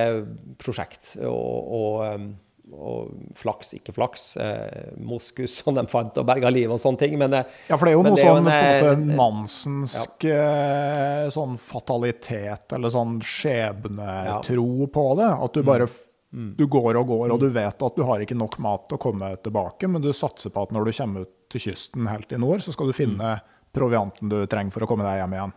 [0.61, 1.17] prosjekt.
[1.27, 2.31] og, og eh,
[2.71, 4.25] og flaks, ikke flaks.
[4.41, 7.17] Eh, moskus som de fant og berga livet og sånne ting.
[7.21, 10.45] Men, eh, ja, for det er jo noe sånn en, en måte eh, Nansensk ja.
[11.25, 14.91] Eh, sånn fatalitet eller sånn skjebnetro ja.
[14.95, 15.31] på det.
[15.47, 16.53] At du bare mm.
[16.59, 17.57] du går og går, og du mm.
[17.59, 20.67] vet at du har ikke nok mat til å komme tilbake, men du satser på
[20.67, 23.57] at når du kommer ut til kysten helt i nord, så skal du finne mm.
[23.75, 25.57] provianten du trenger for å komme deg hjem igjen.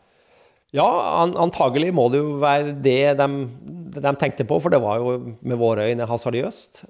[0.73, 0.87] Ja,
[1.21, 3.27] an antagelig må det jo være det de,
[3.93, 6.81] de tenkte på, for det var jo med våre øyne hasardiøst.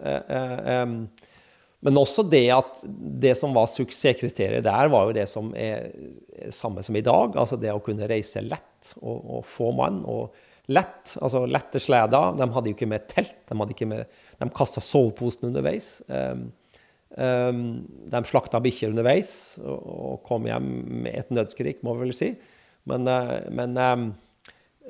[1.83, 2.79] Men også det at
[3.25, 5.91] det som var suksesskriteriet der, var jo det som er
[6.55, 7.35] samme som i dag.
[7.35, 9.99] Altså det å kunne reise lett og, og få mann.
[10.07, 10.31] og
[10.71, 12.37] lett, altså lette sleder.
[12.39, 15.97] De hadde jo ikke med telt, de, hadde ikke de kasta soveposen underveis.
[17.13, 20.69] De slakta bikkjer underveis og, kom hjem
[21.03, 22.31] med et nødskrik, må vi vel si.
[22.89, 24.05] Men, uh, men um,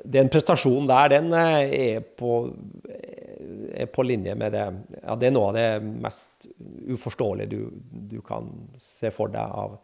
[0.04, 2.42] den prestasjonen der, den eh, er på,
[3.72, 4.64] er på linje med det
[4.98, 5.68] ja, Det er noe av det
[6.02, 6.48] mest
[6.90, 7.60] uforståelige du,
[8.10, 9.78] du kan se for deg av,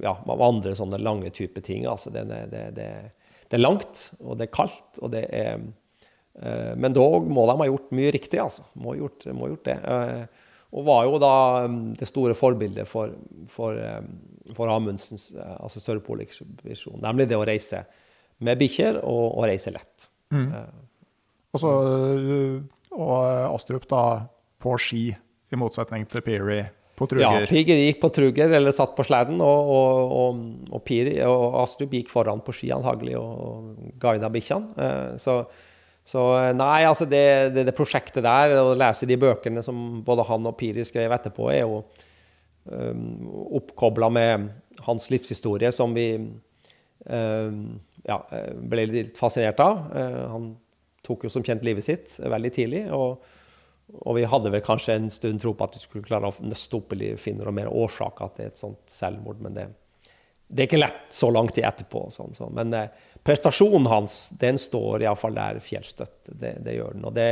[0.00, 1.84] ja, av andre sånne lange typer ting.
[1.90, 5.60] Altså, det, det, det, det, er langt, og det er kaldt, og det er
[6.78, 8.64] Men dog må de ha gjort mye riktig, altså.
[8.80, 9.76] Må gjort, må gjort det.
[10.72, 11.34] Og var jo da
[11.66, 13.12] um, det store forbildet for,
[13.52, 14.12] for, um,
[14.56, 17.84] for Amundsens, altså Sørpol-ekspedisjonen, nemlig det å reise
[18.42, 20.08] med bikkjer og, og reise lett.
[20.32, 20.48] Mm.
[21.52, 21.72] Og, så,
[22.96, 23.16] og
[23.52, 24.04] Astrup da
[24.62, 25.10] på ski,
[25.52, 26.62] i motsetning til Peary
[26.96, 27.26] på truger?
[27.26, 29.72] Ja, Peary gikk på truger eller satt på sleden, og,
[30.16, 34.72] og, og, Piri, og Astrup gikk foran på ski antagelig og guida bikkjene.
[34.86, 35.42] Eh, så,
[36.04, 36.22] så,
[36.58, 40.56] nei, altså det, det, det, prosjektet der, å lese de bøkene som både han og
[40.58, 41.82] Piri skrev etterpå, er jo
[42.66, 43.04] um,
[43.60, 44.48] oppkobla med
[44.86, 47.60] hans livshistorie, som vi um,
[48.02, 49.84] ja, eh, ble litt fascinert av.
[49.94, 50.50] Uh, han
[51.06, 52.82] tok jo som kjent livet sitt veldig tidlig.
[52.94, 53.22] og,
[54.00, 56.78] og vi hadde vel kanskje en stund tro på at vi skulle klare å nøste
[56.78, 59.42] opp eller finne noe mer årsaker til et sånt selvmord.
[59.44, 59.66] Men det,
[60.48, 62.06] det er ikke lett så lang tid etterpå.
[62.14, 62.54] Sånn, sånn.
[62.58, 66.16] Men eh, prestasjonen hans den står iallfall der fjellstøtt.
[66.26, 67.06] Det, det, gjør den.
[67.08, 67.28] Og det,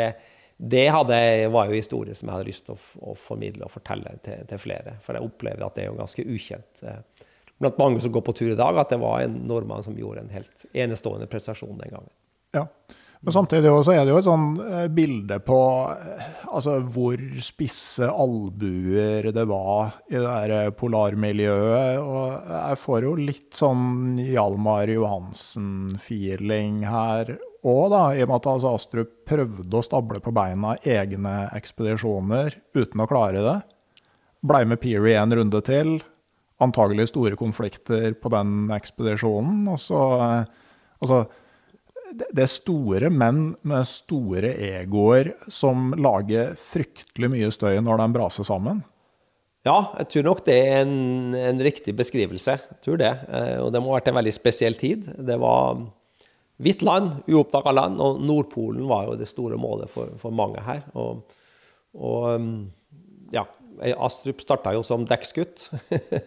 [0.57, 1.19] det hadde,
[1.53, 4.63] var jo historie som jeg hadde lyst til å, å formidle og fortelle til, til,
[4.63, 4.97] flere.
[5.05, 6.85] For jeg opplever at det er jo ganske ukjent.
[6.87, 7.27] Eh,
[7.61, 10.25] blant mange som går på tur i dag, at det var en nordmann som gjorde
[10.25, 12.13] en helt enestående prestasjon den gangen.
[12.57, 12.67] Ja,
[13.21, 15.57] men samtidig også er det jo et sånn eh, bilde på
[15.93, 22.01] eh, altså, hvor spisse albuer det var i det der eh, polarmiljøet.
[22.01, 28.05] Og jeg får jo litt sånn Hjalmar Johansen-feeling her òg, da.
[28.17, 33.09] I og med at altså, Astrup prøvde å stable på beina egne ekspedisjoner uten å
[33.11, 33.59] klare det.
[34.41, 35.99] Blei med Peary en runde til
[36.65, 39.69] antagelig store konflikter på den ekspedisjonen.
[39.69, 40.01] Og så
[41.01, 41.23] Altså,
[42.11, 48.47] det er store menn med store egoer som lager fryktelig mye støy når de braser
[48.47, 48.83] sammen.
[49.67, 52.57] Ja, jeg tror nok det er en, en riktig beskrivelse.
[52.57, 53.11] Jeg tror det.
[53.29, 55.05] Eh, og det må ha vært en veldig spesiell tid.
[55.21, 55.83] Det var
[56.65, 60.81] hvitt land, uoppdaga land, og Nordpolen var jo det store målet for, for mange her.
[60.97, 61.21] Og,
[61.93, 62.47] og
[63.35, 63.45] ja,
[64.01, 65.69] Astrup starta jo som dekksgutt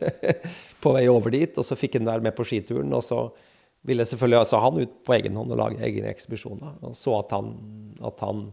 [0.84, 2.94] på vei over dit, og så fikk han være med på skituren.
[2.94, 3.26] Og så
[3.88, 6.78] ville selvfølgelig altså han ut på egen hånd og lage egne ekspedisjoner.
[6.88, 7.54] Og så at, han,
[8.06, 8.46] at han,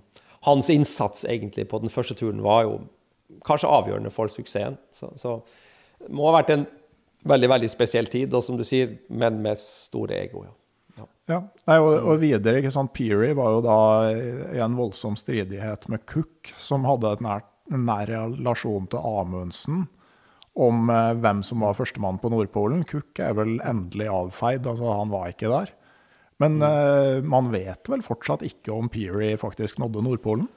[0.46, 2.80] hans innsats egentlig på den første turen var jo
[3.46, 4.78] kanskje avgjørende for suksessen.
[4.96, 5.38] Så, så
[6.00, 6.66] det må ha vært en
[7.30, 10.46] veldig veldig spesiell tid, og som du sier, men med store ego.
[10.48, 10.56] ja.
[10.98, 11.06] Ja.
[11.30, 11.38] ja.
[11.68, 13.78] Nei, og, og, videre, ikke sant, Peary var jo da
[14.10, 19.86] i en voldsom stridighet med Cook, som hadde en nær relasjon til Amundsen
[20.60, 22.84] om eh, hvem som var førstemann på Nordpolen.
[22.88, 25.74] Cook er vel endelig avfeid, altså han var ikke der.
[26.40, 26.64] Men mm.
[26.68, 30.48] eh, man vet vel fortsatt ikke om Peary faktisk nådde Nordpolen?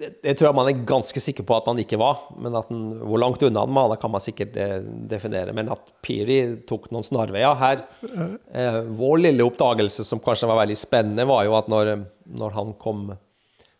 [0.00, 2.24] Det, det, tror jeg man er ganske sikker på at man ikke var.
[2.40, 4.78] Men den, hvor langt unna den var, kan man sikkert eh,
[5.08, 5.54] definere.
[5.56, 6.38] Men at Peary
[6.68, 11.56] tok noen snarveier her eh, Vår lille oppdagelse, som kanskje var veldig spennende, var jo
[11.60, 11.94] at når,
[12.40, 13.10] når han kom,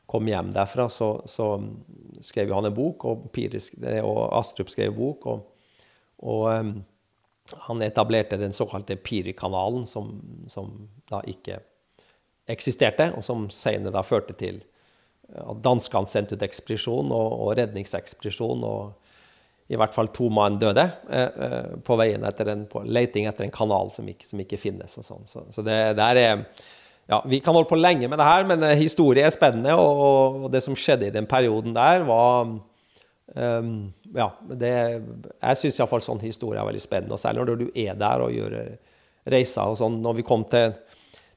[0.08, 1.54] kom, hjem derfra, så, så
[2.24, 3.60] skrev han en bok, og, Piri,
[4.00, 5.26] og Astrup skrev en bok.
[5.32, 5.48] og
[6.22, 6.72] og um,
[7.66, 10.14] han etablerte den såkalte Piri-kanalen, som,
[10.48, 10.70] som,
[11.10, 11.58] da ikke
[12.50, 14.62] eksisterte, og som senere da førte til
[15.32, 18.64] at danskene sendte ut ekspedisjon og, og redningsekspedisjon.
[18.64, 19.02] og
[19.72, 23.46] i hvert fall to mann døde eh, eh, på veien etter en, på leiting etter
[23.46, 24.96] en kanal som ikke, som ikke finnes.
[24.98, 25.26] og sånn.
[25.30, 26.42] Så, så det, der er,
[27.08, 29.74] ja, Vi kan holde på lenge med det her, men eh, historie er spennende.
[29.78, 32.52] Og, og, det som skjedde i den perioden der, var
[33.32, 34.26] Um, ja,
[34.60, 34.72] det,
[35.40, 37.16] jeg syns iallfall sånn historie er veldig spennende.
[37.16, 38.56] Og særlig når du er der og gjør
[39.32, 40.00] reiser og sånn.
[40.04, 40.74] Når vi kom til,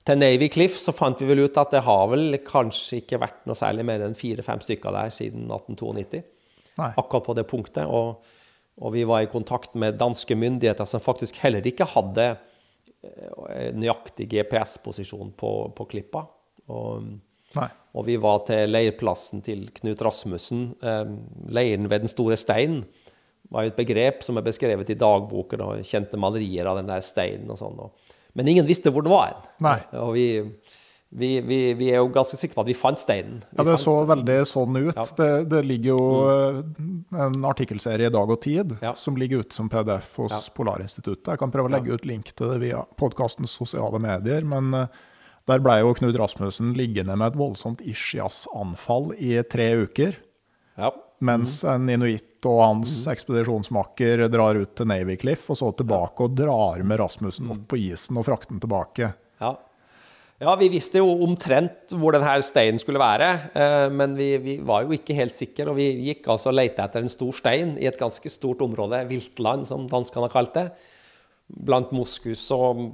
[0.05, 3.43] til, Navy Cliff, så fant vi vel ut at det har vel kanskje ikke vært
[3.49, 6.23] noe særlig mer enn fire-fem stykker der siden 1892.
[6.75, 6.89] Nei.
[6.91, 7.85] Akkurat på det punktet.
[7.87, 8.25] Og,
[8.81, 14.27] og, vi var i kontakt med danske myndigheter som faktisk heller ikke hadde eh, nøyaktig
[14.33, 16.25] GPS-posisjon på, på klippa.
[16.73, 17.13] Og,
[17.57, 17.69] Nei.
[17.95, 20.67] Og vi var til leirplassen til Knut Rasmussen.
[20.83, 21.03] Eh,
[21.55, 22.83] leiren ved Den store steinen
[23.53, 27.03] var jo et begrep som er beskrevet i dagboken, og kjente malerier av den der
[27.05, 27.77] steinen og sånn.
[28.35, 29.37] Men ingen visste hvor den var.
[29.63, 29.77] Nei.
[30.01, 30.25] Og vi,
[31.15, 33.39] vi, vi, vi, er jo ganske sikre på at vi fant steinen.
[33.55, 34.91] Ja, Det så veldig sånn ut.
[34.97, 35.05] Ja.
[35.17, 36.03] Det, det, ligger jo
[36.65, 36.99] mm.
[37.27, 38.95] en artikkelserie i Dag og Tid ja.
[38.99, 40.43] som ligger ute som PDF hos ja.
[40.57, 41.31] Polarinstituttet.
[41.31, 44.43] Jeg kan prøve å legge ut link til det via podkastens sosiale medier.
[44.43, 44.89] Men
[45.49, 50.17] der ble jo Knut Rasmussen liggende med et voldsomt ischias-anfall i tre uker.
[50.79, 50.89] Ja.
[51.23, 51.69] Mens mm.
[51.71, 53.11] en inuitt og hans mm.
[53.13, 57.79] ekspedisjonsmakker drar ut til Navy Cliff, og så tilbake og drar med Rasmussen opp på
[57.79, 59.11] isen og frakter den tilbake.
[59.41, 59.53] Ja.
[60.41, 60.55] ja.
[60.59, 64.97] vi visste jo omtrent hvor denne steinen skulle være, eh, men vi, vi, var jo
[64.97, 65.69] ikke helt sikre.
[65.71, 69.05] Og vi gikk altså og lette etter en stor stein i et ganske stort område,
[69.09, 70.67] viltland, som danskene har kalt det.
[71.45, 72.87] Blant moskus og,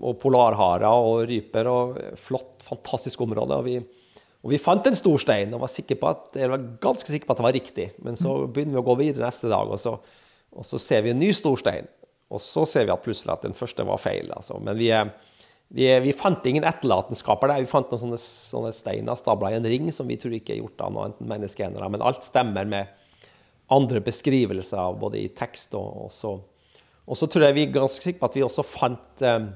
[0.00, 1.68] og polarharer og ryper.
[1.68, 3.56] og Flott, fantastisk område.
[3.56, 3.78] og vi
[4.38, 5.72] og vi fant en stor stein og var,
[6.12, 7.86] at, var ganske sikre på at det var riktig.
[8.06, 9.96] Men så begynner vi å gå videre neste dag, og så,
[10.54, 11.88] og så ser vi en ny stor stein.
[12.30, 14.30] Og så ser vi at plutselig at den første var feil.
[14.36, 14.60] Altså.
[14.62, 14.92] Men vi,
[15.74, 17.64] vi, vi, fant ingen etterlatenskaper der.
[17.64, 20.62] Vi fant noen sånne, sånne steiner stabla i en ring som vi tror ikke er
[20.62, 21.90] gjort av noen menneskegenere.
[21.96, 22.94] Men alt stemmer med
[23.74, 26.36] andre beskrivelser, både i tekst og også
[27.08, 29.48] Og så tror jeg vi er ganske sikre på at vi også fant eh,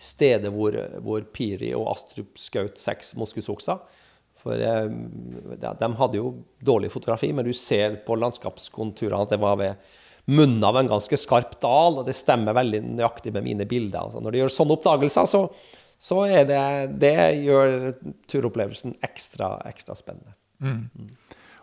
[0.00, 3.80] stedet hvor, hvor, Piri og Astrup skjøt seks moskusokser.
[4.40, 4.86] For eh,
[5.60, 6.32] de hadde jo
[6.64, 9.92] dårlig fotografi, men du ser på landskapskonturene at det var ved
[10.30, 14.06] munnen av en ganske skarp dal, og det stemmer veldig nøyaktig med mine bilder.
[14.06, 15.42] Altså, når du gjør sånne oppdagelser, så,
[16.00, 16.64] så er det,
[17.02, 17.76] det gjør
[18.30, 20.36] turopplevelsen ekstra, ekstra spennende.
[20.60, 21.16] Mm.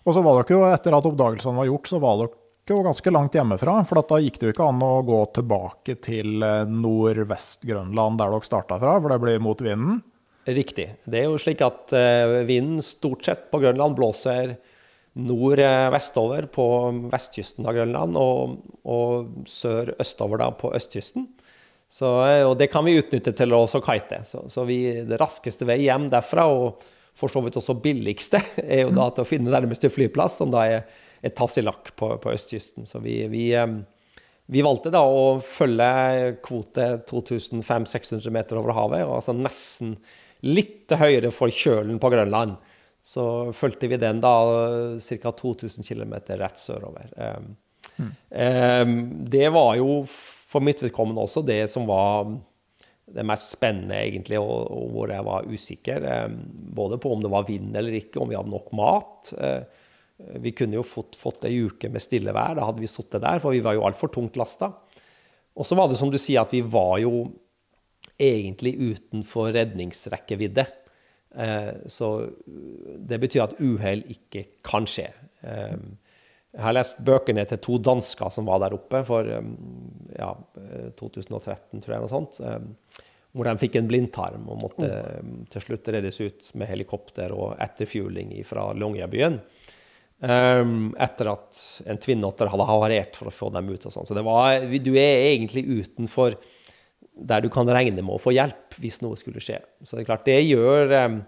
[0.03, 2.44] Og så var dere jo, etter at oppdagelsene var gjort, så var dere
[2.76, 3.80] jo ganske langt hjemmefra.
[3.88, 8.48] For da gikk det jo ikke an å gå tilbake til eh, nordvest-Grønland, der dere
[8.48, 10.02] starta fra, for det blir mot vinden.
[10.48, 10.88] Riktig.
[11.03, 14.53] Det er jo slik at uh, vinden stort sett på Grønland blåser
[15.18, 16.68] nord-vestover på
[17.11, 21.26] vestkysten av Grønland og, og sør-østover på østkysten.
[21.89, 24.22] Så, eh, og det kan vi utnytte til å kite.
[24.27, 26.85] Så, så vi, det raskeste vei hjem derfra, og
[27.18, 30.68] for så vidt også billigste, er jo da til å finne nærmeste flyplass, som da
[30.69, 32.88] er, er tassilakk på, på, østkysten.
[32.89, 33.49] Så vi, vi,
[34.45, 39.95] vi, valgte da å følge kvote 2500-600 meter over havet, altså nesten
[40.45, 42.57] litt høyere for kjølen på Grønland.
[43.07, 44.35] Så fulgte vi den da
[44.99, 45.31] ca.
[45.31, 47.14] 2000 km rett sørover.
[47.98, 49.23] Mm.
[49.26, 52.27] det var jo for mitt vedkommende også det som var
[53.07, 56.07] det mest spennende, egentlig, og, og hvor jeg var usikker.
[56.76, 59.31] Både på om det var vind eller ikke, om vi hadde nok mat.
[59.39, 59.86] Uh,
[60.18, 62.56] vi kunne jo fått, fått ei uke med stille vær.
[62.57, 64.72] Da hadde vi sittet der, for vi var jo altfor tungt lasta.
[65.57, 67.27] Og så var det som du sier, at vi var jo
[68.18, 70.65] egentlig utenfor redningsrekkevidde.
[71.38, 72.11] Eh, så
[72.98, 75.10] det betyr at uhell ikke kan skje.
[75.45, 75.76] Eh,
[76.57, 79.52] jeg har lest bøkene til to dansker som var der oppe for eh,
[80.18, 80.31] ja,
[80.98, 82.39] 2013, tror jeg, noe sånt.
[83.38, 84.89] Hvor de fikk en blindtarm og måtte
[85.53, 89.38] til slutt reddes ut med helikopter og etterfueling fra Longyearbyen.
[90.18, 93.84] Etter at en tvinnotter hadde havarert for å få dem ut.
[93.85, 94.07] og sånn.
[94.10, 96.39] Så var, du er egentlig utenfor
[97.18, 99.60] der du kan regne med å få hjelp hvis noe skulle skje.
[99.84, 101.19] Så det er klart, det gjør um,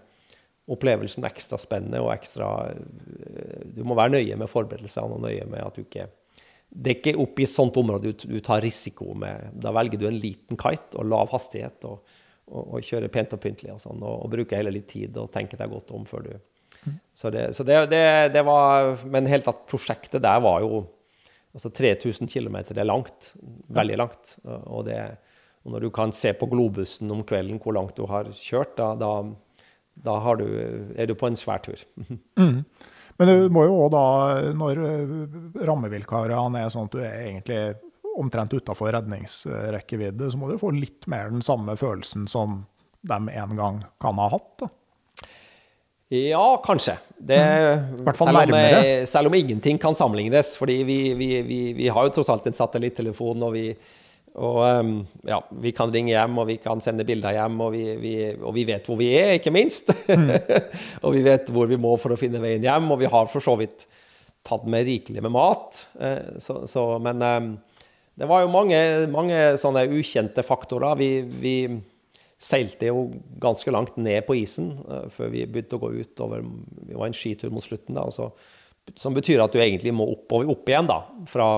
[0.70, 5.64] opplevelsen ekstra spennende og ekstra uh, Du må være nøye med forberedelsene og nøye med
[5.66, 6.06] at du ikke
[6.70, 9.50] Det er ikke opp i et sånt område du, du, tar risiko med.
[9.58, 12.04] Da velger du en liten kite og lav hastighet og,
[12.46, 15.32] og, og kjører pent og pyntelig og sånn, og, og bruker heller litt tid og
[15.34, 16.32] tenker deg godt om før du.
[17.14, 20.86] Så, det, så det, det, det, var Men helt at prosjektet der var jo
[21.50, 23.32] Altså 3000 km er langt.
[23.74, 24.36] Veldig langt.
[24.46, 25.00] Og det,
[25.66, 28.92] og når du kan se på globusen om kvelden hvor langt du har kjørt, da,
[28.94, 29.08] da,
[29.98, 30.46] da du,
[30.94, 31.82] er du på en svær tur.
[32.38, 32.62] mm.
[33.18, 34.04] Men du må jo òg da,
[34.56, 35.10] når eh,
[35.68, 37.60] rammevilkårene er sånn at du er egentlig
[38.20, 42.62] omtrent utafor redningsrekkevidde, så må du få litt mer den samme følelsen som
[43.06, 44.52] de en gang kan ha hatt?
[44.62, 44.70] da.
[46.10, 46.96] Ja, kanskje.
[47.18, 48.14] Det, mm.
[48.14, 50.56] selv, om, eh, selv, om, ingenting kan sammenlignes.
[50.56, 53.68] fordi vi, vi, vi, vi har jo tross alt en satellittelefon, og vi,
[54.34, 54.90] og um,
[55.26, 58.56] ja, vi kan ringe hjem, og vi kan sende bilder hjem, og vi, vi, og
[58.58, 59.92] vi vet hvor vi er, ikke minst.
[60.10, 60.34] Mm.
[61.04, 63.46] og vi vet hvor vi må for å finne veien hjem, og vi har for
[63.46, 63.86] så vidt
[64.42, 65.84] tatt med rikelig med mat.
[65.94, 67.52] Uh, så, så, men um,
[68.18, 68.82] det var jo mange,
[69.14, 70.98] mange sånne ukjente faktorer.
[70.98, 71.54] Vi, vi,
[72.40, 73.04] seilte jo
[73.42, 76.44] ganske langt ned på isen uh, før vi begynte å gå ut over
[76.88, 78.30] Vi var en skitur mot slutten, da, altså,
[78.98, 81.52] som betyr at du egentlig må oppover, opp igjen da, fra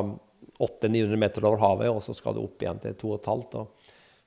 [0.62, 3.64] 800-900 meter over havet, og så skal du opp igjen til 2,5.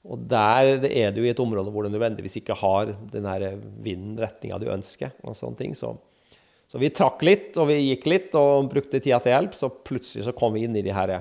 [0.06, 3.30] Og, der er du i et område hvor du nødvendigvis ikke har den
[3.84, 5.16] vinden, retninga du ønsker.
[5.24, 5.76] og sånne ting.
[5.78, 5.94] Så,
[6.70, 9.58] så, vi trakk litt, og vi gikk litt og brukte tida til hjelp.
[9.58, 11.18] Så plutselig så kom vi inn i de her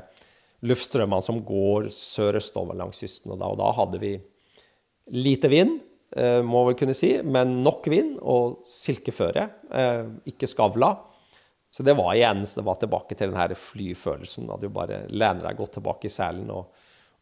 [0.65, 3.32] luftstrømmene som går sør-østover langs kysten.
[3.32, 4.15] Og da, og da hadde vi
[5.10, 5.81] lite vind.
[6.16, 9.48] eh, må vi kunne si, men nok vind og silkeføre.
[9.74, 10.94] Eh, ikke skavla.
[11.74, 14.51] Så det var igjen så det var tilbake til den her flyfølelsen.
[14.55, 16.70] At du bare lener deg godt tilbake i selen og,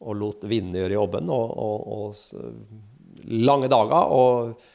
[0.05, 1.31] og lot vindene gjøre jobben.
[1.33, 1.55] Og,
[1.97, 2.19] og,
[3.33, 4.13] lange dager.
[4.13, 4.69] Og,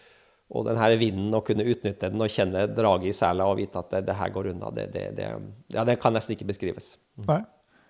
[0.48, 3.84] og den her vinden, å kunne utnytte den og kjenne draget i sela og vite
[3.84, 5.30] at det, det her går unna, det, det,
[5.76, 6.94] ja, det kan nesten ikke beskrives.
[7.28, 7.42] Nei.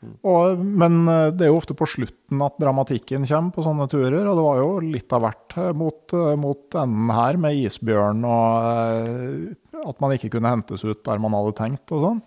[0.06, 4.22] Og, men eh, det er jo ofte på slutten at dramatikken kommer på sånne turer,
[4.24, 8.26] og det var jo litt av hvert eh, mot, eh, mot enden her, med isbjørn
[8.30, 12.26] og at man ikke kunne hentes ut der man hadde tenkt og sånn.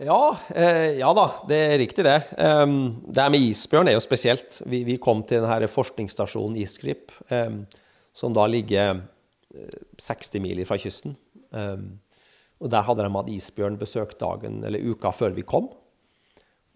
[0.00, 0.20] Ja,
[0.56, 2.18] eh, ja da, det er riktig det.
[2.40, 4.62] Um, det med isbjørn er jo spesielt.
[4.64, 7.66] Vi, vi kom til denne forskningsstasjonen Isgrip, um,
[8.16, 9.02] som da ligger
[10.00, 11.18] 60 mil fra kysten.
[11.52, 11.98] Um,
[12.60, 15.68] og Der hadde de hatt isbjørnbesøk dagen eller uka før vi kom.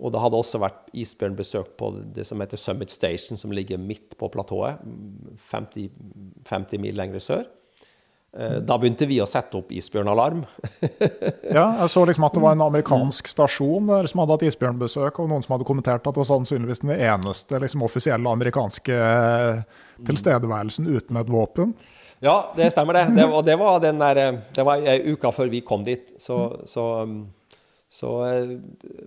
[0.02, 4.16] Og det hadde også vært isbjørnbesøk på det som heter Summit Station, som ligger midt
[4.18, 4.80] på platået,
[5.52, 5.92] 50,
[6.48, 7.44] 50 mil lenger sør.
[8.34, 10.40] Eh, da begynte vi å sette opp isbjørnalarm.
[11.58, 15.20] ja, jeg så liksom at det var en amerikansk stasjon der som hadde hatt isbjørnbesøk,
[15.22, 18.98] og noen som hadde kommentert at det var sannsynligvis den eneste liksom, offisielle amerikanske
[20.08, 21.76] tilstedeværelsen uten et våpen.
[22.24, 23.04] Ja, det stemmer det.
[23.14, 26.16] det og det var, den der, eh, det var uka før vi kom dit.
[26.18, 27.20] Så, så um,
[27.94, 28.56] så, eh,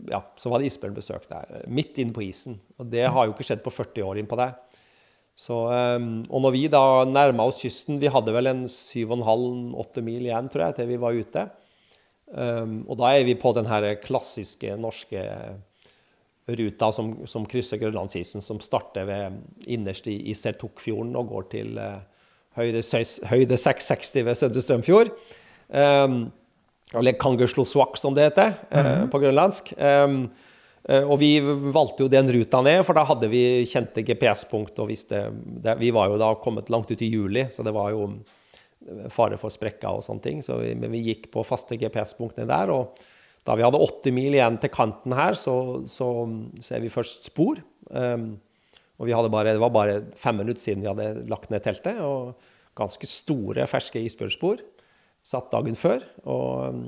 [0.07, 2.55] ja, så var det isbjørnbesøk der, midt inne på isen.
[2.79, 4.55] Og det har jo ikke skjedd på 40 år innpå der.
[5.37, 10.29] Så, eh, og når vi da nærma oss kysten Vi hadde vel en 7,5-8 mil
[10.29, 11.49] igjen, tror jeg, til vi var ute.
[12.27, 15.21] Og da er vi på den her klassiske norske
[16.51, 21.79] ruta som, som krysser Grønlandsisen, som starter ved, innerst i, i Sertukfjorden og går til
[22.59, 22.83] høyde,
[23.31, 25.13] høyde 660 ved Søndre Strømfjord.
[26.95, 29.09] Eller Kangersloswak, som det heter mm -hmm.
[29.11, 29.73] på grønlandsk.
[29.77, 30.29] Um,
[30.87, 34.79] og vi valgte jo den ruta ned, for da hadde vi kjente GPS-punkt.
[34.79, 35.33] og visste,
[35.63, 38.19] det, Vi var jo da kommet langt ut i juli, så det var jo
[39.09, 40.43] fare for sprekker og sånne ting.
[40.43, 42.71] Så vi, men vi gikk på faste GPS-punktene der.
[42.71, 42.95] Og
[43.43, 46.07] da vi hadde åtte mil igjen til kanten her, så, så
[46.61, 47.59] ser vi først spor.
[47.89, 48.39] Um,
[48.97, 51.99] og bare, det var bare fem minutter siden vi hadde lagt ned teltet.
[51.99, 52.33] Og
[52.75, 54.63] ganske store, ferske isbjørnspor
[55.27, 56.03] satt dagen før.
[56.29, 56.79] Og,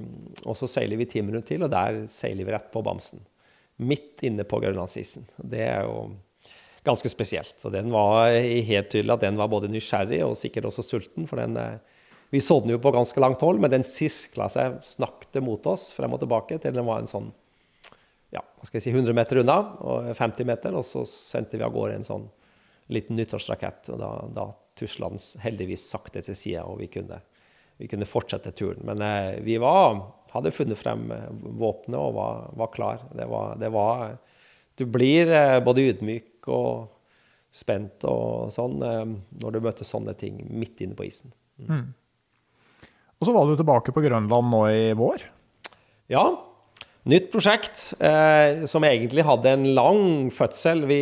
[0.45, 3.22] og, så seiler vi ti minutter til, og der seiler vi rett på Bamsen.
[3.80, 5.28] Midt inne på Grønlandsisen.
[5.38, 6.10] Det er jo
[6.88, 7.57] ganske spesielt.
[7.66, 11.28] Og den var helt tydelig at den var både nysgjerrig og sikkert også sulten.
[11.30, 11.99] For den, eh,
[12.32, 15.90] vi så den jo på ganske langt hold, men den sirkla seg, snakket mot oss
[15.95, 17.32] frem og tilbake til den var en sånn
[18.30, 21.66] ja, hva skal jeg si, 100 meter unna, og 50 meter, og så sendte vi
[21.66, 22.28] av gårde en sånn
[22.94, 23.90] liten nyttårsrakett.
[23.90, 24.45] og Da, da
[24.78, 27.18] tusla den heldigvis sakte til sida, og vi kunne
[27.80, 28.84] vi kunne fortsette turen.
[28.88, 30.01] Men eh, vi var,
[30.34, 33.06] hadde funnet frem eh, våpenet og var, var klar.
[33.15, 34.18] Det var, det var,
[34.76, 36.89] Du blir eh, både ydmyk og
[37.56, 39.06] spent og sånn eh,
[39.41, 41.31] når du møter sånne ting midt inne på isen.
[41.61, 41.72] Mm.
[41.72, 41.88] Mm.
[43.19, 45.23] Og så var du tilbake på Grønland nå i vår?
[46.11, 46.26] Ja.
[47.10, 50.03] Nytt prosjekt eh, som egentlig hadde en lang
[50.35, 50.84] fødsel.
[50.89, 51.01] Vi,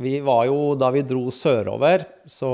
[0.00, 2.52] vi var jo, da vi dro sørover, så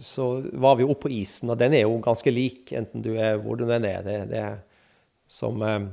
[0.00, 3.36] så var vi oppe på isen, og den er jo ganske lik, enten du er
[3.42, 3.82] hvor du er.
[4.04, 4.56] Det, det er
[5.28, 5.84] som, eh,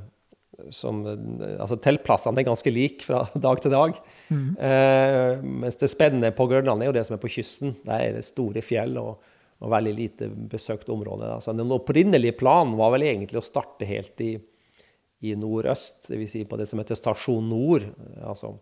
[0.72, 3.98] som Altså, teltplassene er ganske like fra dag til dag.
[4.30, 4.46] Mm.
[4.56, 7.76] Eh, mens det spennende på Grønland er jo det som er på kysten.
[7.84, 9.20] Der er det store fjell og,
[9.60, 11.28] og veldig lite besøkt område.
[11.28, 14.34] Altså, den opprinnelige planen var vel egentlig å starte helt i,
[15.22, 16.32] i nordøst, dvs.
[16.32, 17.90] Si på det som heter Stasjon Nord.
[18.24, 18.56] altså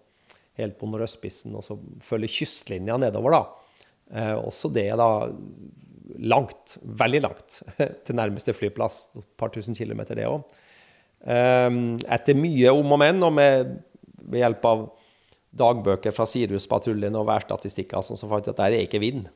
[0.60, 3.36] helt på nordøstspissen, og så følge kystlinja nedover.
[3.36, 3.59] da.
[4.10, 5.10] Eh, også det da
[6.20, 7.60] langt, veldig langt,
[8.04, 9.04] til nærmeste flyplass.
[9.18, 10.42] Et par tusen kilometer, det òg.
[11.20, 11.68] Eh,
[12.10, 13.76] etter mye om og men, og med,
[14.26, 14.88] ved hjelp av
[15.60, 19.28] dagbøker fra Sirius-patruljen og værstatistikker, sånn, så fant at der er ikke vind.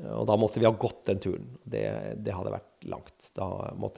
[0.00, 1.48] Og da måtte vi ha gått den turen.
[1.66, 1.82] Det,
[2.24, 3.30] det hadde vært langt.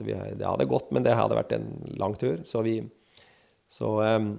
[0.03, 1.69] Vi, det hadde gått, men det hadde vært en
[2.01, 2.41] lang tur.
[2.49, 2.81] Så vi
[3.71, 4.33] Så um,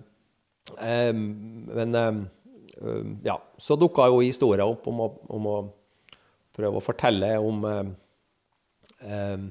[0.76, 1.22] um,
[1.70, 2.28] Men um, Ehm,
[3.24, 5.58] ja, så dukka jo historia opp om å, om å,
[6.54, 9.46] prøve å fortelle om um,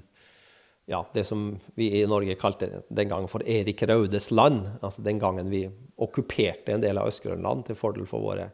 [0.86, 1.46] ja, det som
[1.76, 4.66] vi i Norge kalte den gangen for Erik Raudes land.
[4.82, 5.66] Altså den gangen vi
[6.04, 8.50] okkuperte en del av Øst-Grønland til fordel for våre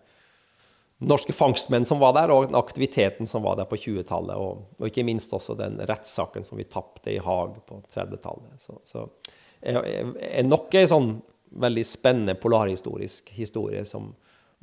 [0.99, 4.35] norske fangstmenn som var der, og aktiviteten som var der på 20-tallet.
[4.35, 8.59] Og, og, ikke minst også den rettssaken som vi tapte i Haag på 30-tallet.
[8.65, 9.05] Så, så
[9.61, 9.79] er,
[10.19, 11.15] er nok ei sånn
[11.59, 14.11] veldig spennende polarhistorisk historie som,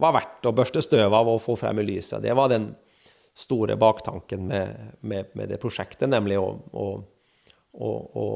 [0.00, 2.22] var verdt å børste støv av og få frem i lyset.
[2.24, 2.70] Det var den
[3.36, 6.86] store baktanken med, med, med det prosjektet, nemlig å, å,
[7.72, 8.26] å, å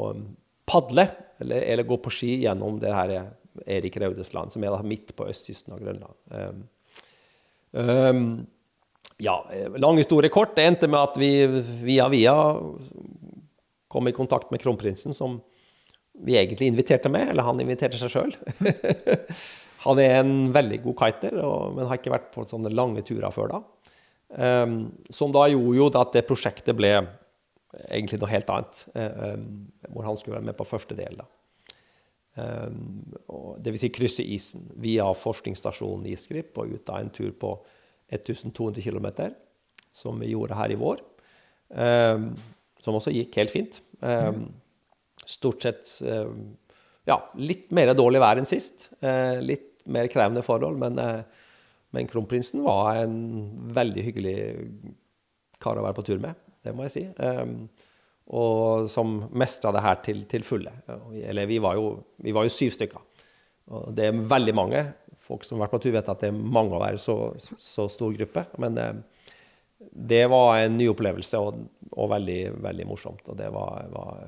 [0.68, 1.06] padle,
[1.40, 3.14] eller, eller, gå på ski gjennom det her
[3.64, 6.16] Erik Raudes land, som er midt på østkysten av Grønland.
[6.30, 6.64] Um,
[7.72, 8.24] um,
[9.20, 9.36] Ja,
[9.76, 10.54] lang historie kort.
[10.56, 11.44] Det endte med at vi
[11.84, 12.34] via via
[13.90, 15.40] kom i kontakt med kronprinsen, som
[16.24, 18.32] vi egentlig inviterte med, eller han inviterte seg sjøl.
[19.80, 21.36] han er en veldig god kiter,
[21.74, 23.60] men har ikke vært på sånne lange turer før da.
[24.30, 24.74] Um,
[25.10, 26.92] som da gjorde jo at det prosjektet ble
[27.88, 28.82] egentlig noe helt annet.
[28.94, 29.46] Um,
[29.88, 31.16] hvor han skulle være med på første del.
[31.22, 31.26] da.
[32.36, 33.00] Um,
[33.64, 33.82] Dvs.
[33.86, 37.56] Si krysse isen via forskningsstasjonen Isgrip og ut av en tur på
[38.12, 39.32] 1200 km,
[39.96, 41.00] som vi gjorde her i vår.
[41.70, 42.32] Um,
[42.84, 43.80] som også gikk helt fint.
[45.28, 45.90] Stort sett
[47.08, 48.88] ja, litt mer dårlig vær enn sist.
[49.02, 51.46] Uh, litt mer krevende forhold, men, uh,
[51.96, 53.14] men kronprinsen var en
[53.76, 54.36] veldig hyggelig
[55.60, 57.06] kar å være på tur med, det må jeg si.
[57.20, 57.68] Um,
[58.30, 60.72] og som mestra det her til, til, fulle.
[61.18, 63.06] Eller vi var, jo, vi var jo syv stykker.
[63.74, 64.82] Og det er veldig mange.
[65.26, 67.88] Folk som har vært på tur, vet at det er mange å være så, så
[67.90, 68.44] stor gruppe.
[68.62, 69.00] Men eh,
[69.90, 71.58] det var en ny opplevelse og,
[71.90, 73.26] og veldig, veldig morsomt.
[73.26, 74.22] Og det var, var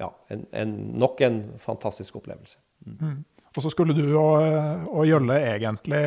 [0.00, 0.74] ja, en, en,
[1.04, 2.56] nok en fantastisk opplevelse.
[2.88, 3.20] Mm.
[3.56, 6.04] Og så skulle du og, og Jølle egentlig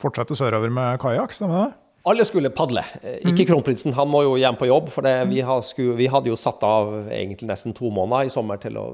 [0.00, 1.70] fortsette sørover med kajakk, stemmer det?
[2.10, 3.48] Alle skulle padle, eh, ikke mm.
[3.52, 3.94] kronprinsen.
[3.94, 4.88] Han må jo hjem på jobb.
[4.90, 5.38] For det, vi,
[5.68, 8.86] skulle, vi, hadde jo satt av egentlig nesten to måneder i sommer til å,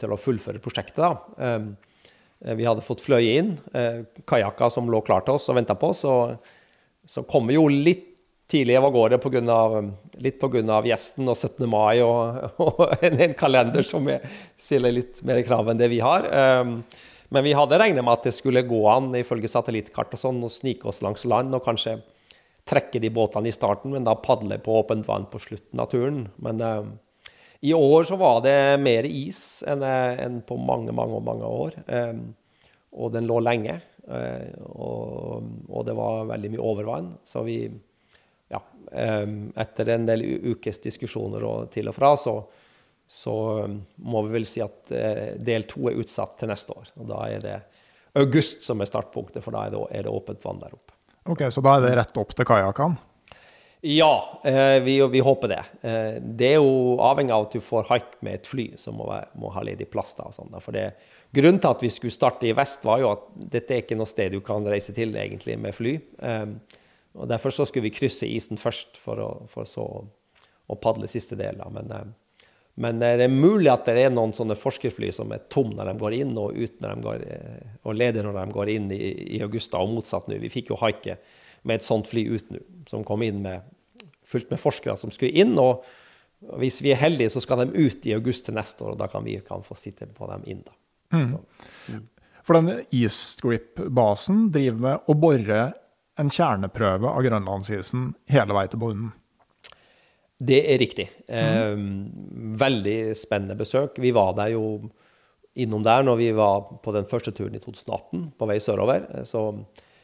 [0.00, 0.98] til å fullføre prosjektet.
[0.98, 1.12] da.
[1.38, 1.76] Um,
[2.56, 3.54] vi hadde fått fløye inn
[4.28, 6.02] kajakker som lå klar til oss og venta på oss.
[6.04, 6.34] Og
[7.08, 8.04] så kom vi jo litt
[8.50, 9.78] tidlig av gårde på grunn av,
[10.22, 10.82] litt pga.
[10.86, 11.64] gjesten og 17.
[11.70, 14.10] mai og, og en, en, kalender som
[14.58, 16.28] stiller litt mer krav enn det vi har.
[16.60, 16.80] Um,
[17.34, 20.52] men vi hadde regnet med at det skulle gå an ifølge satellittkart og sånn, å
[20.52, 21.98] snike oss langs land og kanskje
[22.66, 26.24] trekke de båtene i starten, men da padle på åpent vann på slutten av turen.
[26.42, 26.88] Men eh,
[27.60, 31.78] i år så var det mer is enn, uh, enn på mange, mange, mange år.
[31.86, 32.12] Eh,
[32.96, 33.78] og den lå lenge.
[34.06, 37.12] Eh, og, og, det var veldig mye overvann.
[37.24, 37.60] Så vi
[38.52, 38.60] Ja.
[38.86, 40.22] Um, etter en del
[40.52, 42.36] ukes diskusjoner og til og fra, så,
[43.06, 43.34] så
[43.64, 44.90] um, må vi vel si at
[45.38, 46.88] del to er utsatt til neste år.
[46.98, 47.56] Og da er det
[48.16, 50.96] august som er startpunktet, for da er det, er det åpent vann der oppe.
[51.26, 52.98] Ok, Så da er det rett opp til kajakkene?
[53.86, 55.62] Ja, eh, vi, vi, håper det.
[55.86, 59.06] Eh, det er jo avhengig av at du får haik med et fly som må,
[59.38, 60.14] må ha ledig plass.
[60.16, 60.56] da, og sånn.
[60.64, 60.88] For det,
[61.36, 64.08] Grunnen til at vi skulle starte i vest, var jo at dette er ikke noe
[64.08, 65.96] sted du kan reise til egentlig med fly.
[66.18, 66.46] Eh,
[67.16, 69.86] og Derfor så skulle vi krysse isen først, for, å, for så
[70.66, 71.60] å padle siste del.
[71.60, 72.14] da, men...
[72.76, 75.90] Eh, men det er mulig at det er noen sånne forskerfly som er tom når
[75.90, 78.90] de går inn, og ut når de går, eh, og leder når de går inn
[78.92, 79.02] i,
[79.36, 80.40] i Augusta, og motsatt nå.
[80.42, 81.18] Vi fikk jo haike
[81.66, 83.64] med et sånt fly ut nå, som kom inn med,
[84.26, 85.56] fullt med forskere som skulle inn.
[85.58, 85.84] og
[86.60, 89.08] hvis vi er heldige, så skal de ut i august til neste år, og da
[89.08, 90.62] kan vi kan få sitte på dem inn.
[90.66, 90.76] da.
[91.16, 91.32] Mm.
[91.88, 92.04] mm.
[92.46, 95.62] For denne Eastgrip-basen driver med å bore
[96.20, 99.08] en kjerneprøve av grønlandsisen hele vei til bunnen.
[100.36, 101.08] Det er riktig.
[101.30, 102.56] Mm.
[102.60, 103.96] veldig spennende besøk.
[104.02, 104.66] Vi var der jo
[105.56, 109.06] innom der når vi var på den første turen i 2018, på vei sørover.
[109.28, 109.48] Så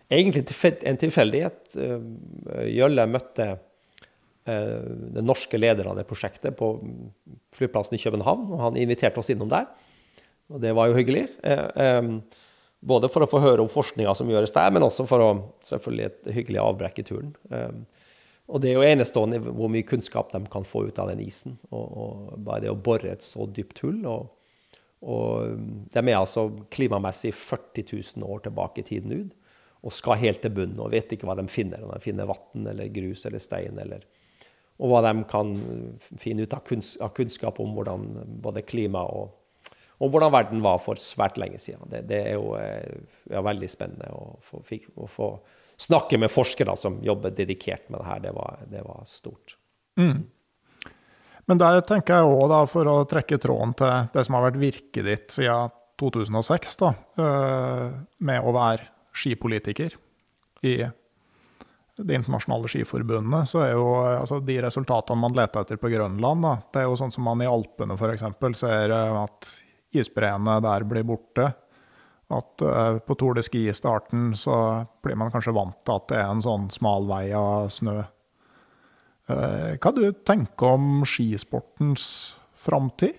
[0.08, 0.46] egentlig
[0.88, 1.76] en tilfeldighet.
[1.76, 4.78] Eh, Jølle møtte eh,
[5.18, 6.74] den norske lederen av det prosjektet på
[7.56, 9.68] flyplassen i København, og han inviterte oss innom der.
[10.52, 11.26] Og det var jo hyggelig.
[12.82, 15.28] Både for å få høre om forskninga som gjøres der, men også for å
[15.64, 17.30] selvfølgelig et hyggelig avbrekk i turen.
[18.50, 21.58] Og det er jo enestående hvor mye kunnskap de kan få ut av den isen.
[21.70, 24.00] Og, og bare det å bore et så dypt hull.
[24.08, 24.32] Og,
[25.02, 25.60] og
[25.94, 27.86] de er altså klimamessig 40
[28.18, 29.38] 000 år tilbake i tiden ut.
[29.82, 31.82] Og skal helt til bunnen og vet ikke hva de finner.
[31.82, 33.78] Om de finner vann eller grus eller stein.
[33.82, 34.04] Eller,
[34.82, 35.54] og hva de kan
[36.20, 38.10] finne ut av, kunns, av kunnskap om hvordan
[38.42, 39.38] både klima og,
[40.02, 41.86] om hvordan verden var for svært lenge siden.
[41.90, 44.62] Det, det er jo eh, ja, veldig spennende å få,
[44.98, 45.28] å få
[45.82, 49.56] snakke med forskere som jobber dedikert med det her, det var, det var stort.
[49.98, 50.22] Mm.
[51.50, 55.06] Men der tenker jeg òg, for å trekke tråden til det som har vært virket
[55.08, 57.86] ditt siden 2006, da, eh,
[58.24, 59.96] med å være skipolitiker
[60.66, 60.82] i
[62.02, 66.54] Det internasjonale skiforbundet, så er jo altså, de resultatene man leter etter på Grønland, da,
[66.72, 68.24] det er jo sånn som man i Alpene f.eks.
[68.58, 69.50] ser at
[69.92, 71.50] isbreene der blir borte.
[72.32, 74.56] At uh, på Tour de Ski i starten så
[75.04, 77.98] blir man kanskje vant til at det er en sånn smal vei av snø.
[79.30, 82.06] Uh, hva du tenker om skisportens
[82.62, 83.18] framtid?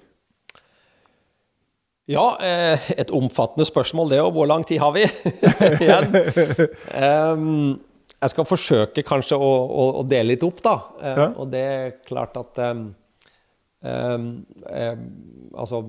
[2.12, 4.34] Ja, eh, et omfattende spørsmål det, òg.
[4.36, 5.06] hvor lang tid har vi
[5.86, 6.18] igjen?
[7.00, 7.80] um,
[8.20, 10.76] jeg skal forsøke kanskje å, å, å dele litt opp, da.
[11.00, 11.30] Ja.
[11.40, 12.90] Og det er klart at um,
[13.84, 14.28] um,
[15.56, 15.84] Altså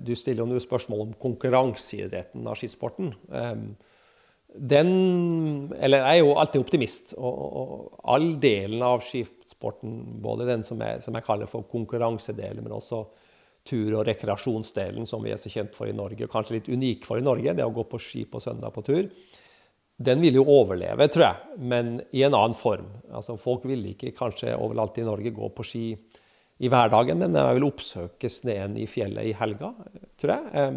[0.00, 3.12] du stiller jo spørsmål om konkurranseidretten av skisporten.
[4.56, 4.90] den
[5.78, 7.14] Eller jeg er jo alltid optimist.
[7.18, 12.64] Og, og all delen av skisporten, både den som, jeg, som jeg kaller for konkurransedelen,
[12.64, 13.04] men også
[13.66, 17.06] tur- og rekreasjonsdelen, som vi er så kjent for i Norge, og kanskje litt unik
[17.08, 19.08] for i Norge, det å gå på ski på søndag på tur,
[19.96, 22.88] den vil jo overleve, tror jeg, men i en annen form.
[23.08, 25.84] Altså, folk vil ikke kanskje overalt i Norge gå på ski
[26.58, 29.72] i hverdagen, men jeg vil oppsøke sneen i fjellet i helga,
[30.20, 30.76] tror jeg.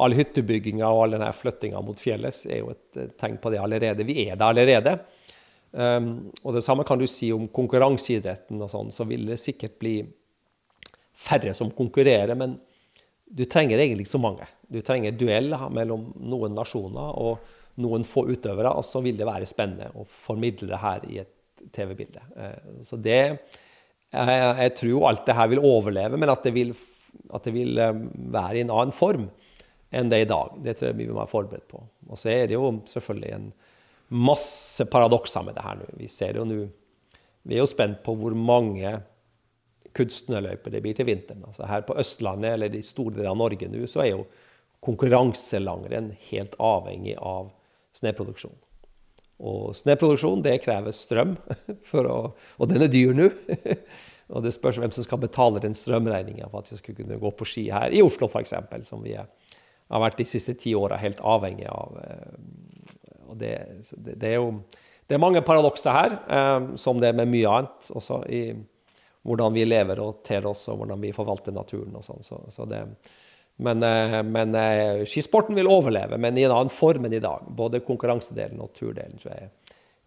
[0.00, 4.06] All hyttebygginga og all denne flyttinga mot fjellet er jo et tegn på det allerede.
[4.08, 4.94] Vi er det allerede.
[5.76, 8.94] Og det samme kan du si om konkurranseidretten og sånn.
[8.96, 9.98] Så vil det sikkert bli
[11.20, 12.56] færre som konkurrerer, men
[13.30, 14.48] du trenger egentlig ikke så mange.
[14.66, 17.44] Du trenger duell mellom noen nasjoner og
[17.80, 21.36] noen få utøvere, og så vil det være spennende å formidle det her i et
[21.74, 22.22] TV-bilde.
[22.36, 23.20] Eh, så det
[24.10, 26.72] jeg, jeg tror alt det her vil overleve, men at det vil,
[27.30, 28.02] at det vil eh,
[28.34, 29.28] være i en annen form
[29.90, 30.58] enn det er i dag.
[30.64, 31.82] Det tror jeg vi må være forberedt på.
[32.10, 33.48] Og så er det jo selvfølgelig en
[34.10, 35.88] masse paradokser med det her nå.
[35.98, 36.66] Vi ser jo nå
[37.48, 38.90] Vi er jo spent på hvor mange
[39.96, 41.44] kunstnerløyper det blir til vinteren.
[41.46, 44.26] Altså her på Østlandet eller de store deler av Norge nå, så er jo
[44.84, 47.48] konkurranselangrenn helt avhengig av
[47.96, 48.54] sneproduksjon.
[49.40, 51.36] Og snøproduksjon det krever strøm,
[52.00, 52.18] å,
[52.60, 53.30] og den er dyr nå.
[54.34, 57.32] og det spørs hvem som skal betale den strømregninga for at vi skal kunne gå
[57.36, 58.54] på ski her i Oslo f.eks.,
[58.88, 61.96] som vi har vært de siste ti åra helt avhengig av.
[62.04, 62.36] Eh,
[63.30, 63.54] og det,
[63.96, 64.52] det, er jo
[65.08, 67.90] det er mange paradokser her, eh, som det er med mye annet.
[67.94, 68.44] også i
[69.26, 72.22] hvordan vi lever og ter oss, og hvordan vi forvalter naturen og sånn.
[72.24, 72.64] Så, så
[73.60, 77.46] men, eh, men eh, skisporten vil overleve, men i en annen form enn i dag.
[77.56, 79.50] Både konkurransedelen og turdelen tror jeg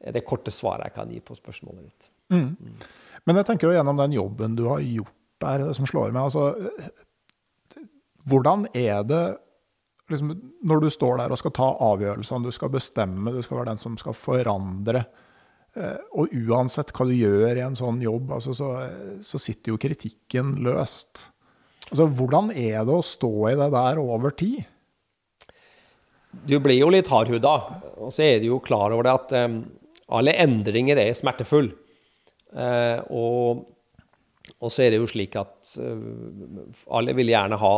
[0.03, 2.09] er det korte svaret jeg kan gi på spørsmålet ditt.
[2.33, 2.79] Mm.
[3.23, 6.53] Men jeg tenker jo gjennom den jobben du har gjort der, som slår meg altså,
[8.27, 9.23] Hvordan er det
[10.11, 10.29] liksom,
[10.63, 13.81] når du står der og skal ta avgjørelsene, du skal bestemme, du skal være den
[13.81, 15.03] som skal forandre
[15.73, 18.69] Eh, og uansett hva du gjør i en sånn jobb, altså, så,
[19.25, 21.29] så, sitter jo kritikken løst.
[21.93, 24.63] Altså, hvordan er det å stå i det der over tid?
[26.49, 27.51] Du blir jo litt hardhuda,
[28.01, 29.59] og så er du jo klar over det at um,
[30.17, 31.75] alle endringer er smertefulle.
[32.49, 33.61] Uh, og,
[34.57, 36.65] og, så er det jo slik at uh,
[36.97, 37.71] alle vil gjerne ha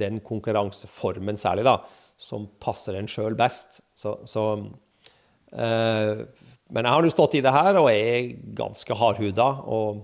[0.00, 1.76] den konkurranseformen særlig, da,
[2.16, 3.82] som passer en sjøl best.
[3.92, 6.24] Så, så uh,
[6.72, 9.52] men jeg har jo stått i det her og er ganske hardhuda.
[9.68, 10.00] Og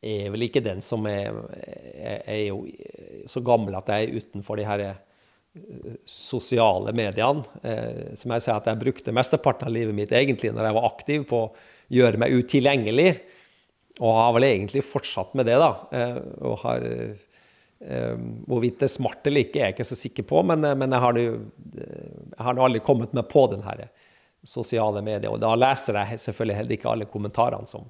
[0.00, 2.62] er vel ikke den som er, er, er jo
[3.28, 5.00] så gammel at jeg er utenfor de her eh,
[6.08, 7.44] sosiale mediene.
[7.62, 10.88] Eh, som jeg sier at jeg brukte mesteparten av livet mitt egentlig når jeg var
[10.88, 11.50] aktiv på å
[11.92, 13.10] gjøre meg utilgjengelig.
[14.00, 15.72] Og har vel egentlig fortsatt med det, da.
[15.92, 17.26] Eh, og har eh,
[17.80, 20.92] Hvorvidt det er smart eller ikke, er jeg ikke så sikker på, men, eh, men
[20.92, 23.86] jeg har nå aldri kommet meg på den her
[24.44, 25.32] sosiale medier.
[25.32, 27.88] Og da leser jeg selvfølgelig heller ikke alle kommentarene som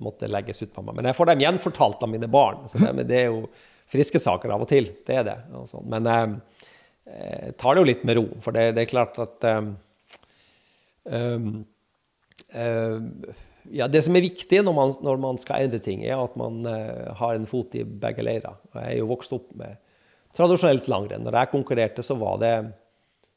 [0.00, 0.96] måtte legges ut på meg.
[0.98, 2.64] Men jeg får dem gjenfortalt av mine barn.
[2.70, 3.46] Så det, det er jo
[3.92, 4.88] friske saker av og til.
[5.06, 5.38] Det er det.
[5.84, 6.34] Men jeg,
[7.10, 9.72] eh, jeg tar det jo litt med ro, for det, det er klart at um,
[11.06, 11.54] um,
[13.70, 16.64] ja, Det som er viktig når man, når man, skal endre ting, er at man
[16.66, 18.56] uh, har en fot i begge leirer.
[18.74, 19.78] Jeg er jo vokst opp med
[20.36, 21.26] tradisjonelt langrenn.
[21.26, 22.54] Når jeg konkurrerte, så var det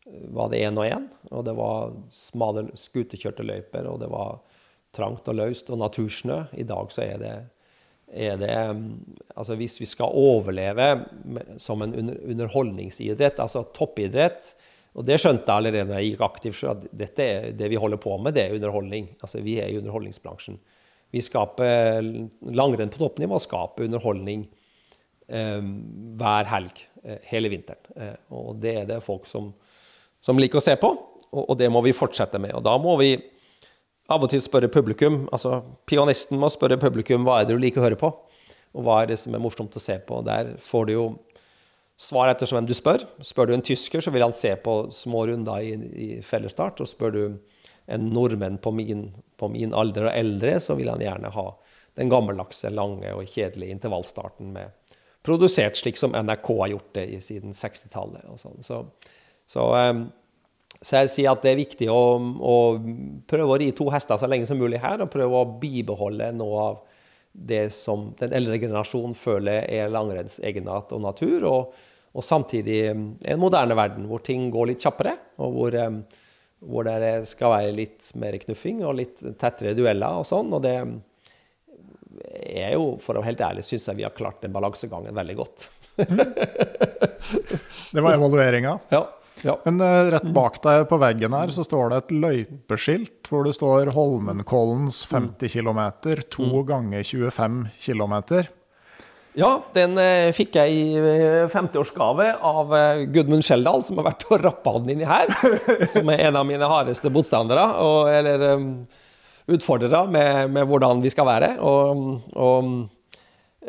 [0.05, 1.07] var det én og én.
[1.31, 4.37] Og det var smale skuterkjørte løyper, og det var
[4.95, 6.41] trangt og løst og natursnø.
[6.57, 7.33] I dag så er det,
[8.11, 8.53] er det
[9.35, 10.87] Altså hvis vi skal overleve
[11.59, 14.53] som en underholdningsidrett, altså toppidrett
[14.95, 17.99] Og det skjønte jeg allerede da jeg gikk aktivt, at dette er det vi holder
[17.99, 19.09] på med, det er underholdning.
[19.19, 20.55] Altså vi er i underholdningsbransjen.
[21.11, 21.99] Vi skaper
[22.55, 24.45] langrenn på toppnivå, og skaper underholdning
[25.27, 25.67] eh,
[26.15, 27.91] hver helg eh, hele vinteren.
[27.99, 29.51] Eh, og det er det folk som
[30.25, 30.89] som liker å se på,
[31.35, 32.55] og, det må vi fortsette med.
[32.57, 33.11] Og da må vi
[34.11, 37.81] av og til spørre publikum, altså Pianisten må spørre publikum hva er det du liker
[37.81, 38.11] å høre på,
[38.75, 40.19] og hva er det som er morsomt å se på.
[40.27, 41.05] Der får du jo
[42.01, 43.05] svar ettersom hvem du spør.
[43.23, 46.83] Spør du en tysker, så vil han se på små runder i, i fellesstart.
[46.83, 47.21] Og spør du
[47.95, 49.07] en nordmenn på min,
[49.39, 51.47] på min, alder og eldre, så vil han gjerne ha
[51.95, 57.21] den gammeldagse, lange og kjedelige intervallstarten med produsert slik som NRK har gjort det i,
[57.23, 58.27] siden 60-tallet.
[58.43, 58.59] Sånn.
[58.65, 58.83] Så
[59.47, 60.05] så, ehm,
[60.85, 62.55] så, jeg sier at det er viktig å, å,
[63.25, 66.59] prøve å ri to hester så lenge som mulig her, og prøve å bibeholde noe
[66.61, 66.75] av
[67.33, 71.73] det som den eldre generasjonen føler er langrenns egenart og natur, og,
[72.13, 75.99] og, samtidig ehm, en moderne verden hvor ting går litt kjappere, og hvor, ehm,
[76.69, 80.53] hvor det skal være litt mer knuffing og litt tettere dueller og sånn.
[80.53, 80.77] og det
[82.45, 85.41] er jo, for å være helt ærlig, syns jeg vi har klart den balansegangen veldig
[85.41, 85.67] godt.
[87.95, 88.79] det var evalueringa?
[88.93, 89.07] Ja.
[89.45, 89.59] Ja.
[89.67, 93.53] Men uh, rett bak deg på veggen her så står det et løypeskilt hvor det
[93.57, 95.81] står Holmenkollens 50 km,
[96.33, 96.61] to mm.
[96.69, 98.15] ganger 25 km.
[99.35, 104.23] Ja, den eh, fikk jeg i uh, 50-årsgave av eh, Gudmund Skjeldal, som har vært
[104.29, 105.27] og rappa den inni her.
[105.93, 108.69] som er en av mine hardeste motstandere, og, eller um,
[109.51, 111.51] utfordrere med, med, hvordan vi skal være.
[111.59, 112.71] Og, og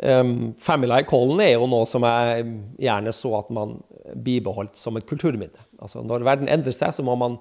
[0.03, 2.47] um, Family Collen er jo noe som jeg
[2.87, 3.77] gjerne så at man
[4.23, 5.65] bibeholdt som et kulturminne.
[5.81, 7.37] Altså, når verden endrer seg, så må man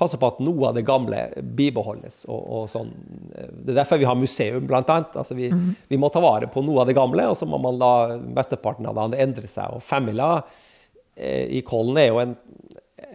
[0.00, 2.22] passe på at noe av det gamle bibeholdes.
[2.30, 2.92] Og, og sånn.
[3.30, 5.12] Det er derfor vi har museum, annet.
[5.12, 5.68] Altså vi, mm.
[5.90, 8.88] vi, må ta vare på noe av det gamle, og så må man la mesteparten
[8.88, 9.76] av det endre seg.
[9.76, 10.32] Og femmila
[11.16, 12.34] eh, i Kollen er jo en,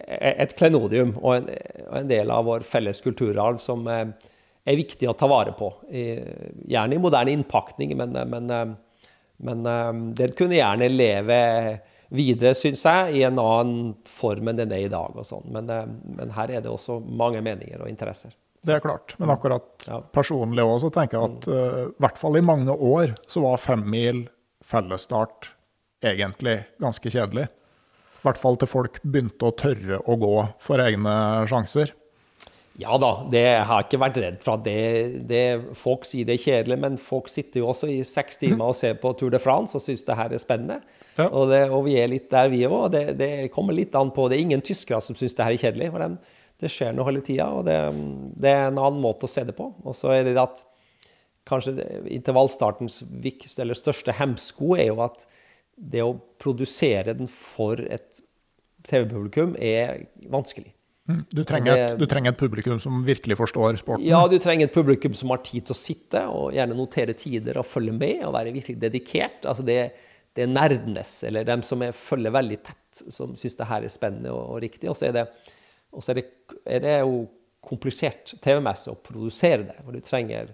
[0.06, 1.52] et klenodium og en,
[1.88, 4.08] og en, del av vår felles kulturarv som eh,
[4.66, 5.70] er viktig å ta vare på.
[5.90, 8.72] Gjerne i moderne innpakning, men, men, eh,
[9.46, 11.42] men eh, den kunne gjerne leve
[12.16, 15.14] videre, syns jeg, i en annen form enn den er i dag.
[15.16, 15.46] og sånn.
[15.54, 15.86] Men, eh,
[16.18, 18.34] men, her er det også mange meninger og interesser.
[18.66, 19.14] Det er klart.
[19.22, 20.00] Men akkurat ja.
[20.14, 23.62] personlig òg, så tenker jeg at uh, i hvert fall i mange år så var
[23.62, 24.24] femmil
[24.66, 25.52] fellesstart
[26.02, 27.46] egentlig ganske kjedelig.
[27.46, 30.34] I hvert fall til folk begynte å tørre å gå
[30.66, 31.14] for egne
[31.52, 31.94] sjanser.
[32.76, 34.80] Ja da, det jeg har ikke vært redd for det,
[35.30, 35.44] det,
[35.80, 38.98] Folk sier det er kjedelig, men folk sitter jo også i seks timer og ser
[39.00, 40.82] på Tour de France og syns det her er spennende.
[41.16, 41.30] Ja.
[41.30, 42.90] Og, det, og, vi er litt der, vi òg.
[42.92, 45.64] Det, det, kommer litt an på Det er ingen tyskere som syns det her er
[45.64, 45.90] kjedelig.
[45.94, 46.20] for den,
[46.60, 47.80] Det skjer noe hele tida, og det,
[48.36, 49.72] det, er en annen måte å se det på.
[49.86, 50.66] Og så er det at
[51.48, 51.78] kanskje
[52.12, 55.24] intervallstartens viktigste eller største hemsko er jo at
[55.76, 58.20] det å produsere den for et
[58.84, 60.75] TV-publikum er vanskelig.
[61.06, 61.22] Mm.
[61.30, 64.08] Du trenger, et, du trenger, et, publikum som virkelig forstår sporten?
[64.08, 67.60] Ja, du trenger et publikum som har tid til å sitte og gjerne notere tider
[67.62, 69.46] og følge med og være virkelig dedikert.
[69.46, 69.78] Altså det,
[70.34, 73.94] det er nerdenes, eller dem som er, følger veldig tett, som syns det her er
[73.94, 74.90] spennende og, og riktig.
[74.90, 76.26] Og så er, er,
[76.66, 77.26] er det, jo
[77.66, 79.80] komplisert TV-messig å produsere det.
[79.86, 80.52] og du trenger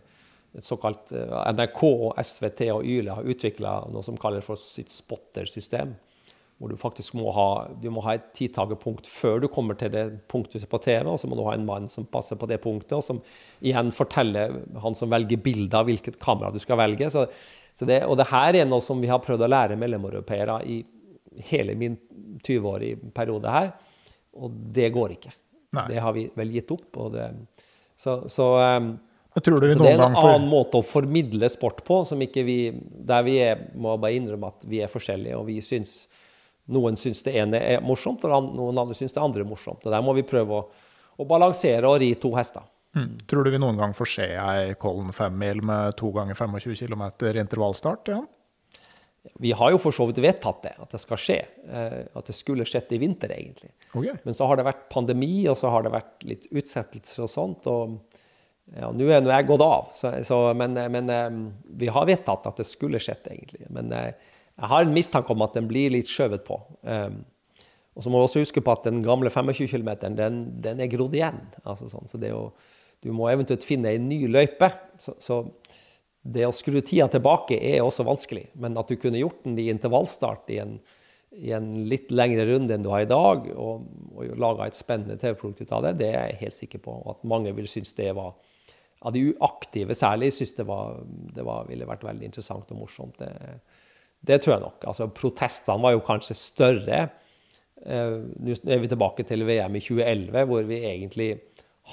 [0.56, 1.82] et såkalt eh, NRK,
[2.28, 5.96] SVT og Yle har utvikla noe som kalles for sitt spotter-system
[6.62, 7.48] hvor du faktisk må ha,
[7.82, 11.26] du må ha et tidtagerpunkt før du kommer til det punktet på TV, og så
[11.26, 13.22] må du ha en mann som passer på det punktet, og som
[13.66, 17.10] igjen forteller han som velger bilder av hvilket kamera du skal velge.
[17.10, 17.26] Så,
[17.74, 20.84] så det, og det her er noe som vi har prøvd å lære mellomeuropeere i
[21.50, 21.98] hele min
[22.46, 23.74] 20-årige periode her,
[24.38, 25.34] og det går ikke.
[25.80, 25.88] Nei.
[25.96, 27.02] Det har vi vel gitt opp.
[27.16, 27.28] Det,
[27.98, 28.94] så, så, um,
[29.34, 32.60] så, det er en annen måte å formidle sport på, som ikke vi,
[33.10, 36.04] der vi er, må bare innrømme at vi er forskjellige, og vi syns
[36.72, 39.84] noen syns det ene er morsomt, og noen andre syns det andre er morsomt.
[39.86, 40.68] Og Der må vi prøve å,
[41.20, 42.66] å balansere og ri to hester.
[42.96, 43.16] Mm.
[43.30, 47.06] Tror du vi noen gang får se ei Kollen femmil med to ganger 25 km
[47.40, 48.12] intervallstart?
[48.12, 48.20] Ja?
[49.40, 51.38] Vi har jo for så vidt vedtatt det, at det skal skje.
[51.70, 53.70] Eh, at det skulle skjedd i vinter, egentlig.
[53.94, 54.16] Okay.
[54.26, 57.70] Men så har det vært pandemi, og så har det vært litt utsettelser og sånt.
[57.70, 58.00] og
[58.74, 61.30] ja, Nå er jeg gått av, så, så, men, men, eh,
[61.84, 63.70] vi har vedtatt at det skulle skjedd, egentlig.
[63.70, 64.31] Men eh,
[64.62, 66.60] jeg har en mistanke om at den blir litt skjøvet på.
[66.86, 67.24] Um,
[67.98, 70.92] og så må du også huske på at den gamle 25 km den, den, er
[70.92, 71.42] grodd igjen.
[71.66, 72.08] Altså sånn.
[72.08, 72.46] Så jo,
[73.04, 74.70] du må eventuelt finne ei ny løype.
[75.02, 75.42] Så, så,
[76.22, 78.52] det å skru tida tilbake er også vanskelig.
[78.62, 80.78] Men at du kunne gjort den i intervallstart i en,
[81.34, 85.18] i en litt lengre runde enn du har i dag, og, og laga et spennende
[85.18, 86.96] TV-produkt ut av det, det er jeg helt sikker på.
[87.02, 88.38] Og at mange vil synes det var
[89.02, 91.00] Av de uaktive særlig synes det, var,
[91.34, 93.18] det var, ville vært veldig interessant og morsomt.
[93.18, 93.32] Det,
[94.22, 94.86] det tror jeg nok.
[94.90, 97.02] Altså, protestene var jo kanskje større.
[97.82, 101.30] Eh, nå er vi tilbake til VM i 2011, hvor vi egentlig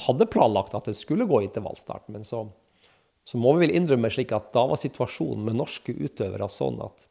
[0.05, 2.09] hadde planlagt at det skulle gå intervallstart.
[2.13, 2.45] Men så,
[3.25, 7.09] så må vi vel innrømme slik at da var situasjonen med norske utøvere sånn at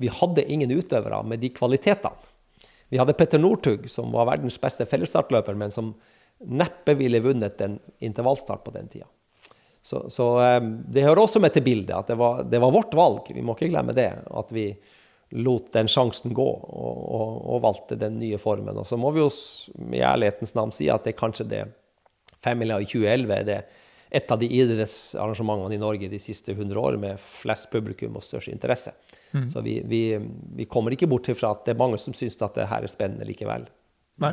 [0.00, 2.28] vi hadde ingen utøvere med de kvalitetene.
[2.90, 5.92] Vi hadde Petter Northug, som var verdens beste fellesstartløper, men som
[6.40, 9.06] neppe ville vunnet en intervallstart på den tida.
[9.82, 10.62] Så, så, eh,
[10.92, 13.30] det hører også med til bildet at det var, det var, vårt valg.
[13.32, 14.10] Vi må ikke glemme det.
[14.36, 14.70] At vi
[15.40, 18.76] lot den sjansen gå og, og, og valgte den nye formen.
[18.76, 19.30] Og så må vi jo
[19.94, 21.62] i ærlighetens navn si at det er kanskje det
[22.40, 23.60] Femmila i 2011 er det
[24.10, 28.50] et av de idrettsarrangementene i Norge de siste 100 år med flest publikum og størst
[28.50, 28.94] interesse.
[29.30, 29.44] Mm.
[29.52, 30.00] Så vi, vi,
[30.56, 32.90] vi, kommer ikke bort fra at det er mange som syns at det her er
[32.90, 33.68] spennende likevel.
[34.24, 34.32] Nei.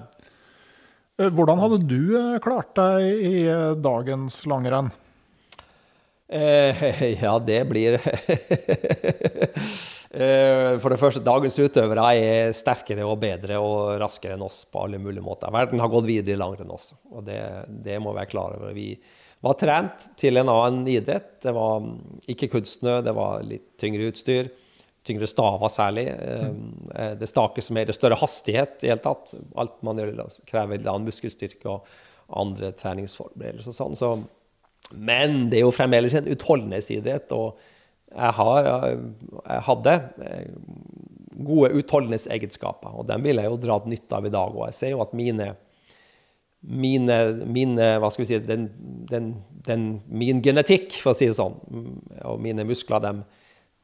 [1.19, 3.35] Eh, hvordan hadde du eh, klart deg i
[3.83, 4.89] dagens langrenn?
[6.27, 7.93] Eh, ja, det blir
[10.11, 14.83] eh, For det første, dagens utøvere er sterkere og bedre og raskere enn oss på
[14.83, 15.53] alle mulige måter.
[15.55, 17.39] Verden har gått videre i langrenn også, og det,
[17.85, 18.75] det må vi være klar over.
[18.75, 18.89] Vi
[19.45, 21.37] var trent til en annen idrett.
[21.43, 21.83] Det var
[22.27, 24.49] ikke kunstsnø, det var litt tyngre utstyr.
[25.07, 26.07] tyngre staver særlig.
[26.11, 29.31] Eh, det stakes mer, det er større hastighet i hele tatt.
[29.55, 31.87] Alt man gjør krever litt annen muskelstyrke og
[32.27, 33.95] andre treningsforberedelser og sånn.
[33.95, 34.09] Så,
[34.91, 37.31] men det er jo fremdeles en utholdenhetsidrett.
[37.35, 37.57] og
[38.07, 38.67] jeg, har,
[39.43, 39.95] jeg hadde
[41.45, 44.55] gode utholdenhetsegenskaper, og dem vil jeg jo dra nytte av i dag.
[44.55, 45.51] Og jeg ser jo at mine,
[46.61, 48.67] mine, mine hva skal vi si, den,
[49.11, 49.31] den,
[49.67, 51.57] den, min genetikk, for å si det sånn,
[52.23, 53.23] og mine muskler, dem,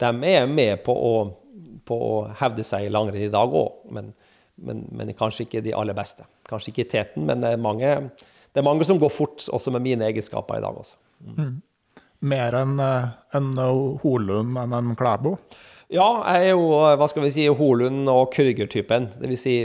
[0.01, 1.15] dem er med på å,
[1.85, 3.83] på å, hevde seg i langrenn i dag òg.
[3.93, 4.13] Men,
[4.63, 6.25] men, men, kanskje ikke de aller beste.
[6.49, 7.93] Kanskje ikke i teten, men det er mange,
[8.53, 10.99] det er mange som går fort, også med mine egenskaper i dag også.
[11.25, 11.61] Mm
[12.23, 13.53] mer enn en
[14.03, 15.35] Holund enn en Klæbo?
[15.93, 19.11] Ja, jeg er jo hva skal vi si, Holund og Krüger-typen.
[19.21, 19.43] Dvs.
[19.43, 19.57] Si,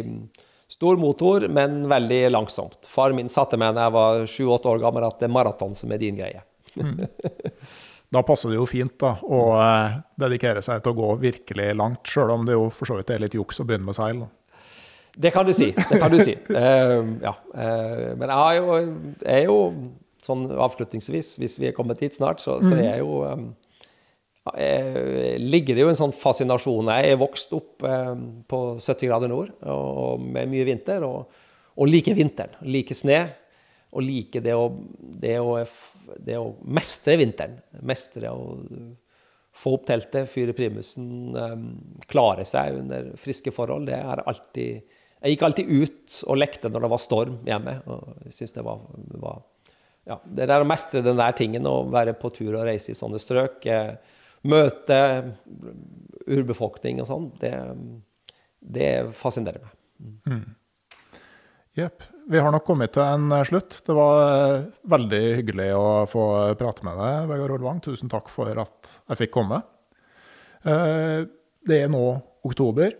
[0.69, 2.83] stor motor, men veldig langsomt.
[2.91, 5.95] Far min satte meg da jeg var sju-åtte år gammel at det er maraton som
[5.95, 6.45] er din greie.
[6.77, 7.05] Mm.
[8.09, 12.09] Da passer det jo fint da, å eh, dedikere seg til å gå virkelig langt,
[12.09, 14.23] sjøl om det jo for så vidt er litt juks å begynne med seil.
[15.19, 15.73] Det kan du si.
[15.75, 16.37] det kan du si.
[16.51, 17.35] Uh, ja.
[17.55, 18.77] Uh, men jeg er jo,
[19.25, 19.57] jeg er jo
[20.23, 23.49] sånn avslutningsvis, hvis vi er kommet dit snart, så, så er jo um,
[24.57, 26.93] jeg, ligger det jo en sånn fascinasjon.
[26.95, 31.43] Jeg er vokst opp um, på 70 grader nord og, med mye vinter, og,
[31.79, 32.57] og liker vinteren.
[32.69, 33.21] Liker sne.
[33.97, 34.67] Og liker det å,
[35.01, 35.55] det å,
[36.21, 37.57] det å mestre vinteren.
[37.89, 38.59] Mestre å
[39.59, 41.69] få opp teltet, fyre primusen, um,
[42.07, 43.89] klare seg under friske forhold.
[43.89, 47.81] Det er alltid Jeg gikk alltid ut og lekte når det var storm hjemme.
[47.91, 48.83] og jeg synes det var,
[49.19, 49.41] var
[50.09, 52.99] ja, det der å mestre den der tingen, å være på tur og reise i
[52.99, 53.97] sånne strøk, eh,
[54.49, 55.01] møte
[56.29, 57.53] urbefolkning og sånn, det,
[58.61, 59.75] det, fascinerer meg.
[60.31, 60.47] Mm.
[62.29, 63.83] Vi har nok kommet til en eh, slutt.
[63.87, 66.25] Det var eh, veldig hyggelig å få
[66.59, 67.83] prate med deg, Vegard Olvang.
[67.85, 69.61] Tusen takk for at jeg fikk komme.
[70.59, 72.03] Det er nå
[72.45, 72.97] oktober.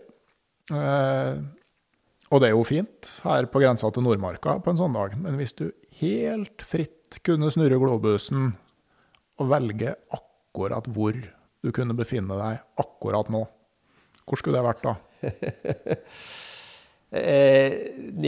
[2.29, 5.15] Og det er jo fint her på grensa til Nordmarka på en sånn dag.
[5.17, 5.69] Men hvis du
[6.01, 8.51] helt fritt kunne snurre globusen
[9.39, 13.41] og velge akkurat hvor du kunne befinne deg akkurat nå,
[14.29, 14.93] hvor skulle det vært da?
[17.17, 17.73] eh,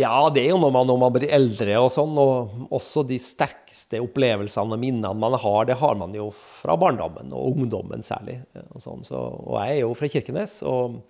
[0.01, 3.21] ja, det er jo når man, når man, blir eldre og sånn, og også de
[3.21, 8.39] sterkeste opplevelsene og minnene man har, det har man jo fra barndommen og ungdommen særlig.
[8.71, 9.05] Og, sånn.
[9.05, 11.03] så, og jeg er jo fra Kirkenes, og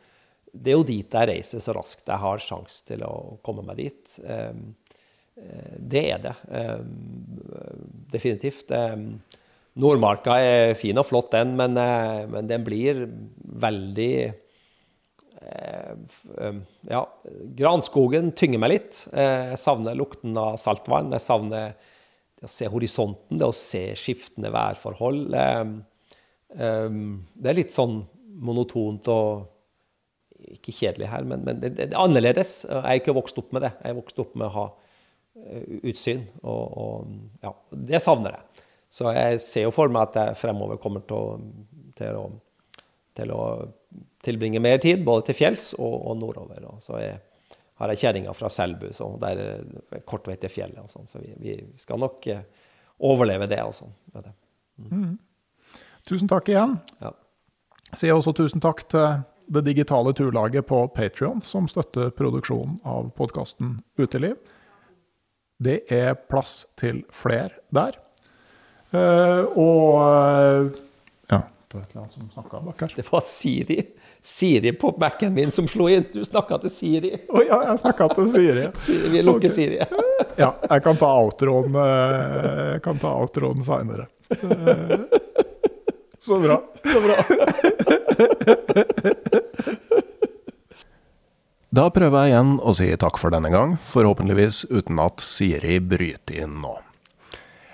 [0.51, 3.13] det er jo dit jeg reiser så raskt jeg har sjanse til å
[3.45, 4.15] komme meg dit.
[4.23, 4.55] Eh,
[5.37, 6.35] Eh, det er det.
[6.51, 6.79] Eh,
[8.11, 8.71] definitivt.
[8.71, 8.97] Eh,
[9.81, 11.77] Nordmarka er fin og flott, den, men,
[12.27, 13.05] men den blir
[13.63, 14.33] veldig
[16.91, 16.99] Ja,
[17.57, 18.99] granskogen tynger meg litt.
[19.09, 21.09] Jeg savner lukten av saltvann.
[21.15, 21.71] Jeg savner
[22.43, 25.33] å se horisonten, det å se skiftende værforhold.
[26.51, 28.03] Det er litt sånn
[28.43, 29.47] monotont og
[30.57, 32.61] ikke kjedelig her, men, men det, det, er annerledes.
[32.67, 33.73] Jeg er ikke vokst opp med det.
[33.81, 34.65] Jeg er vokst opp med å ha
[35.33, 36.25] Eh, utsyn.
[36.43, 37.11] Og, og,
[37.41, 38.63] ja, det savner jeg.
[38.91, 41.37] Så jeg ser jo for meg at jeg fremover kommer til å,
[41.95, 42.25] til å,
[43.15, 43.43] til å
[44.21, 46.67] tilbringe mer tid både til fjells og, og nordover.
[46.73, 47.15] Og så jeg,
[47.79, 50.83] har jeg kjerringa fra Selbu, så der er kort vei til fjellet.
[50.83, 52.43] og sånn, Så vi, vi, skal nok eh,
[53.07, 53.63] overleve det.
[53.63, 53.95] og sånn.
[54.11, 54.91] Mm.
[54.91, 55.17] Mm.
[56.11, 56.75] Tusen takk igjen.
[56.99, 57.15] Ja.
[57.95, 59.07] Sier også tusen takk til
[59.47, 64.37] det digitale turlaget på Patrion, som støtter produksjonen av podkasten Uteliv.
[65.61, 67.97] Det er plass til flere der.
[68.91, 70.71] Uh, og uh,
[71.31, 71.37] ja,
[71.71, 72.95] det var et eller annet som snakka bak her.
[72.97, 73.77] Det var Siri.
[74.21, 76.07] Siri på Mac-en min som slo inn.
[76.11, 77.13] Du snakka til Siri.
[77.29, 78.67] Å oh, ja, jeg snakka til Siri.
[78.87, 79.55] Siri vi lukker okay.
[79.55, 79.79] Siri.
[80.41, 84.09] ja, jeg kan ta outroen, uh, jeg kan ta outroen seinere.
[86.21, 86.61] Så bra.
[86.85, 87.15] Så bra.
[91.71, 96.41] Da prøver jeg igjen å si takk for denne gang, forhåpentligvis uten at Siri bryter
[96.43, 96.73] inn nå.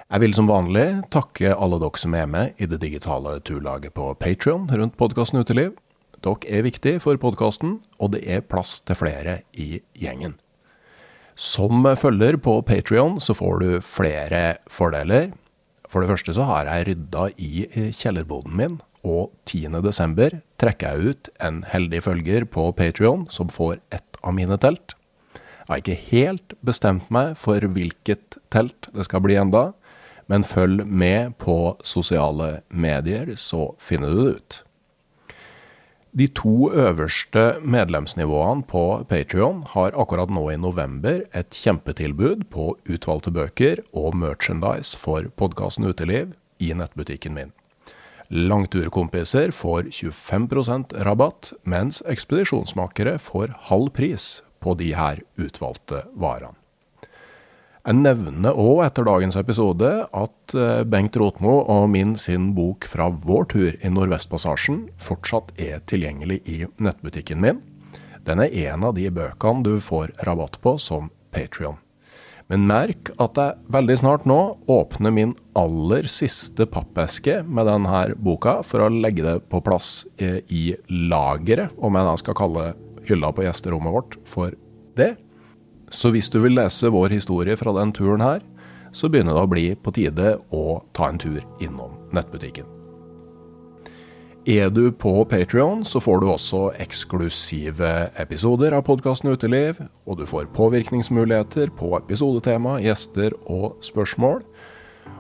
[0.07, 4.11] Jeg vil som vanlig takke alle dere som er med i det digitale turlaget på
[4.21, 5.73] Patrion rundt podkasten Uteliv.
[6.21, 10.37] Dere er viktige for podkasten, og det er plass til flere i gjengen.
[11.33, 15.33] Som følger på Patrion så får du flere fordeler.
[15.87, 18.77] For det første så har jeg rydda i kjellerboden min,
[19.07, 20.41] og 10.12.
[20.59, 24.97] trekker jeg ut en heldig følger på Patrion som får ett av mine telt.
[25.67, 29.71] Jeg har ikke helt bestemt meg for hvilket telt det skal bli enda,
[30.27, 34.63] men følg med på sosiale medier, så finner du det ut.
[36.15, 43.33] De to øverste medlemsnivåene på Patrion har akkurat nå i november et kjempetilbud på utvalgte
[43.35, 46.31] bøker og merchandise for podkasten Uteliv
[46.63, 47.51] i nettbutikken min.
[48.27, 56.55] Langturkompiser får 25% rabatt, mens ekspedisjonsmakere får halv pris på de her utvalgte varene.
[57.87, 63.05] Jeg nevner òg etter dagens episode at eh, Bengt Rotmo og min sin bok fra
[63.07, 67.61] vår tur i Nordvestpassasjen fortsatt er tilgjengelig i nettbutikken min.
[68.27, 71.77] Den er en av de bøkene du får rabatt på som Patrion.
[72.51, 78.57] Men merk at jeg veldig snart nå åpner min aller siste pappeske med denne boka
[78.67, 82.67] for å legge det på plass eh, i lageret, om jeg da skal kalle
[83.07, 84.59] hylla på gjesterommet vårt for
[84.99, 85.13] det.
[85.89, 88.41] Så hvis du vil lese vår historie fra den turen her,
[88.91, 92.67] så begynner det å bli på tide å ta en tur innom nettbutikken.
[94.47, 100.23] Er du på Patrion, så får du også eksklusive episoder av podkasten Uteliv, og du
[100.29, 104.39] får påvirkningsmuligheter på episodetema, gjester og spørsmål.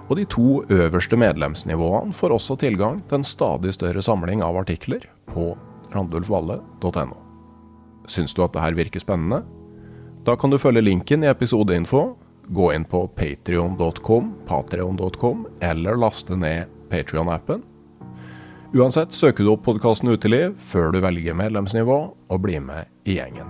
[0.07, 5.03] Og de to øverste medlemsnivåene får også tilgang til en stadig større samling av artikler
[5.27, 5.51] på
[5.91, 7.19] randulfvalle.no.
[8.07, 9.43] Syns du at det her virker spennende?
[10.27, 12.01] Da kan du følge linken i episodeinfo,
[12.51, 17.61] gå inn på patrion.com, patrion.com, eller laste ned Patrion-appen.
[18.75, 23.47] Uansett søker du opp podkasten Uteliv før du velger medlemsnivå, og blir med i gjengen.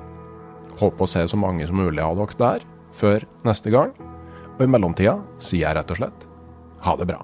[0.77, 2.67] Håper å se så mange som mulig av dere der
[2.97, 3.95] før neste gang,
[4.53, 6.29] og i mellomtida sier jeg rett og slett
[6.85, 7.23] ha det bra.